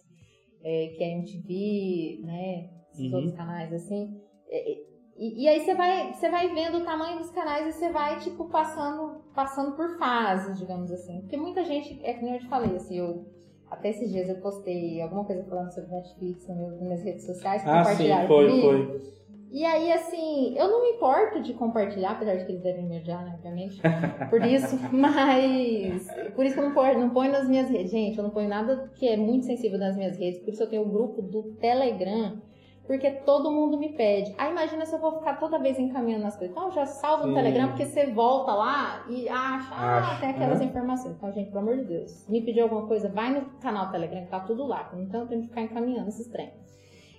é, 0.63 0.95
que 0.97 1.03
é 1.05 1.11
MTV, 1.19 2.21
né? 2.25 2.71
Esses 2.93 3.11
Uhum. 3.13 3.19
outros 3.19 3.35
canais 3.37 3.73
assim. 3.73 4.21
É, 4.49 4.79
e, 5.17 5.43
e 5.45 5.49
aí 5.49 5.61
você 5.65 5.75
vai, 5.75 6.13
você 6.13 6.29
vai 6.31 6.49
vendo 6.55 6.79
o 6.79 6.85
tamanho 6.85 7.19
dos 7.19 7.31
canais 7.31 7.67
e 7.67 7.73
você 7.79 7.91
vai, 7.91 8.19
tipo, 8.21 8.49
passando, 8.49 9.21
passando 9.35 9.75
por 9.77 9.99
fases, 9.99 10.59
digamos 10.59 10.91
assim. 10.93 11.21
Porque 11.23 11.37
muita 11.37 11.65
gente, 11.65 12.01
é 12.05 12.15
que 12.15 12.23
nem 12.25 12.35
eu 12.35 12.41
te 12.41 12.49
falei, 12.49 12.75
assim, 12.77 12.97
eu. 12.99 13.27
Até 13.71 13.91
esses 13.91 14.11
dias 14.11 14.29
eu 14.29 14.41
postei 14.41 14.99
alguma 15.03 15.25
coisa 15.27 15.45
falando 15.45 15.71
sobre 15.75 15.91
Netflix 15.91 16.49
nas 16.49 16.81
minhas 16.81 17.03
redes 17.03 17.27
sociais, 17.27 17.63
Ah, 17.67 17.67
sim, 17.67 17.79
compartilharam 17.81 18.27
foi, 18.29 18.47
comigo. 18.47 18.67
foi. 18.67 19.18
E 19.51 19.65
aí, 19.65 19.91
assim, 19.93 20.55
eu 20.59 20.69
não 20.69 20.83
me 20.83 20.97
importo 20.97 21.41
de 21.41 21.55
compartilhar, 21.55 22.13
apesar 22.13 22.37
de 22.37 22.45
que 22.45 22.53
eles 22.53 22.63
devem 22.63 22.85
me 22.85 22.99
odiar, 22.99 23.25
né, 23.25 23.33
obviamente, 23.35 23.81
por 24.29 24.45
isso, 24.45 24.79
mas 24.93 26.07
por 26.37 26.45
isso 26.45 26.55
que 26.55 26.61
eu 26.61 26.67
não 26.67 26.75
ponho, 26.75 26.99
não 26.99 27.11
ponho 27.11 27.33
nas 27.33 27.49
minhas 27.49 27.71
redes. 27.71 27.91
Gente, 27.91 28.19
eu 28.19 28.25
não 28.25 28.31
ponho 28.31 28.49
nada 28.49 28.91
que 28.95 29.09
é 29.09 29.17
muito 29.17 29.47
sensível 29.47 29.79
nas 29.79 29.97
minhas 29.97 30.19
redes, 30.19 30.41
por 30.41 30.53
isso 30.53 30.63
eu 30.63 30.69
tenho 30.69 30.83
o 30.83 30.91
grupo 30.91 31.23
do 31.23 31.55
Telegram, 31.55 32.43
porque 32.87 33.11
todo 33.11 33.51
mundo 33.51 33.79
me 33.79 33.91
pede. 33.91 34.35
Ah, 34.39 34.51
imagina 34.51 34.85
se 34.85 34.95
eu 34.95 34.99
vou 34.99 35.19
ficar 35.19 35.35
toda 35.39 35.59
vez 35.59 35.79
encaminhando 35.79 36.27
as 36.27 36.37
coisas. 36.37 36.57
Então, 36.57 36.69
eu 36.69 36.73
já 36.75 36.87
salvo 36.87 37.27
no 37.27 37.31
Sim. 37.31 37.35
Telegram, 37.35 37.69
porque 37.69 37.85
você 37.85 38.07
volta 38.07 38.53
lá 38.55 39.05
e 39.11 39.29
acha, 39.29 39.75
ah, 39.75 39.99
Acha, 39.99 40.21
tem 40.21 40.31
aquelas 40.31 40.59
né? 40.59 40.65
informações. 40.65 41.15
Então, 41.15 41.31
gente, 41.31 41.49
pelo 41.51 41.61
amor 41.61 41.77
de 41.77 41.85
Deus, 41.85 42.27
me 42.29 42.41
pediu 42.41 42.63
alguma 42.63 42.87
coisa, 42.87 43.11
vai 43.11 43.31
no 43.31 43.43
canal 43.61 43.91
Telegram, 43.91 44.25
que 44.25 44.31
tá 44.31 44.41
tudo 44.41 44.67
lá. 44.67 44.91
Então, 44.97 45.21
eu 45.21 45.27
tenho 45.27 45.43
que 45.43 45.49
ficar 45.49 45.63
encaminhando 45.63 46.09
esses 46.09 46.29
trem. 46.29 46.51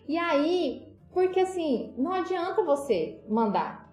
E 0.08 0.18
aí, 0.18 0.89
porque 1.12 1.40
assim, 1.42 1.94
não 1.98 2.12
adianta 2.14 2.64
você 2.64 3.20
mandar. 3.28 3.90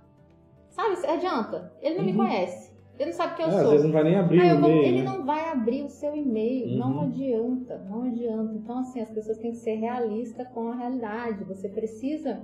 Sabe? 0.70 0.94
Adianta. 1.06 1.72
Ele 1.80 1.96
não 1.96 2.04
me 2.04 2.10
Uhum. 2.12 2.18
conhece. 2.18 2.74
Ele 2.98 3.10
não 3.10 3.16
sabe 3.16 3.36
quem 3.36 3.44
eu 3.44 3.50
É, 3.50 3.54
sou. 3.54 3.60
às 3.62 3.70
vezes 3.70 3.84
não 3.86 3.92
vai 3.92 4.04
nem 4.04 4.16
abrir 4.16 4.40
Ah, 4.40 4.54
o 4.54 4.60
vou- 4.60 4.70
e-mail, 4.70 4.86
ele 4.86 5.02
né? 5.02 5.04
não 5.04 5.24
vai 5.24 5.48
abrir 5.50 5.82
o 5.84 5.88
seu 5.88 6.14
e-mail. 6.16 6.78
Não 6.78 6.92
Uhum. 6.92 7.00
adianta, 7.02 7.78
não 7.90 8.02
adianta. 8.04 8.54
Então, 8.54 8.78
assim, 8.78 9.00
as 9.00 9.10
pessoas 9.10 9.38
têm 9.38 9.50
que 9.52 9.58
ser 9.58 9.74
realistas 9.74 10.48
com 10.48 10.68
a 10.68 10.74
realidade. 10.74 11.44
Você 11.44 11.68
precisa 11.68 12.42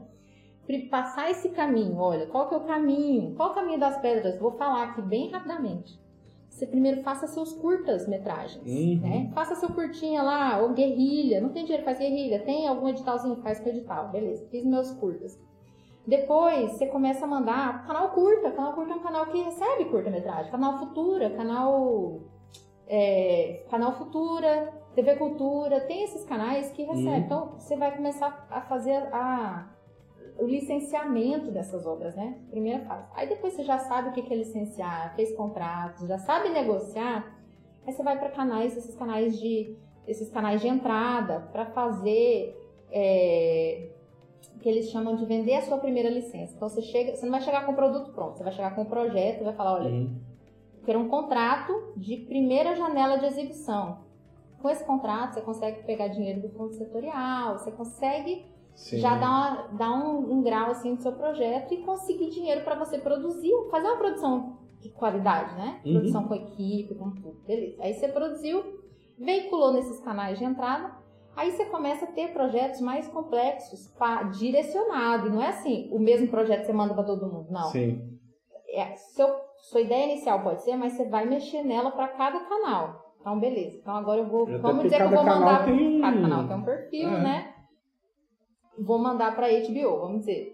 passar 0.90 1.30
esse 1.30 1.50
caminho. 1.50 1.96
Olha, 1.98 2.26
qual 2.26 2.48
que 2.48 2.54
é 2.54 2.58
o 2.58 2.64
caminho? 2.64 3.34
Qual 3.34 3.48
é 3.48 3.52
o 3.52 3.54
caminho 3.54 3.78
das 3.80 3.98
pedras? 3.98 4.38
Vou 4.38 4.52
falar 4.52 4.84
aqui 4.84 5.02
bem 5.02 5.30
rapidamente. 5.30 6.00
Você 6.52 6.66
primeiro 6.66 7.02
faça 7.02 7.26
seus 7.26 7.52
curtas 7.54 8.06
metragens, 8.06 8.62
Uhum. 8.66 9.00
né? 9.00 9.30
Faça 9.34 9.54
seu 9.54 9.70
curtinha 9.70 10.22
lá, 10.22 10.58
ou 10.58 10.74
guerrilha. 10.74 11.40
Não 11.40 11.48
tem 11.48 11.64
dinheiro, 11.64 11.82
faz 11.82 11.98
guerrilha. 11.98 12.40
Tem 12.44 12.68
algum 12.68 12.88
editalzinho? 12.88 13.36
Faz 13.36 13.58
com 13.58 13.70
edital. 13.70 14.10
Beleza, 14.10 14.46
fiz 14.50 14.62
meus 14.64 14.90
curtas. 14.92 15.40
Depois 16.06 16.72
você 16.72 16.86
começa 16.86 17.24
a 17.24 17.28
mandar 17.28 17.86
canal 17.86 18.10
curta. 18.10 18.50
Canal 18.50 18.74
curta 18.74 18.92
é 18.92 18.96
um 18.96 19.02
canal 19.02 19.26
que 19.26 19.38
recebe 19.42 19.86
curta-metragem. 19.86 20.50
Canal 20.52 20.78
Futura, 20.78 21.30
canal. 21.30 22.20
é, 22.86 23.64
canal 23.70 23.92
Futura, 23.92 24.72
TV 24.94 25.16
Cultura, 25.16 25.80
tem 25.80 26.04
esses 26.04 26.22
canais 26.24 26.70
que 26.72 26.82
recebem. 26.82 27.06
Uhum. 27.14 27.18
Então 27.18 27.52
você 27.58 27.76
vai 27.76 27.96
começar 27.96 28.46
a 28.50 28.60
fazer 28.60 29.08
a, 29.12 29.68
o 30.38 30.46
licenciamento 30.46 31.50
dessas 31.50 31.86
obras, 31.86 32.14
né? 32.16 32.38
Primeira 32.50 32.84
fase. 32.84 33.06
Aí 33.14 33.28
depois 33.28 33.52
você 33.54 33.62
já 33.62 33.78
sabe 33.78 34.08
o 34.08 34.12
que 34.12 34.32
é 34.32 34.36
licenciar, 34.36 35.14
fez 35.14 35.34
contratos, 35.36 36.08
já 36.08 36.18
sabe 36.18 36.48
negociar. 36.48 37.38
Aí 37.86 37.92
você 37.92 38.02
vai 38.02 38.18
para 38.18 38.30
canais, 38.30 38.76
esses 38.76 38.94
canais 38.96 39.38
de 39.38 39.76
esses 40.06 40.28
canais 40.30 40.60
de 40.60 40.66
entrada 40.66 41.48
para 41.52 41.66
fazer 41.66 42.56
é, 42.90 43.90
o 44.56 44.58
que 44.58 44.68
eles 44.68 44.90
chamam 44.90 45.14
de 45.14 45.24
vender 45.24 45.54
a 45.54 45.62
sua 45.62 45.78
primeira 45.78 46.10
licença. 46.10 46.54
Então 46.56 46.68
você 46.68 46.82
chega, 46.82 47.14
você 47.14 47.24
não 47.24 47.30
vai 47.30 47.40
chegar 47.40 47.64
com 47.64 47.72
o 47.72 47.76
produto 47.76 48.12
pronto, 48.12 48.36
você 48.36 48.42
vai 48.42 48.52
chegar 48.52 48.74
com 48.74 48.82
o 48.82 48.86
projeto 48.86 49.40
e 49.40 49.44
vai 49.44 49.54
falar, 49.54 49.74
olha, 49.74 49.90
Uhum. 49.90 50.20
quero 50.84 50.98
um 50.98 51.08
contrato 51.08 51.92
de 51.96 52.16
primeira 52.16 52.74
janela 52.74 53.16
de 53.16 53.26
exibição. 53.26 53.98
Com 54.60 54.68
esse 54.70 54.84
contrato 54.84 55.34
você 55.34 55.40
consegue 55.40 55.84
pegar 55.84 56.08
dinheiro 56.08 56.40
do 56.40 56.48
fundo 56.50 56.72
setorial, 56.72 57.58
você 57.58 57.70
consegue 57.70 58.44
Sim. 58.74 58.98
já 58.98 59.14
uma- 59.14 59.68
dar 59.78 59.92
um, 59.92 60.32
um 60.34 60.42
grau 60.42 60.70
assim 60.70 60.90
no 60.92 61.00
seu 61.00 61.12
projeto 61.12 61.72
e 61.74 61.78
conseguir 61.82 62.30
dinheiro 62.30 62.62
para 62.62 62.74
você 62.74 62.98
produzir, 62.98 63.50
fazer 63.70 63.86
uma 63.88 63.96
produção 63.98 64.58
de 64.80 64.88
qualidade, 64.90 65.54
né? 65.54 65.80
Uhum. 65.84 65.92
Produção 65.92 66.24
com 66.28 66.34
equipe, 66.34 66.94
com 66.94 67.10
tudo, 67.10 67.40
beleza. 67.46 67.82
Aí 67.82 67.94
você 67.94 68.08
produziu, 68.08 68.62
veiculou 69.18 69.72
nesses 69.72 70.00
canais 70.00 70.38
de 70.38 70.44
entrada, 70.44 70.90
aí 71.36 71.50
você 71.52 71.64
começa 71.66 72.04
a 72.04 72.08
ter 72.08 72.32
projetos 72.32 72.80
mais 72.80 73.06
complexos, 73.08 73.86
pa- 73.98 74.24
direcionado. 74.24 75.28
E 75.28 75.30
não 75.30 75.42
é 75.42 75.48
assim, 75.48 75.88
o 75.92 75.98
mesmo 75.98 76.28
projeto 76.28 76.64
você 76.66 76.72
manda 76.72 76.94
para 76.94 77.04
todo 77.04 77.30
mundo, 77.30 77.46
não. 77.50 77.64
Sim. 77.70 78.00
É, 78.74 78.94
seu, 78.96 79.28
sua 79.58 79.80
ideia 79.82 80.06
inicial 80.12 80.42
pode 80.42 80.62
ser, 80.62 80.76
mas 80.76 80.94
você 80.94 81.04
vai 81.08 81.26
mexer 81.26 81.62
nela 81.62 81.90
para 81.90 82.08
cada 82.08 82.40
canal. 82.40 83.14
Então, 83.20 83.38
beleza. 83.38 83.76
Então 83.76 83.94
agora 83.94 84.20
eu 84.20 84.26
vou. 84.26 84.42
Até 84.44 84.58
vamos 84.58 84.82
dizer 84.84 84.96
que 84.96 85.02
eu 85.02 85.10
vou 85.10 85.24
mandar. 85.24 85.64
tem- 85.64 86.00
Cada 86.00 86.20
canal 86.20 86.48
tem 86.48 86.56
um 86.56 86.64
perfil, 86.64 87.08
É. 87.08 87.20
né? 87.22 87.51
Vou 88.84 88.98
mandar 88.98 89.34
para 89.34 89.48
HBO, 89.48 90.00
vamos 90.00 90.20
dizer. 90.20 90.52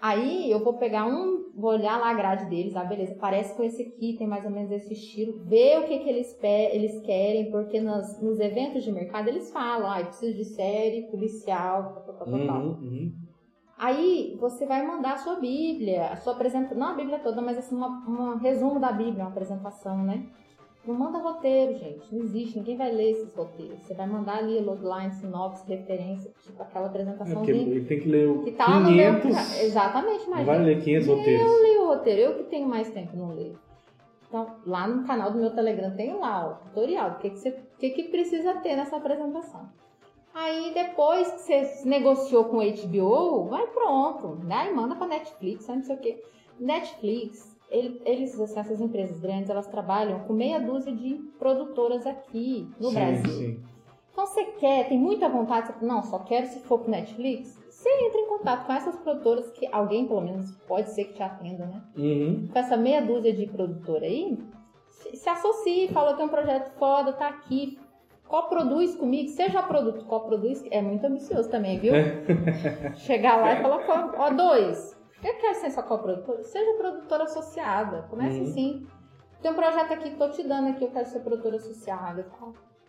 Aí 0.00 0.50
eu 0.50 0.64
vou 0.64 0.74
pegar 0.78 1.06
um, 1.06 1.52
vou 1.54 1.70
olhar 1.70 2.00
lá 2.00 2.10
a 2.10 2.14
grade 2.14 2.46
deles, 2.46 2.74
ah, 2.74 2.82
beleza, 2.82 3.16
parece 3.20 3.54
com 3.54 3.62
esse 3.62 3.82
aqui, 3.82 4.16
tem 4.18 4.26
mais 4.26 4.44
ou 4.44 4.50
menos 4.50 4.72
esse 4.72 4.92
estilo, 4.92 5.44
ver 5.44 5.78
o 5.78 5.86
que, 5.86 6.00
que 6.00 6.08
eles, 6.08 6.36
eles 6.42 7.00
querem, 7.02 7.52
porque 7.52 7.80
nas, 7.80 8.20
nos 8.20 8.40
eventos 8.40 8.82
de 8.82 8.90
mercado 8.90 9.28
eles 9.28 9.52
falam, 9.52 9.88
ah, 9.88 10.00
eu 10.00 10.06
preciso 10.06 10.36
de 10.36 10.44
série, 10.44 11.08
policial, 11.08 12.02
tal, 12.04 12.14
tal, 12.16 12.46
tal, 12.46 12.62
uhum. 12.62 13.12
Aí 13.78 14.36
você 14.40 14.66
vai 14.66 14.86
mandar 14.86 15.14
a 15.14 15.18
sua 15.18 15.36
Bíblia, 15.36 16.08
a 16.08 16.16
sua 16.16 16.34
apresentação, 16.34 16.78
não 16.78 16.88
a 16.88 16.94
Bíblia 16.94 17.18
toda, 17.18 17.40
mas 17.42 17.58
assim, 17.58 17.76
um 17.76 18.38
resumo 18.38 18.78
da 18.78 18.92
Bíblia, 18.92 19.24
uma 19.24 19.30
apresentação, 19.30 20.04
né? 20.04 20.26
Não 20.84 20.96
manda 20.96 21.18
roteiro, 21.18 21.78
gente, 21.78 22.12
não 22.12 22.24
existe, 22.24 22.58
ninguém 22.58 22.76
vai 22.76 22.90
ler 22.90 23.12
esses 23.12 23.32
roteiros. 23.34 23.78
Você 23.80 23.94
vai 23.94 24.06
mandar 24.06 24.38
ali 24.38 24.58
logline, 24.58 25.12
sinopse, 25.12 25.64
referência, 25.68 26.32
tipo 26.42 26.60
aquela 26.60 26.86
É 26.86 26.88
porque 26.88 27.00
apresentaçãozinha 27.00 27.54
ele 27.54 27.84
tem 27.84 28.00
que 28.00 28.08
ler 28.08 28.28
o 28.28 28.42
que 28.42 28.50
tá 28.50 28.66
lá 28.66 28.80
no 28.80 28.90
meu... 28.90 29.20
500... 29.20 29.60
Exatamente, 29.60 30.28
mas 30.28 30.44
vai 30.44 30.58
ler 30.58 30.82
500 30.82 31.08
roteiros. 31.08 31.40
eu 31.40 31.62
leio 31.62 31.82
o 31.82 31.86
roteiro, 31.86 32.20
eu 32.20 32.34
que 32.38 32.50
tenho 32.50 32.66
mais 32.66 32.90
tempo 32.90 33.16
não 33.16 33.32
leio. 33.32 33.56
Então, 34.26 34.56
lá 34.66 34.88
no 34.88 35.06
canal 35.06 35.30
do 35.30 35.38
meu 35.38 35.50
Telegram 35.50 35.94
tem 35.94 36.18
lá 36.18 36.50
o 36.50 36.66
tutorial, 36.66 37.10
o 37.10 37.18
que, 37.18 37.30
que, 37.30 37.38
você, 37.38 37.50
o 37.50 37.78
que, 37.78 37.90
que 37.90 38.02
precisa 38.04 38.54
ter 38.54 38.74
nessa 38.74 38.96
apresentação. 38.96 39.68
Aí 40.34 40.72
depois 40.72 41.30
que 41.30 41.40
você 41.42 41.88
negociou 41.88 42.46
com 42.46 42.56
o 42.56 42.62
HBO, 42.62 43.50
vai 43.50 43.66
pronto. 43.66 44.38
Aí 44.50 44.74
manda 44.74 44.96
pra 44.96 45.06
Netflix, 45.06 45.68
não 45.68 45.82
sei 45.82 45.94
o 45.94 45.98
quê. 45.98 46.22
Netflix, 46.58 47.51
eles, 47.72 48.38
assim, 48.38 48.60
essas 48.60 48.80
empresas 48.80 49.18
grandes, 49.18 49.48
elas 49.48 49.66
trabalham 49.66 50.20
com 50.20 50.32
meia 50.32 50.60
dúzia 50.60 50.94
de 50.94 51.14
produtoras 51.38 52.06
aqui 52.06 52.68
no 52.78 52.88
sim, 52.90 52.94
Brasil. 52.94 53.32
Sim. 53.32 53.62
Então 54.12 54.26
você 54.26 54.44
quer, 54.44 54.88
tem 54.88 54.98
muita 54.98 55.28
vontade, 55.28 55.68
você, 55.68 55.84
não, 55.84 56.02
só 56.02 56.18
quero 56.18 56.46
se 56.46 56.60
for 56.60 56.80
pro 56.80 56.90
Netflix. 56.90 57.58
Você 57.70 57.88
entra 57.88 58.20
em 58.20 58.28
contato 58.28 58.66
com 58.66 58.72
essas 58.74 58.94
produtoras 58.96 59.50
que 59.52 59.66
alguém, 59.72 60.06
pelo 60.06 60.20
menos, 60.20 60.50
pode 60.68 60.90
ser 60.90 61.04
que 61.06 61.14
te 61.14 61.22
atenda, 61.22 61.64
né? 61.66 61.82
Uhum. 61.96 62.46
Com 62.52 62.58
essa 62.58 62.76
meia 62.76 63.00
dúzia 63.00 63.32
de 63.32 63.46
produtora 63.46 64.04
aí, 64.04 64.38
se, 64.90 65.28
associe, 65.28 65.88
fala, 65.88 66.14
tem 66.14 66.26
um 66.26 66.28
projeto 66.28 66.70
foda, 66.78 67.12
tá 67.14 67.26
aqui. 67.28 67.78
Coproduz 68.28 68.94
comigo, 68.96 69.28
seja 69.30 69.62
produto, 69.62 70.04
coproduz, 70.06 70.62
é 70.70 70.80
muito 70.80 71.04
ambicioso 71.06 71.50
também, 71.50 71.78
viu? 71.78 71.92
Chegar 72.96 73.36
lá 73.36 73.54
e 73.54 73.62
falar, 73.62 73.78
"Co- 73.84 74.16
ó, 74.16 74.30
dois, 74.30 74.96
eu 75.24 75.34
quero 75.36 75.54
ser 75.56 75.70
sua 75.70 75.82
coprodutora, 75.82 76.42
seja 76.44 76.76
produtora 76.78 77.24
associada, 77.24 78.02
comece 78.10 78.38
Uhum. 78.40 78.44
assim. 78.44 78.86
Tem 79.40 79.50
um 79.50 79.54
projeto 79.54 79.92
aqui, 79.92 80.10
tô 80.16 80.28
te 80.30 80.42
dando 80.46 80.68
aqui, 80.68 80.84
eu 80.84 80.90
quero 80.90 81.06
ser 81.06 81.20
produtora 81.20 81.56
associada. 81.56 82.26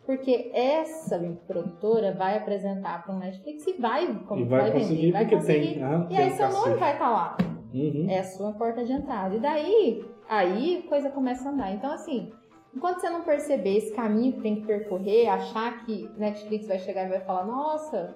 Porque 0.06 0.52
essa 0.54 1.18
produtora 1.48 2.12
vai 2.14 2.38
apresentar 2.38 3.04
para 3.04 3.16
o 3.16 3.18
Netflix 3.20 3.66
e 3.66 3.74
vai, 3.74 4.06
como 4.28 4.42
E 4.42 4.44
vai, 4.46 4.66
vender, 4.72 4.80
conseguir 4.82 5.12
vai 5.12 5.22
porque 5.24 5.36
conseguir. 5.38 5.74
tem. 5.76 5.84
Ah, 5.84 6.08
E 6.10 6.18
aí 6.18 6.32
um 6.32 6.36
seu 6.36 6.50
nome 6.52 6.76
vai 6.76 6.94
estar 6.94 7.10
lá. 7.10 7.38
Uhum. 7.74 8.08
É 8.10 8.20
a 8.20 8.24
sua 8.24 8.52
porta 8.54 8.84
de 8.84 8.92
entrada. 8.92 9.34
E 9.36 9.40
daí, 9.40 10.06
aí 10.30 10.84
a 10.86 10.90
coisa 10.90 11.10
começa 11.10 11.48
a 11.48 11.52
andar. 11.54 11.72
Então, 11.74 11.92
assim, 11.92 12.32
enquanto 12.76 13.00
você 13.00 13.10
não 13.10 13.22
perceber 13.24 13.78
esse 13.78 13.94
caminho 13.96 14.34
que 14.34 14.42
tem 14.42 14.56
que 14.58 14.68
percorrer, 14.68 15.28
achar 15.30 15.86
que 15.86 16.08
Netflix 16.18 16.68
vai 16.68 16.78
chegar 16.80 17.06
e 17.06 17.10
vai 17.10 17.22
falar, 17.22 17.46
nossa, 17.46 18.16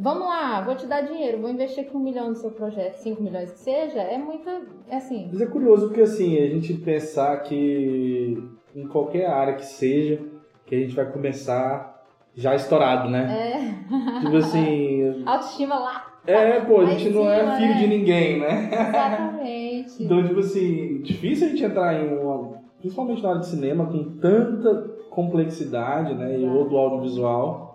vamos 0.00 0.26
lá, 0.26 0.62
vou 0.62 0.74
te 0.74 0.86
dar 0.86 1.02
dinheiro, 1.02 1.40
vou 1.40 1.50
investir 1.50 1.84
aqui 1.84 1.96
um 1.96 2.00
milhão 2.00 2.30
no 2.30 2.34
seu 2.34 2.50
projeto, 2.50 2.94
cinco 2.94 3.22
milhões 3.22 3.52
que 3.52 3.58
seja, 3.58 4.00
é 4.00 4.16
muita, 4.16 4.62
é 4.88 4.96
assim, 4.96 5.28
Mas 5.30 5.40
é 5.40 5.46
curioso 5.46 5.88
porque 5.88 6.00
assim, 6.00 6.38
a 6.38 6.48
gente 6.48 6.72
pensar 6.74 7.36
que 7.42 8.42
em 8.74 8.86
qualquer 8.88 9.26
área 9.26 9.54
que 9.54 9.66
seja, 9.66 10.20
que 10.66 10.74
a 10.74 10.78
gente 10.78 10.94
vai 10.94 11.10
começar 11.12 12.02
já 12.34 12.54
estourado, 12.54 13.08
né? 13.10 13.84
é, 13.88 14.20
Tipo 14.20 14.36
assim, 14.36 15.22
autoestima 15.26 15.78
lá, 15.78 16.10
é, 16.26 16.60
pô, 16.60 16.80
a 16.80 16.86
gente 16.86 17.10
não 17.10 17.28
é 17.30 17.56
filho 17.56 17.74
né? 17.74 17.80
de 17.80 17.86
ninguém, 17.86 18.40
né? 18.40 18.70
exatamente. 18.72 20.04
Então, 20.04 20.22
tipo 20.26 20.40
assim, 20.40 21.00
difícil 21.02 21.46
a 21.46 21.50
gente 21.50 21.64
entrar 21.64 21.94
em 21.94 22.18
uma. 22.18 22.60
Principalmente 22.78 23.22
na 23.22 23.28
área 23.30 23.40
de 23.40 23.46
cinema, 23.46 23.86
com 23.86 24.04
tanta 24.18 24.74
complexidade, 25.10 26.14
né? 26.14 26.38
E 26.38 26.44
Exato. 26.44 26.58
ou 26.58 26.68
do 26.68 26.76
audiovisual, 26.76 27.69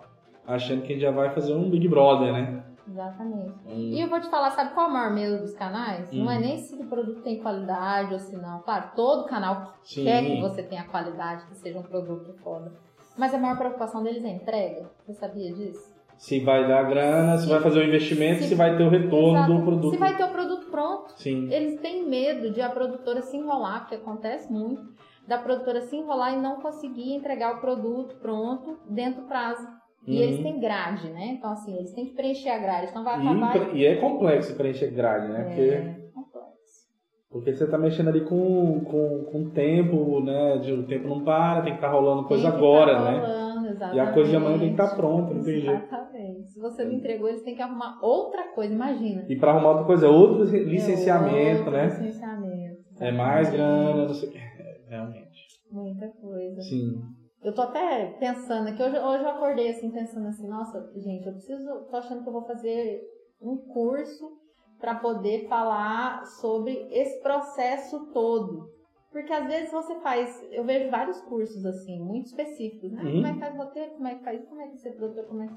achando 0.46 0.82
que 0.82 0.86
a 0.92 0.94
gente 0.94 1.00
já 1.02 1.10
vai 1.10 1.30
fazer 1.34 1.54
um 1.54 1.68
Big 1.70 1.88
Brother, 1.88 2.32
né? 2.32 2.62
Exatamente. 2.88 3.52
E 3.66 4.00
eu 4.00 4.08
vou 4.08 4.20
te 4.20 4.28
falar, 4.28 4.50
sabe 4.52 4.72
qual 4.72 4.86
é 4.86 4.90
o 4.90 4.92
maior 4.92 5.12
medo 5.12 5.38
dos 5.42 5.52
canais? 5.54 6.10
Não 6.12 6.30
é 6.30 6.36
Hum. 6.36 6.40
nem 6.40 6.58
se 6.58 6.74
o 6.76 6.86
produto 6.86 7.20
tem 7.22 7.38
qualidade 7.40 8.12
ou 8.12 8.20
se 8.20 8.36
não. 8.36 8.60
Claro, 8.60 8.90
todo 8.94 9.26
canal 9.28 9.74
Sim. 9.82 10.04
quer 10.04 10.24
que 10.24 10.40
você 10.40 10.62
tenha 10.62 10.84
qualidade, 10.84 11.44
que 11.46 11.56
seja 11.56 11.78
um 11.78 11.82
produto 11.82 12.32
foda. 12.44 12.72
Mas 13.18 13.34
a 13.34 13.38
maior 13.38 13.56
preocupação 13.58 14.02
deles 14.02 14.24
é 14.24 14.28
entrega. 14.28 14.88
Você 15.04 15.14
sabia 15.14 15.52
disso? 15.52 15.94
Se 16.16 16.40
vai 16.40 16.66
dar 16.66 16.82
grana, 16.84 17.36
se, 17.36 17.44
Se- 17.44 17.50
vai 17.50 17.60
fazer 17.60 17.80
o 17.80 17.84
investimento, 17.84 18.42
se, 18.42 18.48
se- 18.50 18.54
vai 18.54 18.76
ter 18.76 18.84
o 18.84 18.88
retorno 18.88 19.36
Exato. 19.38 19.52
do 19.54 19.62
produto. 19.64 19.90
Se 19.90 19.96
vai 19.98 20.16
ter 20.16 20.24
o 20.24 20.28
produto 20.30 20.66
pronto. 20.70 21.12
Sim. 21.16 21.52
Eles 21.52 21.80
têm 21.80 22.06
medo 22.08 22.50
de 22.50 22.60
a 22.62 22.70
produtora 22.70 23.20
se 23.20 23.36
enrolar, 23.36 23.80
porque 23.80 23.96
acontece 23.96 24.50
muito, 24.50 24.82
da 25.26 25.36
produtora 25.38 25.82
se 25.82 25.96
enrolar 25.96 26.32
e 26.34 26.40
não 26.40 26.56
conseguir 26.60 27.12
entregar 27.14 27.56
o 27.56 27.60
produto 27.60 28.14
pronto 28.16 28.78
dentro 28.88 29.22
do 29.22 29.26
prazo. 29.28 29.66
E 30.06 30.16
Uhum. 30.16 30.22
eles 30.22 30.40
têm 30.42 30.60
grade, 30.60 31.08
né? 31.10 31.36
Então, 31.38 31.50
assim, 31.50 31.76
eles 31.76 31.92
têm 31.92 32.06
que 32.06 32.14
preencher 32.14 32.50
a 32.50 32.58
grade. 32.58 32.88
Então, 32.90 33.02
vai 33.02 33.18
E, 33.18 33.28
acabar... 33.28 33.76
e 33.76 33.84
é 33.86 33.96
complexo 33.96 34.54
preencher 34.56 34.90
grade, 34.92 35.28
né? 35.32 35.44
Porque, 35.44 35.60
É 35.60 35.96
complexo. 36.14 36.86
porque 37.28 37.52
você 37.54 37.66
tá 37.66 37.76
mexendo 37.76 38.08
ali 38.08 38.20
com, 38.20 38.84
com, 38.84 39.24
com 39.24 39.42
o 39.42 39.50
tempo, 39.50 40.20
né? 40.20 40.58
De, 40.58 40.72
o 40.72 40.86
tempo 40.86 41.08
não 41.08 41.24
para, 41.24 41.62
tem 41.62 41.72
que 41.72 41.78
estar 41.78 41.90
rolando 41.90 42.24
coisa 42.28 42.42
Tem 42.44 42.52
que 42.52 42.56
agora, 42.56 42.94
tá 42.94 43.10
né? 43.10 43.18
rolando, 43.18 43.94
E 43.96 43.98
a 44.00 44.12
coisa 44.12 44.30
de 44.30 44.36
amanhã 44.36 44.58
tem 44.58 44.68
que 44.68 44.72
estar 44.74 44.84
exatamente. 44.84 44.96
pronta, 45.16 45.34
não 45.34 45.42
tem 45.42 45.60
jeito. 45.60 45.70
Exatamente. 45.84 46.48
Se 46.50 46.60
você 46.60 46.84
não 46.84 46.92
entregou, 46.92 47.28
eles 47.28 47.42
têm 47.42 47.56
que 47.56 47.62
arrumar 47.62 47.98
outra 48.00 48.44
coisa, 48.54 48.72
imagina. 48.72 49.24
E 49.28 49.36
pra 49.36 49.50
arrumar 49.50 49.70
outra 49.70 49.84
coisa, 49.86 50.06
é 50.06 50.08
outro 50.08 50.44
licenciamento, 50.44 51.36
É 51.36 51.56
outro 51.58 51.70
né? 51.72 51.84
Licenciamento. 51.86 52.76
É 53.00 53.10
mais 53.12 53.48
exatamente. 53.52 53.82
grana, 53.84 54.06
não 54.06 54.14
sei 54.14 54.28
o 54.28 54.32
que. 54.32 54.38
É, 54.38 54.80
Realmente. 54.88 55.26
Muita 55.72 56.06
coisa. 56.08 56.60
Sim. 56.62 57.02
Eu 57.42 57.54
tô 57.54 57.62
até 57.62 58.06
pensando 58.18 58.68
aqui, 58.68 58.82
hoje, 58.82 58.98
hoje 58.98 59.22
eu 59.22 59.30
acordei 59.30 59.70
assim, 59.70 59.90
pensando 59.90 60.26
assim, 60.28 60.48
nossa, 60.48 60.90
gente, 60.96 61.26
eu 61.26 61.32
preciso, 61.32 61.84
tô 61.90 61.96
achando 61.96 62.22
que 62.22 62.28
eu 62.28 62.32
vou 62.32 62.42
fazer 62.42 63.02
um 63.40 63.56
curso 63.56 64.36
para 64.80 64.94
poder 64.96 65.46
falar 65.48 66.26
sobre 66.26 66.86
esse 66.90 67.20
processo 67.22 68.06
todo. 68.12 68.68
Porque 69.12 69.32
às 69.32 69.46
vezes 69.46 69.70
você 69.70 69.94
faz, 70.00 70.44
eu 70.50 70.64
vejo 70.64 70.90
vários 70.90 71.20
cursos 71.22 71.64
assim, 71.64 71.98
muito 72.00 72.26
específicos, 72.26 72.90
né? 72.92 73.02
Uhum. 73.02 73.12
Como 73.12 73.26
é 73.26 73.32
que 73.32 73.38
faz 73.38 73.56
roteiro, 73.56 73.90
como 73.92 74.08
é 74.08 74.14
que 74.14 74.24
faz, 74.24 74.44
como 74.46 74.60
é 74.60 74.66
que 74.68 74.76
você 74.78 74.90
produtor, 74.90 75.24
como 75.24 75.42
é 75.42 75.46
que... 75.46 75.54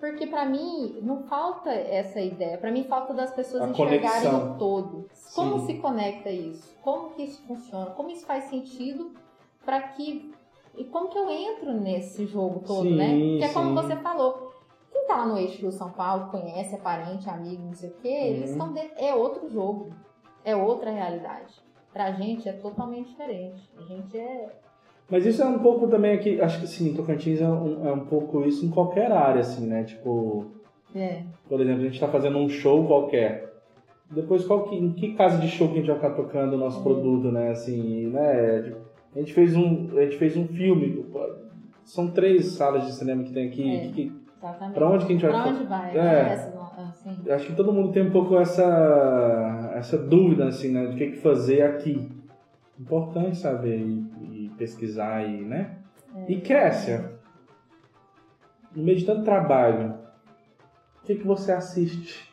Porque 0.00 0.26
pra 0.26 0.46
mim 0.46 0.98
não 1.02 1.24
falta 1.24 1.70
essa 1.70 2.20
ideia, 2.20 2.56
pra 2.56 2.72
mim 2.72 2.84
falta 2.84 3.12
das 3.12 3.34
pessoas 3.34 3.62
A 3.62 3.68
enxergarem 3.68 4.30
conexão. 4.30 4.54
o 4.54 4.58
todo. 4.58 5.10
Como 5.34 5.58
Sim. 5.60 5.66
se 5.66 5.74
conecta 5.78 6.30
isso? 6.30 6.74
Como 6.82 7.10
que 7.10 7.22
isso 7.24 7.46
funciona? 7.46 7.90
Como 7.90 8.08
isso 8.08 8.24
faz 8.24 8.44
sentido 8.44 9.12
para 9.62 9.82
que 9.88 10.32
e 10.80 10.84
como 10.84 11.08
que 11.08 11.18
eu 11.18 11.28
entro 11.30 11.72
nesse 11.72 12.26
jogo 12.26 12.60
todo, 12.66 12.82
Sim, 12.82 12.96
né? 12.96 13.16
Que 13.38 13.44
é 13.44 13.48
como 13.52 13.74
você 13.74 13.96
falou. 13.96 14.50
Quem 14.92 15.06
tá 15.06 15.16
lá 15.18 15.26
no 15.26 15.38
eixo 15.38 15.60
Rio 15.62 15.70
São 15.70 15.90
Paulo, 15.90 16.30
conhece, 16.30 16.74
é 16.74 16.78
parente, 16.78 17.28
amigo, 17.28 17.62
não 17.62 17.74
sei 17.74 17.90
o 17.90 17.94
quê, 18.02 18.08
eles 18.08 18.50
Uhum. 18.50 18.56
estão 18.56 18.72
de... 18.72 18.80
é 18.96 19.14
outro 19.14 19.48
jogo. 19.48 19.90
É 20.44 20.56
outra 20.56 20.90
realidade. 20.90 21.52
Pra 21.92 22.12
gente 22.12 22.48
é 22.48 22.52
totalmente 22.52 23.08
diferente. 23.10 23.62
A 23.78 23.82
gente 23.82 24.16
é 24.18 24.48
Mas 25.08 25.26
isso 25.26 25.42
é 25.42 25.46
um 25.46 25.58
pouco 25.58 25.86
também 25.88 26.12
aqui, 26.12 26.40
acho 26.40 26.60
que 26.60 26.66
sim, 26.66 26.94
Tocantins 26.94 27.40
é 27.40 27.48
um, 27.48 27.86
é 27.88 27.92
um 27.92 28.06
pouco 28.06 28.42
isso 28.44 28.64
em 28.64 28.70
qualquer 28.70 29.10
área, 29.12 29.40
assim, 29.40 29.66
né? 29.66 29.84
Tipo, 29.84 30.46
é, 30.94 31.22
por 31.48 31.60
exemplo, 31.60 31.82
a 31.82 31.84
gente 31.84 31.98
tá 32.00 32.08
fazendo 32.08 32.38
um 32.38 32.48
show 32.48 32.86
qualquer. 32.86 33.50
Depois, 34.10 34.44
qual 34.44 34.64
que, 34.64 34.76
em 34.76 34.92
que 34.92 35.14
casa 35.14 35.38
de 35.38 35.48
show 35.48 35.68
que 35.68 35.74
a 35.74 35.76
gente 35.78 35.86
vai 35.86 35.96
estar 35.96 36.10
tocando 36.10 36.54
o 36.54 36.58
nosso 36.58 36.78
Uhum. 36.78 36.82
produto, 36.84 37.30
né? 37.32 37.50
Assim, 37.50 38.06
né? 38.08 38.62
Tipo, 38.62 38.78
a 39.14 39.18
gente 39.18 39.32
fez 39.34 39.56
um, 39.56 39.96
a 39.98 40.02
gente 40.02 40.16
fez 40.16 40.36
um 40.36 40.46
filme. 40.46 41.04
São 41.84 42.10
três 42.10 42.52
salas 42.52 42.86
de 42.86 42.92
cinema 42.92 43.24
que 43.24 43.32
tem 43.32 43.48
aqui. 43.48 43.76
É. 43.76 43.88
que- 43.92 44.12
exatamente. 44.38 44.74
Pra 44.74 44.88
onde 44.88 45.06
que 45.06 45.12
a 45.12 45.16
gente 45.16 45.26
vai 45.26 45.42
Pra 45.42 45.50
onde 45.50 45.64
vai? 45.64 45.96
É. 45.96 46.32
Assim. 46.80 47.30
acho 47.30 47.46
que 47.46 47.54
todo 47.54 47.72
mundo 47.72 47.92
tem 47.92 48.02
um 48.06 48.10
pouco 48.10 48.38
essa, 48.38 49.72
essa 49.74 49.98
dúvida, 49.98 50.46
assim, 50.48 50.72
né? 50.72 50.86
Do 50.86 50.96
que, 50.96 51.10
que 51.10 51.16
fazer 51.18 51.62
aqui. 51.62 52.10
Importante 52.78 53.36
saber 53.36 53.78
e, 53.78 54.46
e 54.46 54.48
pesquisar 54.56 55.28
e, 55.28 55.42
né? 55.42 55.76
É. 56.14 56.32
E 56.32 56.40
Kessia, 56.40 57.12
no 58.74 58.82
meio 58.82 58.96
de 58.98 59.04
tanto 59.04 59.24
trabalho, 59.24 59.94
o 61.02 61.06
que, 61.06 61.16
que 61.16 61.26
você 61.26 61.52
assiste? 61.52 62.32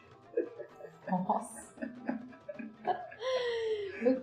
Nossa. 1.09 1.56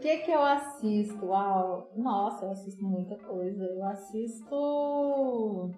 O 0.04 0.06
que 0.06 0.18
que 0.18 0.30
eu 0.30 0.42
assisto? 0.42 1.24
Uau. 1.24 1.90
Nossa, 1.96 2.44
eu 2.44 2.50
assisto 2.50 2.84
muita 2.84 3.16
coisa. 3.16 3.64
Eu 3.64 3.82
assisto. 3.86 5.70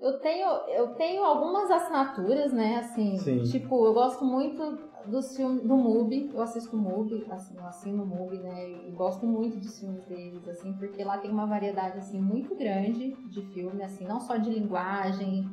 Eu 0.00 0.18
tenho, 0.20 0.48
eu 0.68 0.94
tenho 0.94 1.22
algumas 1.22 1.70
assinaturas, 1.70 2.50
né? 2.50 2.76
Assim, 2.76 3.18
Sim. 3.18 3.42
tipo, 3.42 3.84
eu 3.84 3.92
gosto 3.92 4.24
muito 4.24 4.78
dos 5.04 5.36
filmes 5.36 5.62
do 5.62 5.76
MUBI. 5.76 6.30
Eu 6.32 6.40
assisto 6.40 6.74
o 6.74 6.80
MUBI, 6.80 7.26
assim, 7.30 7.54
eu 7.58 7.66
assino 7.66 8.04
o 8.04 8.06
MUBI, 8.06 8.38
né? 8.38 8.70
E 8.88 8.90
gosto 8.92 9.26
muito 9.26 9.58
dos 9.58 9.78
filmes 9.78 10.06
deles, 10.06 10.48
assim, 10.48 10.72
porque 10.72 11.04
lá 11.04 11.18
tem 11.18 11.30
uma 11.30 11.44
variedade 11.44 11.98
assim 11.98 12.18
muito 12.18 12.54
grande 12.54 13.14
de 13.28 13.42
filme, 13.52 13.82
assim, 13.82 14.06
não 14.06 14.18
só 14.18 14.38
de 14.38 14.48
linguagem, 14.48 15.46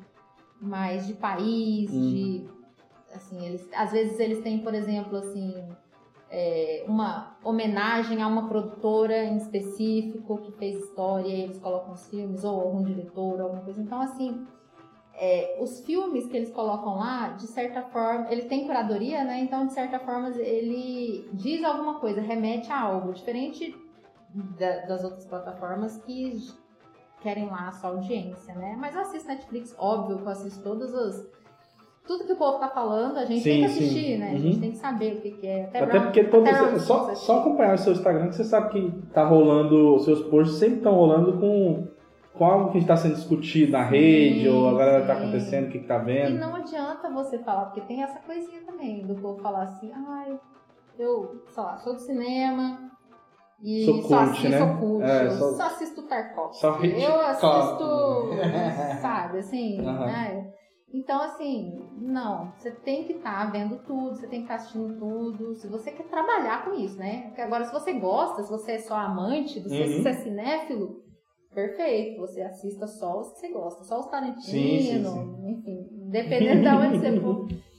mas 0.61 1.05
de 1.05 1.15
país, 1.15 1.91
Hum. 1.91 2.11
de 2.11 2.49
assim, 3.13 3.45
eles 3.45 3.67
às 3.75 3.91
vezes 3.91 4.17
eles 4.21 4.41
têm, 4.41 4.59
por 4.59 4.73
exemplo, 4.73 5.17
assim, 5.17 5.67
é, 6.31 6.83
uma 6.87 7.37
homenagem 7.43 8.21
a 8.21 8.27
uma 8.27 8.47
produtora 8.47 9.23
em 9.23 9.37
específico 9.37 10.37
que 10.37 10.51
fez 10.53 10.77
história 10.83 11.27
e 11.27 11.41
eles 11.41 11.59
colocam 11.59 11.93
os 11.93 12.07
filmes, 12.07 12.43
ou 12.43 12.59
algum 12.61 12.83
diretor, 12.83 13.41
alguma 13.41 13.61
coisa. 13.61 13.81
Então, 13.81 13.99
assim, 14.01 14.45
é, 15.13 15.57
os 15.61 15.81
filmes 15.81 16.27
que 16.27 16.37
eles 16.37 16.51
colocam 16.51 16.97
lá, 16.97 17.29
de 17.29 17.47
certa 17.47 17.81
forma, 17.81 18.31
ele 18.31 18.43
tem 18.43 18.65
curadoria, 18.65 19.23
né? 19.23 19.39
Então, 19.39 19.67
de 19.67 19.73
certa 19.73 19.99
forma, 19.99 20.29
ele 20.29 21.29
diz 21.33 21.63
alguma 21.63 21.99
coisa, 21.99 22.21
remete 22.21 22.71
a 22.71 22.79
algo, 22.79 23.11
diferente 23.13 23.75
da- 24.57 24.85
das 24.85 25.03
outras 25.03 25.25
plataformas 25.25 25.97
que 25.97 26.47
querem 27.21 27.47
lá 27.47 27.67
a 27.67 27.71
sua 27.71 27.89
audiência, 27.89 28.53
né? 28.55 28.77
Mas 28.79 28.95
eu 28.95 29.01
assisto 29.01 29.27
Netflix, 29.27 29.75
óbvio 29.77 30.17
que 30.17 30.23
eu 30.23 30.29
assisto 30.29 30.63
todas 30.63 30.93
as. 30.95 31.27
Tudo 32.09 32.25
que 32.25 32.33
o 32.33 32.37
povo 32.37 32.57
tá 32.57 32.67
falando, 32.69 33.17
a 33.17 33.25
gente 33.25 33.43
Sim, 33.43 33.49
tem 33.51 33.61
que 33.61 33.69
sim. 33.69 33.83
assistir, 33.83 34.17
né? 34.17 34.29
A 34.29 34.31
Uhum. 34.33 34.39
gente 34.39 34.59
tem 34.59 34.71
que 34.71 34.77
saber 34.77 35.13
o 35.17 35.21
que, 35.21 35.29
que 35.29 35.45
é. 35.45 35.65
Até 35.65 35.85
Brown- 35.85 36.01
porque 36.05 36.23
todo, 36.23 36.41
até 36.47 36.57
Round 36.57 36.79
só, 36.79 37.13
só 37.13 37.39
acompanhar 37.41 37.75
o 37.75 37.77
seu 37.77 37.93
Instagram 37.93 38.29
que 38.29 38.35
você 38.35 38.43
sabe 38.45 38.69
que 38.71 38.91
tá 39.13 39.23
rolando, 39.27 39.93
os 39.93 40.05
seus 40.05 40.21
posts 40.23 40.57
sempre 40.57 40.77
estão 40.77 40.95
rolando 40.95 41.33
com, 41.39 41.87
com 42.33 42.45
algo 42.45 42.71
que 42.71 42.79
está 42.79 42.97
sendo 42.97 43.13
discutido 43.13 43.73
na 43.73 43.83
Sim, 43.83 43.91
rede, 43.91 44.49
ou 44.49 44.69
a 44.69 44.73
galera 44.79 45.05
tá 45.05 45.13
sim. 45.17 45.21
acontecendo, 45.21 45.67
o 45.67 45.71
que, 45.71 45.77
que 45.81 45.87
tá 45.87 45.99
E 45.99 46.03
vendo. 46.03 46.39
não 46.39 46.55
adianta 46.55 47.11
você 47.11 47.37
falar, 47.43 47.65
porque 47.65 47.81
tem 47.81 48.01
essa 48.01 48.17
coisinha 48.21 48.61
também, 48.65 49.05
do 49.05 49.13
povo 49.13 49.39
falar 49.43 49.65
assim, 49.65 49.91
ai, 49.93 50.35
eu, 50.97 51.43
sei 51.47 51.61
lá, 51.63 51.77
sou 51.77 51.93
do 51.93 51.99
cinema 51.99 52.89
e 53.61 53.85
Sou 53.85 54.01
só 54.01 54.21
assisto, 54.21 54.49
né? 54.49 54.79
É, 55.03 55.29
só- 55.29 55.51
só 55.53 55.63
assisto 55.67 56.01
Tarkovsky. 56.07 56.59
só 56.59 56.79
eu 56.83 57.21
assisto, 57.21 58.29
sabe, 58.99 59.37
assim, 59.37 59.85
Aham. 59.85 60.05
né? 60.07 60.53
Então, 60.91 61.21
assim, 61.21 61.79
não, 61.97 62.51
você 62.57 62.71
tem 62.71 63.03
que 63.03 63.13
estar 63.13 63.51
vendo 63.51 63.77
tudo, 63.85 64.15
você 64.15 64.27
tem 64.27 64.39
que 64.39 64.45
estar 64.45 64.55
assistindo 64.55 64.97
tudo, 64.97 65.53
se 65.55 65.67
você 65.67 65.91
quer 65.91 66.07
trabalhar 66.07 66.65
com 66.65 66.73
isso, 66.73 66.97
né? 66.97 67.27
Porque 67.27 67.41
agora, 67.41 67.65
se 67.65 67.71
você 67.71 67.93
gosta, 67.93 68.41
se 68.43 68.49
você 68.49 68.71
é 68.73 68.79
só 68.79 68.95
amante, 68.95 69.61
se 69.61 69.81
Uhum. 69.81 70.01
você 70.01 70.09
é 70.09 70.13
cinéfilo, 70.13 71.03
perfeito, 71.53 72.19
você 72.21 72.41
assista 72.41 72.87
só 72.87 73.19
os 73.19 73.33
que 73.33 73.39
você 73.39 73.49
gosta, 73.49 73.83
só 73.83 73.99
os 73.99 74.07
Tarantino, 74.07 75.09
sim. 75.11 75.49
enfim, 75.51 75.87
dependendo 76.09 76.61
de 76.61 76.67
onde 76.69 76.97
você 76.97 77.21
for. 77.21 77.47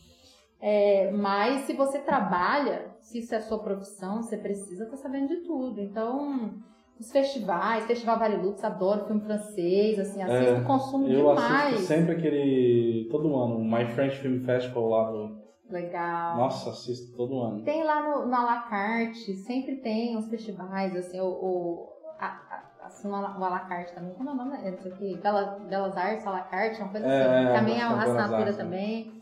É, 0.62 1.10
mas 1.12 1.62
se 1.62 1.72
você 1.72 2.00
trabalha, 2.00 2.94
se 3.00 3.20
isso 3.20 3.34
é 3.34 3.38
a 3.38 3.40
sua 3.40 3.60
profissão, 3.60 4.22
você 4.22 4.36
precisa 4.36 4.84
estar 4.84 4.98
sabendo 4.98 5.28
de 5.28 5.36
tudo. 5.38 5.80
Então, 5.80 6.52
os 7.00 7.10
festivais, 7.10 7.86
Festival 7.86 8.18
Vale 8.18 8.36
Lux, 8.36 8.62
adoro 8.62 9.06
filme 9.06 9.22
francês, 9.22 9.98
assim, 9.98 10.22
assisto, 10.22 10.54
É, 10.56 10.60
consumo 10.60 11.08
Eu 11.08 11.30
demais. 11.34 11.66
assisto 11.74 11.86
sempre 11.86 12.12
aquele. 12.12 13.08
todo 13.10 13.34
ano, 13.36 13.56
o 13.56 13.64
My 13.64 13.86
French 13.86 14.18
Film 14.18 14.44
Festival 14.44 14.88
lá. 14.88 15.10
do- 15.10 15.40
Legal. 15.70 16.36
Nossa, 16.36 16.70
assisto 16.70 17.16
todo 17.16 17.40
ano. 17.40 17.62
Tem 17.62 17.84
lá 17.84 18.02
no, 18.02 18.26
na 18.26 18.44
La 18.44 18.56
Carte, 18.62 19.34
sempre 19.34 19.76
tem 19.76 20.16
uns 20.16 20.28
festivais, 20.28 20.94
assim, 20.96 21.20
o, 21.20 21.26
o- 21.26 21.88
a, 22.18 22.26
a- 22.26 22.62
a 22.82 22.86
assino 22.86 23.12
o 23.14 23.16
Alacarte 23.44 23.94
também. 23.94 24.12
Como 24.14 24.30
é 24.30 24.32
o 24.32 24.36
nome? 24.36 24.56
É, 24.66 24.70
não 24.72 24.78
sei 24.78 24.90
o 24.92 24.96
quê. 24.96 25.18
Bela, 25.22 25.58
Belas 25.68 25.96
Artes, 25.96 26.26
Alacarte, 26.26 26.80
uma 26.82 26.90
coisa 26.90 27.06
É, 27.06 27.22
assim. 27.46 27.58
Também 27.60 27.80
a 27.80 27.88
Belas 27.88 28.08
assinatura 28.08 28.40
Artes. 28.42 28.56
também. 28.56 29.12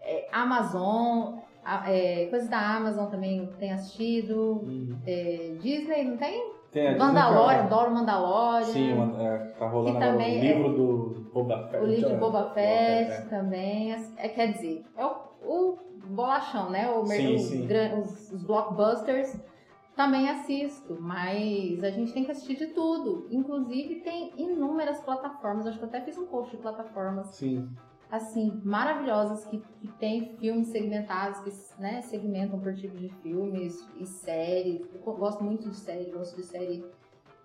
É, 0.00 0.28
Amazon, 0.32 1.38
é, 1.88 2.26
coisas 2.30 2.48
da 2.48 2.76
Amazon 2.76 3.06
também 3.10 3.38
eu 3.38 3.46
tenho 3.58 3.74
assistido. 3.74 4.62
É, 5.04 5.56
Disney, 5.60 6.04
não 6.04 6.16
tem? 6.16 6.57
Tem 6.70 6.88
a 6.88 6.98
Mandalorian, 6.98 7.60
adoro 7.60 7.90
Mandalorian. 7.94 8.64
Sim, 8.66 8.92
uma- 8.92 9.22
é, 9.22 9.38
tá 9.58 9.68
rolando 9.68 9.96
agora 9.96 10.10
o 10.10 10.12
também 10.12 10.40
livro 10.40 10.72
do 10.74 11.30
Boba 11.32 11.68
Fett. 11.68 11.82
O 11.82 11.86
livro 11.86 12.08
de 12.08 12.14
é, 12.14 12.18
Boba 12.18 12.50
Fett 12.52 13.10
é. 13.10 13.20
também. 13.30 13.92
É, 14.16 14.28
quer 14.28 14.52
dizer, 14.52 14.84
é 14.96 15.04
o, 15.04 15.10
o 15.42 15.78
bolachão, 16.06 16.68
né? 16.70 16.90
O, 16.90 17.04
Sim, 17.06 17.38
sim. 17.38 17.66
gran- 17.66 17.98
os- 18.00 18.30
os 18.32 18.42
blockbusters. 18.42 19.40
Também 19.96 20.28
assisto, 20.30 20.96
mas 21.00 21.82
a 21.82 21.90
gente 21.90 22.12
tem 22.12 22.22
que 22.24 22.30
assistir 22.30 22.54
de 22.56 22.66
tudo. 22.68 23.26
Inclusive 23.32 23.96
tem 23.96 24.32
inúmeras 24.36 25.00
plataformas. 25.00 25.66
Acho 25.66 25.76
que 25.78 25.84
eu 25.84 25.88
até 25.88 26.00
fiz 26.02 26.16
um 26.16 26.26
post 26.26 26.54
de 26.54 26.62
plataformas 26.62 27.26
Sim. 27.34 27.68
Assim, 28.10 28.60
maravilhosas 28.64 29.44
que, 29.44 29.58
que 29.80 29.88
tem 29.98 30.36
filmes 30.38 30.68
segmentados, 30.68 31.40
que 31.40 31.80
né, 31.82 32.00
segmentam 32.02 32.58
por 32.58 32.74
tipo 32.74 32.96
de 32.96 33.08
filmes 33.22 33.86
e 33.98 34.06
séries. 34.06 34.80
Eu 34.94 35.12
gosto 35.14 35.44
muito 35.44 35.68
de 35.68 35.76
série, 35.76 36.10
gosto 36.10 36.36
de 36.36 36.42
série 36.44 36.84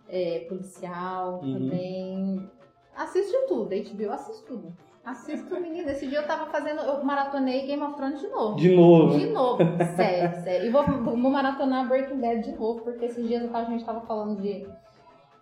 é, 0.08 0.40
policial 0.48 1.42
Uhum. 1.44 1.54
também. 1.54 2.50
Assisto 2.96 3.32
de 3.32 3.48
tudo, 3.48 3.70
HBO 3.70 4.04
eu 4.04 4.14
assisto 4.14 4.46
tudo. 4.46 4.74
Assisto, 5.04 5.60
menina. 5.60 5.92
Esse 5.92 6.08
dia 6.08 6.20
eu 6.20 6.28
tava 6.28 6.46
fazendo, 6.50 6.80
eu 6.82 7.04
maratonei 7.04 7.66
Game 7.68 7.82
of 7.84 7.96
Thrones 7.96 8.22
de 8.22 8.28
novo. 8.30 8.56
De 8.56 8.74
novo. 8.74 9.20
De 9.20 9.26
novo, 9.32 9.58
sério, 9.98 10.42
sério. 10.44 10.68
E 10.68 10.70
vou, 10.70 10.84
vou 10.86 11.18
maratonar 11.18 11.88
Breaking 11.90 12.22
Bad 12.22 12.44
de 12.44 12.56
novo, 12.58 12.82
porque 12.84 13.04
esses 13.06 13.28
dias 13.28 13.54
a 13.54 13.64
gente 13.66 13.84
tava 13.84 14.00
falando 14.02 14.42
de, 14.42 14.66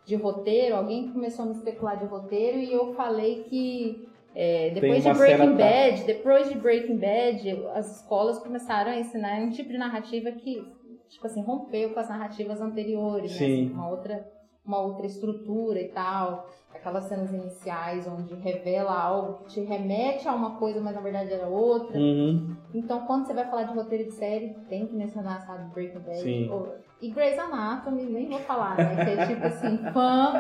de 0.04 0.16
roteiro, 0.16 0.78
alguém 0.78 1.12
começou 1.12 1.46
a 1.46 1.48
me 1.50 1.54
especular 1.54 1.96
de 1.98 2.06
roteiro 2.06 2.58
e 2.58 2.74
eu 2.74 2.94
falei 2.96 3.44
que 3.44 4.10
é, 4.36 4.70
depois 4.72 5.04
de 5.04 5.14
Breaking 5.14 5.38
cena 5.38 5.52
tá- 5.52 5.64
Bad, 5.64 6.04
depois 6.06 6.50
de 6.50 6.56
Breaking 6.58 6.98
Bad, 6.98 7.50
as 7.76 7.98
escolas 7.98 8.40
começaram 8.40 8.92
a 8.92 8.98
ensinar 8.98 9.42
um 9.42 9.50
tipo 9.50 9.70
de 9.70 9.78
narrativa 9.78 10.32
que, 10.32 10.64
tipo 11.10 11.26
assim, 11.26 11.42
rompeu 11.44 11.94
com 11.94 12.00
as 12.00 12.10
narrativas 12.10 12.62
anteriores, 12.62 13.32
né? 13.32 13.38
Sim. 13.38 13.66
Assim, 13.66 13.74
uma 13.74 13.90
outra, 13.90 14.26
uma 14.66 14.80
outra 14.80 15.06
estrutura 15.06 15.80
e 15.82 15.90
tal. 15.90 16.48
Aquelas 16.74 17.04
cenas 17.04 17.32
iniciais 17.34 18.08
onde 18.08 18.34
revela 18.36 18.94
algo 18.98 19.40
que 19.44 19.50
te 19.50 19.62
remete 19.62 20.28
a 20.28 20.34
uma 20.34 20.52
coisa, 20.56 20.80
mas 20.80 20.96
na 20.96 21.02
verdade 21.02 21.32
era 21.34 21.46
outra. 21.48 21.98
Uhum. 22.00 22.56
Então, 22.74 23.02
quando 23.06 23.26
você 23.28 23.34
vai 23.34 23.46
falar 23.50 23.64
de 23.64 23.74
roteiro 23.76 24.06
de 24.06 24.12
série, 24.14 24.56
tem 24.70 24.88
que 24.88 24.96
mencionar, 24.96 25.42
sabe, 25.42 25.66
Breaking 25.74 26.00
Bad. 26.00 26.18
Sim. 26.22 26.50
Ou- 26.50 26.74
E 27.02 27.10
Grey's 27.10 27.38
Anatomy, 27.38 28.04
nem 28.06 28.30
vou 28.30 28.40
falar, 28.40 28.78
né? 28.78 29.04
Que 29.04 29.12
é 29.12 29.26
tipo 29.28 29.46
assim, 29.46 29.78
fã 29.92 30.34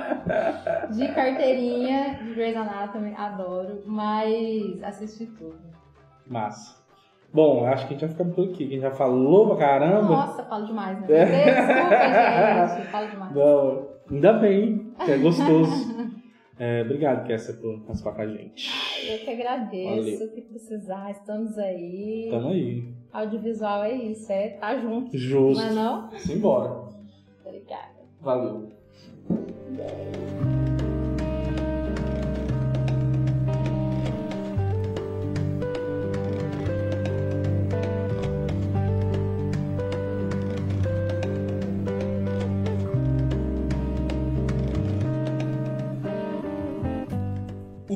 de 0.92 1.08
carteirinha 1.14 2.16
de 2.24 2.34
Grey's 2.34 2.56
Anatomy, 2.56 3.14
adoro. 3.16 3.82
Mas 3.86 4.82
assisti 4.84 5.26
tudo. 5.26 5.58
Massa. 6.28 6.80
Bom, 7.34 7.66
acho 7.66 7.88
que 7.88 7.94
a 7.94 7.98
gente 7.98 8.06
vai 8.06 8.10
ficando 8.10 8.34
por 8.36 8.46
aqui. 8.50 8.64
A 8.66 8.70
gente 8.70 8.82
já 8.82 8.92
falou 8.92 9.48
pra 9.48 9.58
caramba. 9.58 10.02
Nossa, 10.04 10.44
falo 10.44 10.66
demais, 10.66 11.00
né? 11.02 11.08
Desculpa, 11.08 12.76
gente. 12.78 12.88
Falo 12.92 13.08
demais. 13.10 13.36
Não, 13.36 13.91
ainda 14.12 14.34
bem, 14.34 14.94
que 15.04 15.12
é 15.12 15.18
gostoso. 15.18 16.12
É, 16.64 16.84
obrigado, 16.84 17.26
Kessa, 17.26 17.54
por 17.54 17.80
participar 17.80 18.12
com 18.12 18.22
a 18.22 18.28
gente. 18.28 18.70
Eu 19.10 19.18
que 19.18 19.32
agradeço. 19.32 19.96
Valeu. 19.96 20.28
O 20.28 20.32
que 20.32 20.42
precisar, 20.42 21.10
estamos 21.10 21.58
aí. 21.58 22.28
Tamo 22.30 22.50
aí. 22.50 22.94
Audiovisual 23.12 23.84
é 23.84 23.96
isso, 23.96 24.32
é 24.32 24.50
tá 24.50 24.78
junto. 24.78 25.18
Justo. 25.18 25.60
Não 25.60 25.72
é 25.72 25.74
não? 25.74 26.12
Simbora. 26.20 26.88
Obrigada. 27.44 28.02
Valeu. 28.22 28.70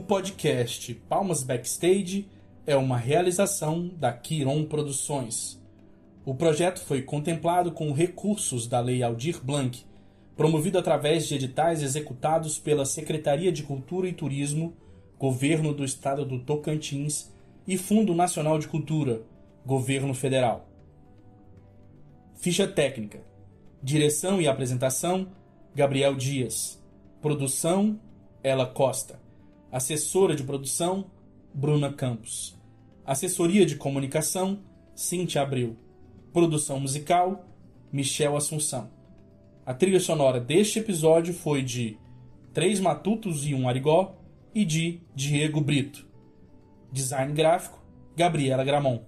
Podcast 0.05 0.93
Palmas 1.09 1.41
Backstage 1.41 2.29
é 2.65 2.77
uma 2.77 2.95
realização 2.95 3.87
da 3.87 4.13
Quiron 4.13 4.63
Produções. 4.65 5.59
O 6.23 6.35
projeto 6.35 6.79
foi 6.79 7.01
contemplado 7.01 7.71
com 7.71 7.91
recursos 7.91 8.67
da 8.67 8.79
Lei 8.79 9.01
Aldir 9.01 9.43
Blanc, 9.43 9.83
promovido 10.37 10.77
através 10.77 11.27
de 11.27 11.33
editais 11.35 11.81
executados 11.81 12.59
pela 12.59 12.85
Secretaria 12.85 13.51
de 13.51 13.63
Cultura 13.63 14.07
e 14.07 14.13
Turismo, 14.13 14.75
Governo 15.17 15.73
do 15.73 15.83
Estado 15.83 16.23
do 16.23 16.39
Tocantins 16.39 17.31
e 17.67 17.75
Fundo 17.75 18.13
Nacional 18.13 18.59
de 18.59 18.67
Cultura, 18.67 19.23
Governo 19.65 20.13
Federal. 20.13 20.69
Ficha 22.35 22.67
técnica. 22.67 23.21
Direção 23.81 24.39
e 24.39 24.47
apresentação: 24.47 25.27
Gabriel 25.73 26.13
Dias. 26.13 26.79
Produção: 27.21 27.99
Ela 28.43 28.67
Costa. 28.67 29.24
Assessora 29.75 30.37
de 30.37 30.41
produção: 30.41 31.11
Bruna 31.53 31.91
Campos. 31.91 32.57
Assessoria 33.05 33.65
de 33.65 33.75
comunicação: 33.75 34.61
Cintia 34.95 35.41
Abreu. 35.41 35.75
Produção 36.31 36.79
musical: 36.79 37.45
Michel 37.91 38.37
Assunção. 38.37 38.89
A 39.65 39.73
trilha 39.73 39.99
sonora 39.99 40.39
deste 40.39 40.79
episódio 40.79 41.33
foi 41.33 41.61
de 41.61 41.97
Três 42.53 42.79
Matutos 42.79 43.45
e 43.45 43.53
um 43.53 43.67
Arigó 43.67 44.15
e 44.53 44.63
de 44.63 45.01
Diego 45.13 45.59
Brito. 45.59 46.07
Design 46.89 47.33
gráfico: 47.33 47.83
Gabriela 48.15 48.63
Gramon. 48.63 49.03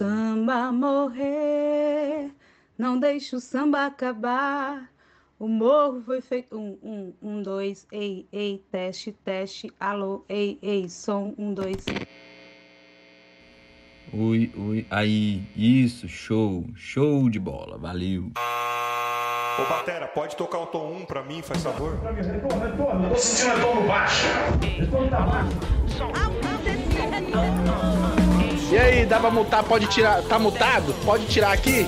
Samba 0.00 0.72
morrer, 0.72 2.30
não 2.78 2.98
deixe 2.98 3.36
o 3.36 3.40
samba 3.40 3.84
acabar. 3.84 4.90
O 5.38 5.46
morro 5.46 6.00
foi 6.00 6.22
feito. 6.22 6.56
Um, 6.56 6.78
um, 6.82 7.12
um, 7.20 7.42
dois, 7.42 7.86
ei, 7.92 8.26
ei, 8.32 8.64
teste, 8.72 9.12
teste, 9.12 9.70
alô, 9.78 10.24
ei, 10.26 10.58
ei, 10.62 10.88
som, 10.88 11.34
um, 11.36 11.52
dois. 11.52 11.84
Ui, 14.14 14.50
ui, 14.56 14.86
aí, 14.90 15.42
isso, 15.54 16.08
show, 16.08 16.64
show 16.74 17.28
de 17.28 17.38
bola, 17.38 17.76
valeu. 17.76 18.32
Ô, 19.58 19.64
Batera, 19.68 20.08
pode 20.08 20.34
tocar 20.34 20.60
o 20.60 20.66
tom 20.66 20.96
1 21.02 21.04
pra 21.04 21.22
mim, 21.22 21.42
faz 21.42 21.62
favor? 21.62 22.00
Retorno, 22.14 22.58
retorno. 22.58 23.08
Tô 23.10 23.16
sentindo 23.16 23.56
retorno 23.56 23.86
baixo. 23.86 24.26
Retorno 24.78 25.10
tá 25.10 25.20
baixo. 25.20 25.80
E 28.70 28.78
aí, 28.78 29.04
dá 29.04 29.18
pra 29.18 29.30
mutar? 29.30 29.64
Pode 29.64 29.86
tirar. 29.88 30.22
Tá 30.22 30.38
mutado? 30.38 30.94
Pode 31.04 31.26
tirar 31.26 31.52
aqui? 31.52 31.86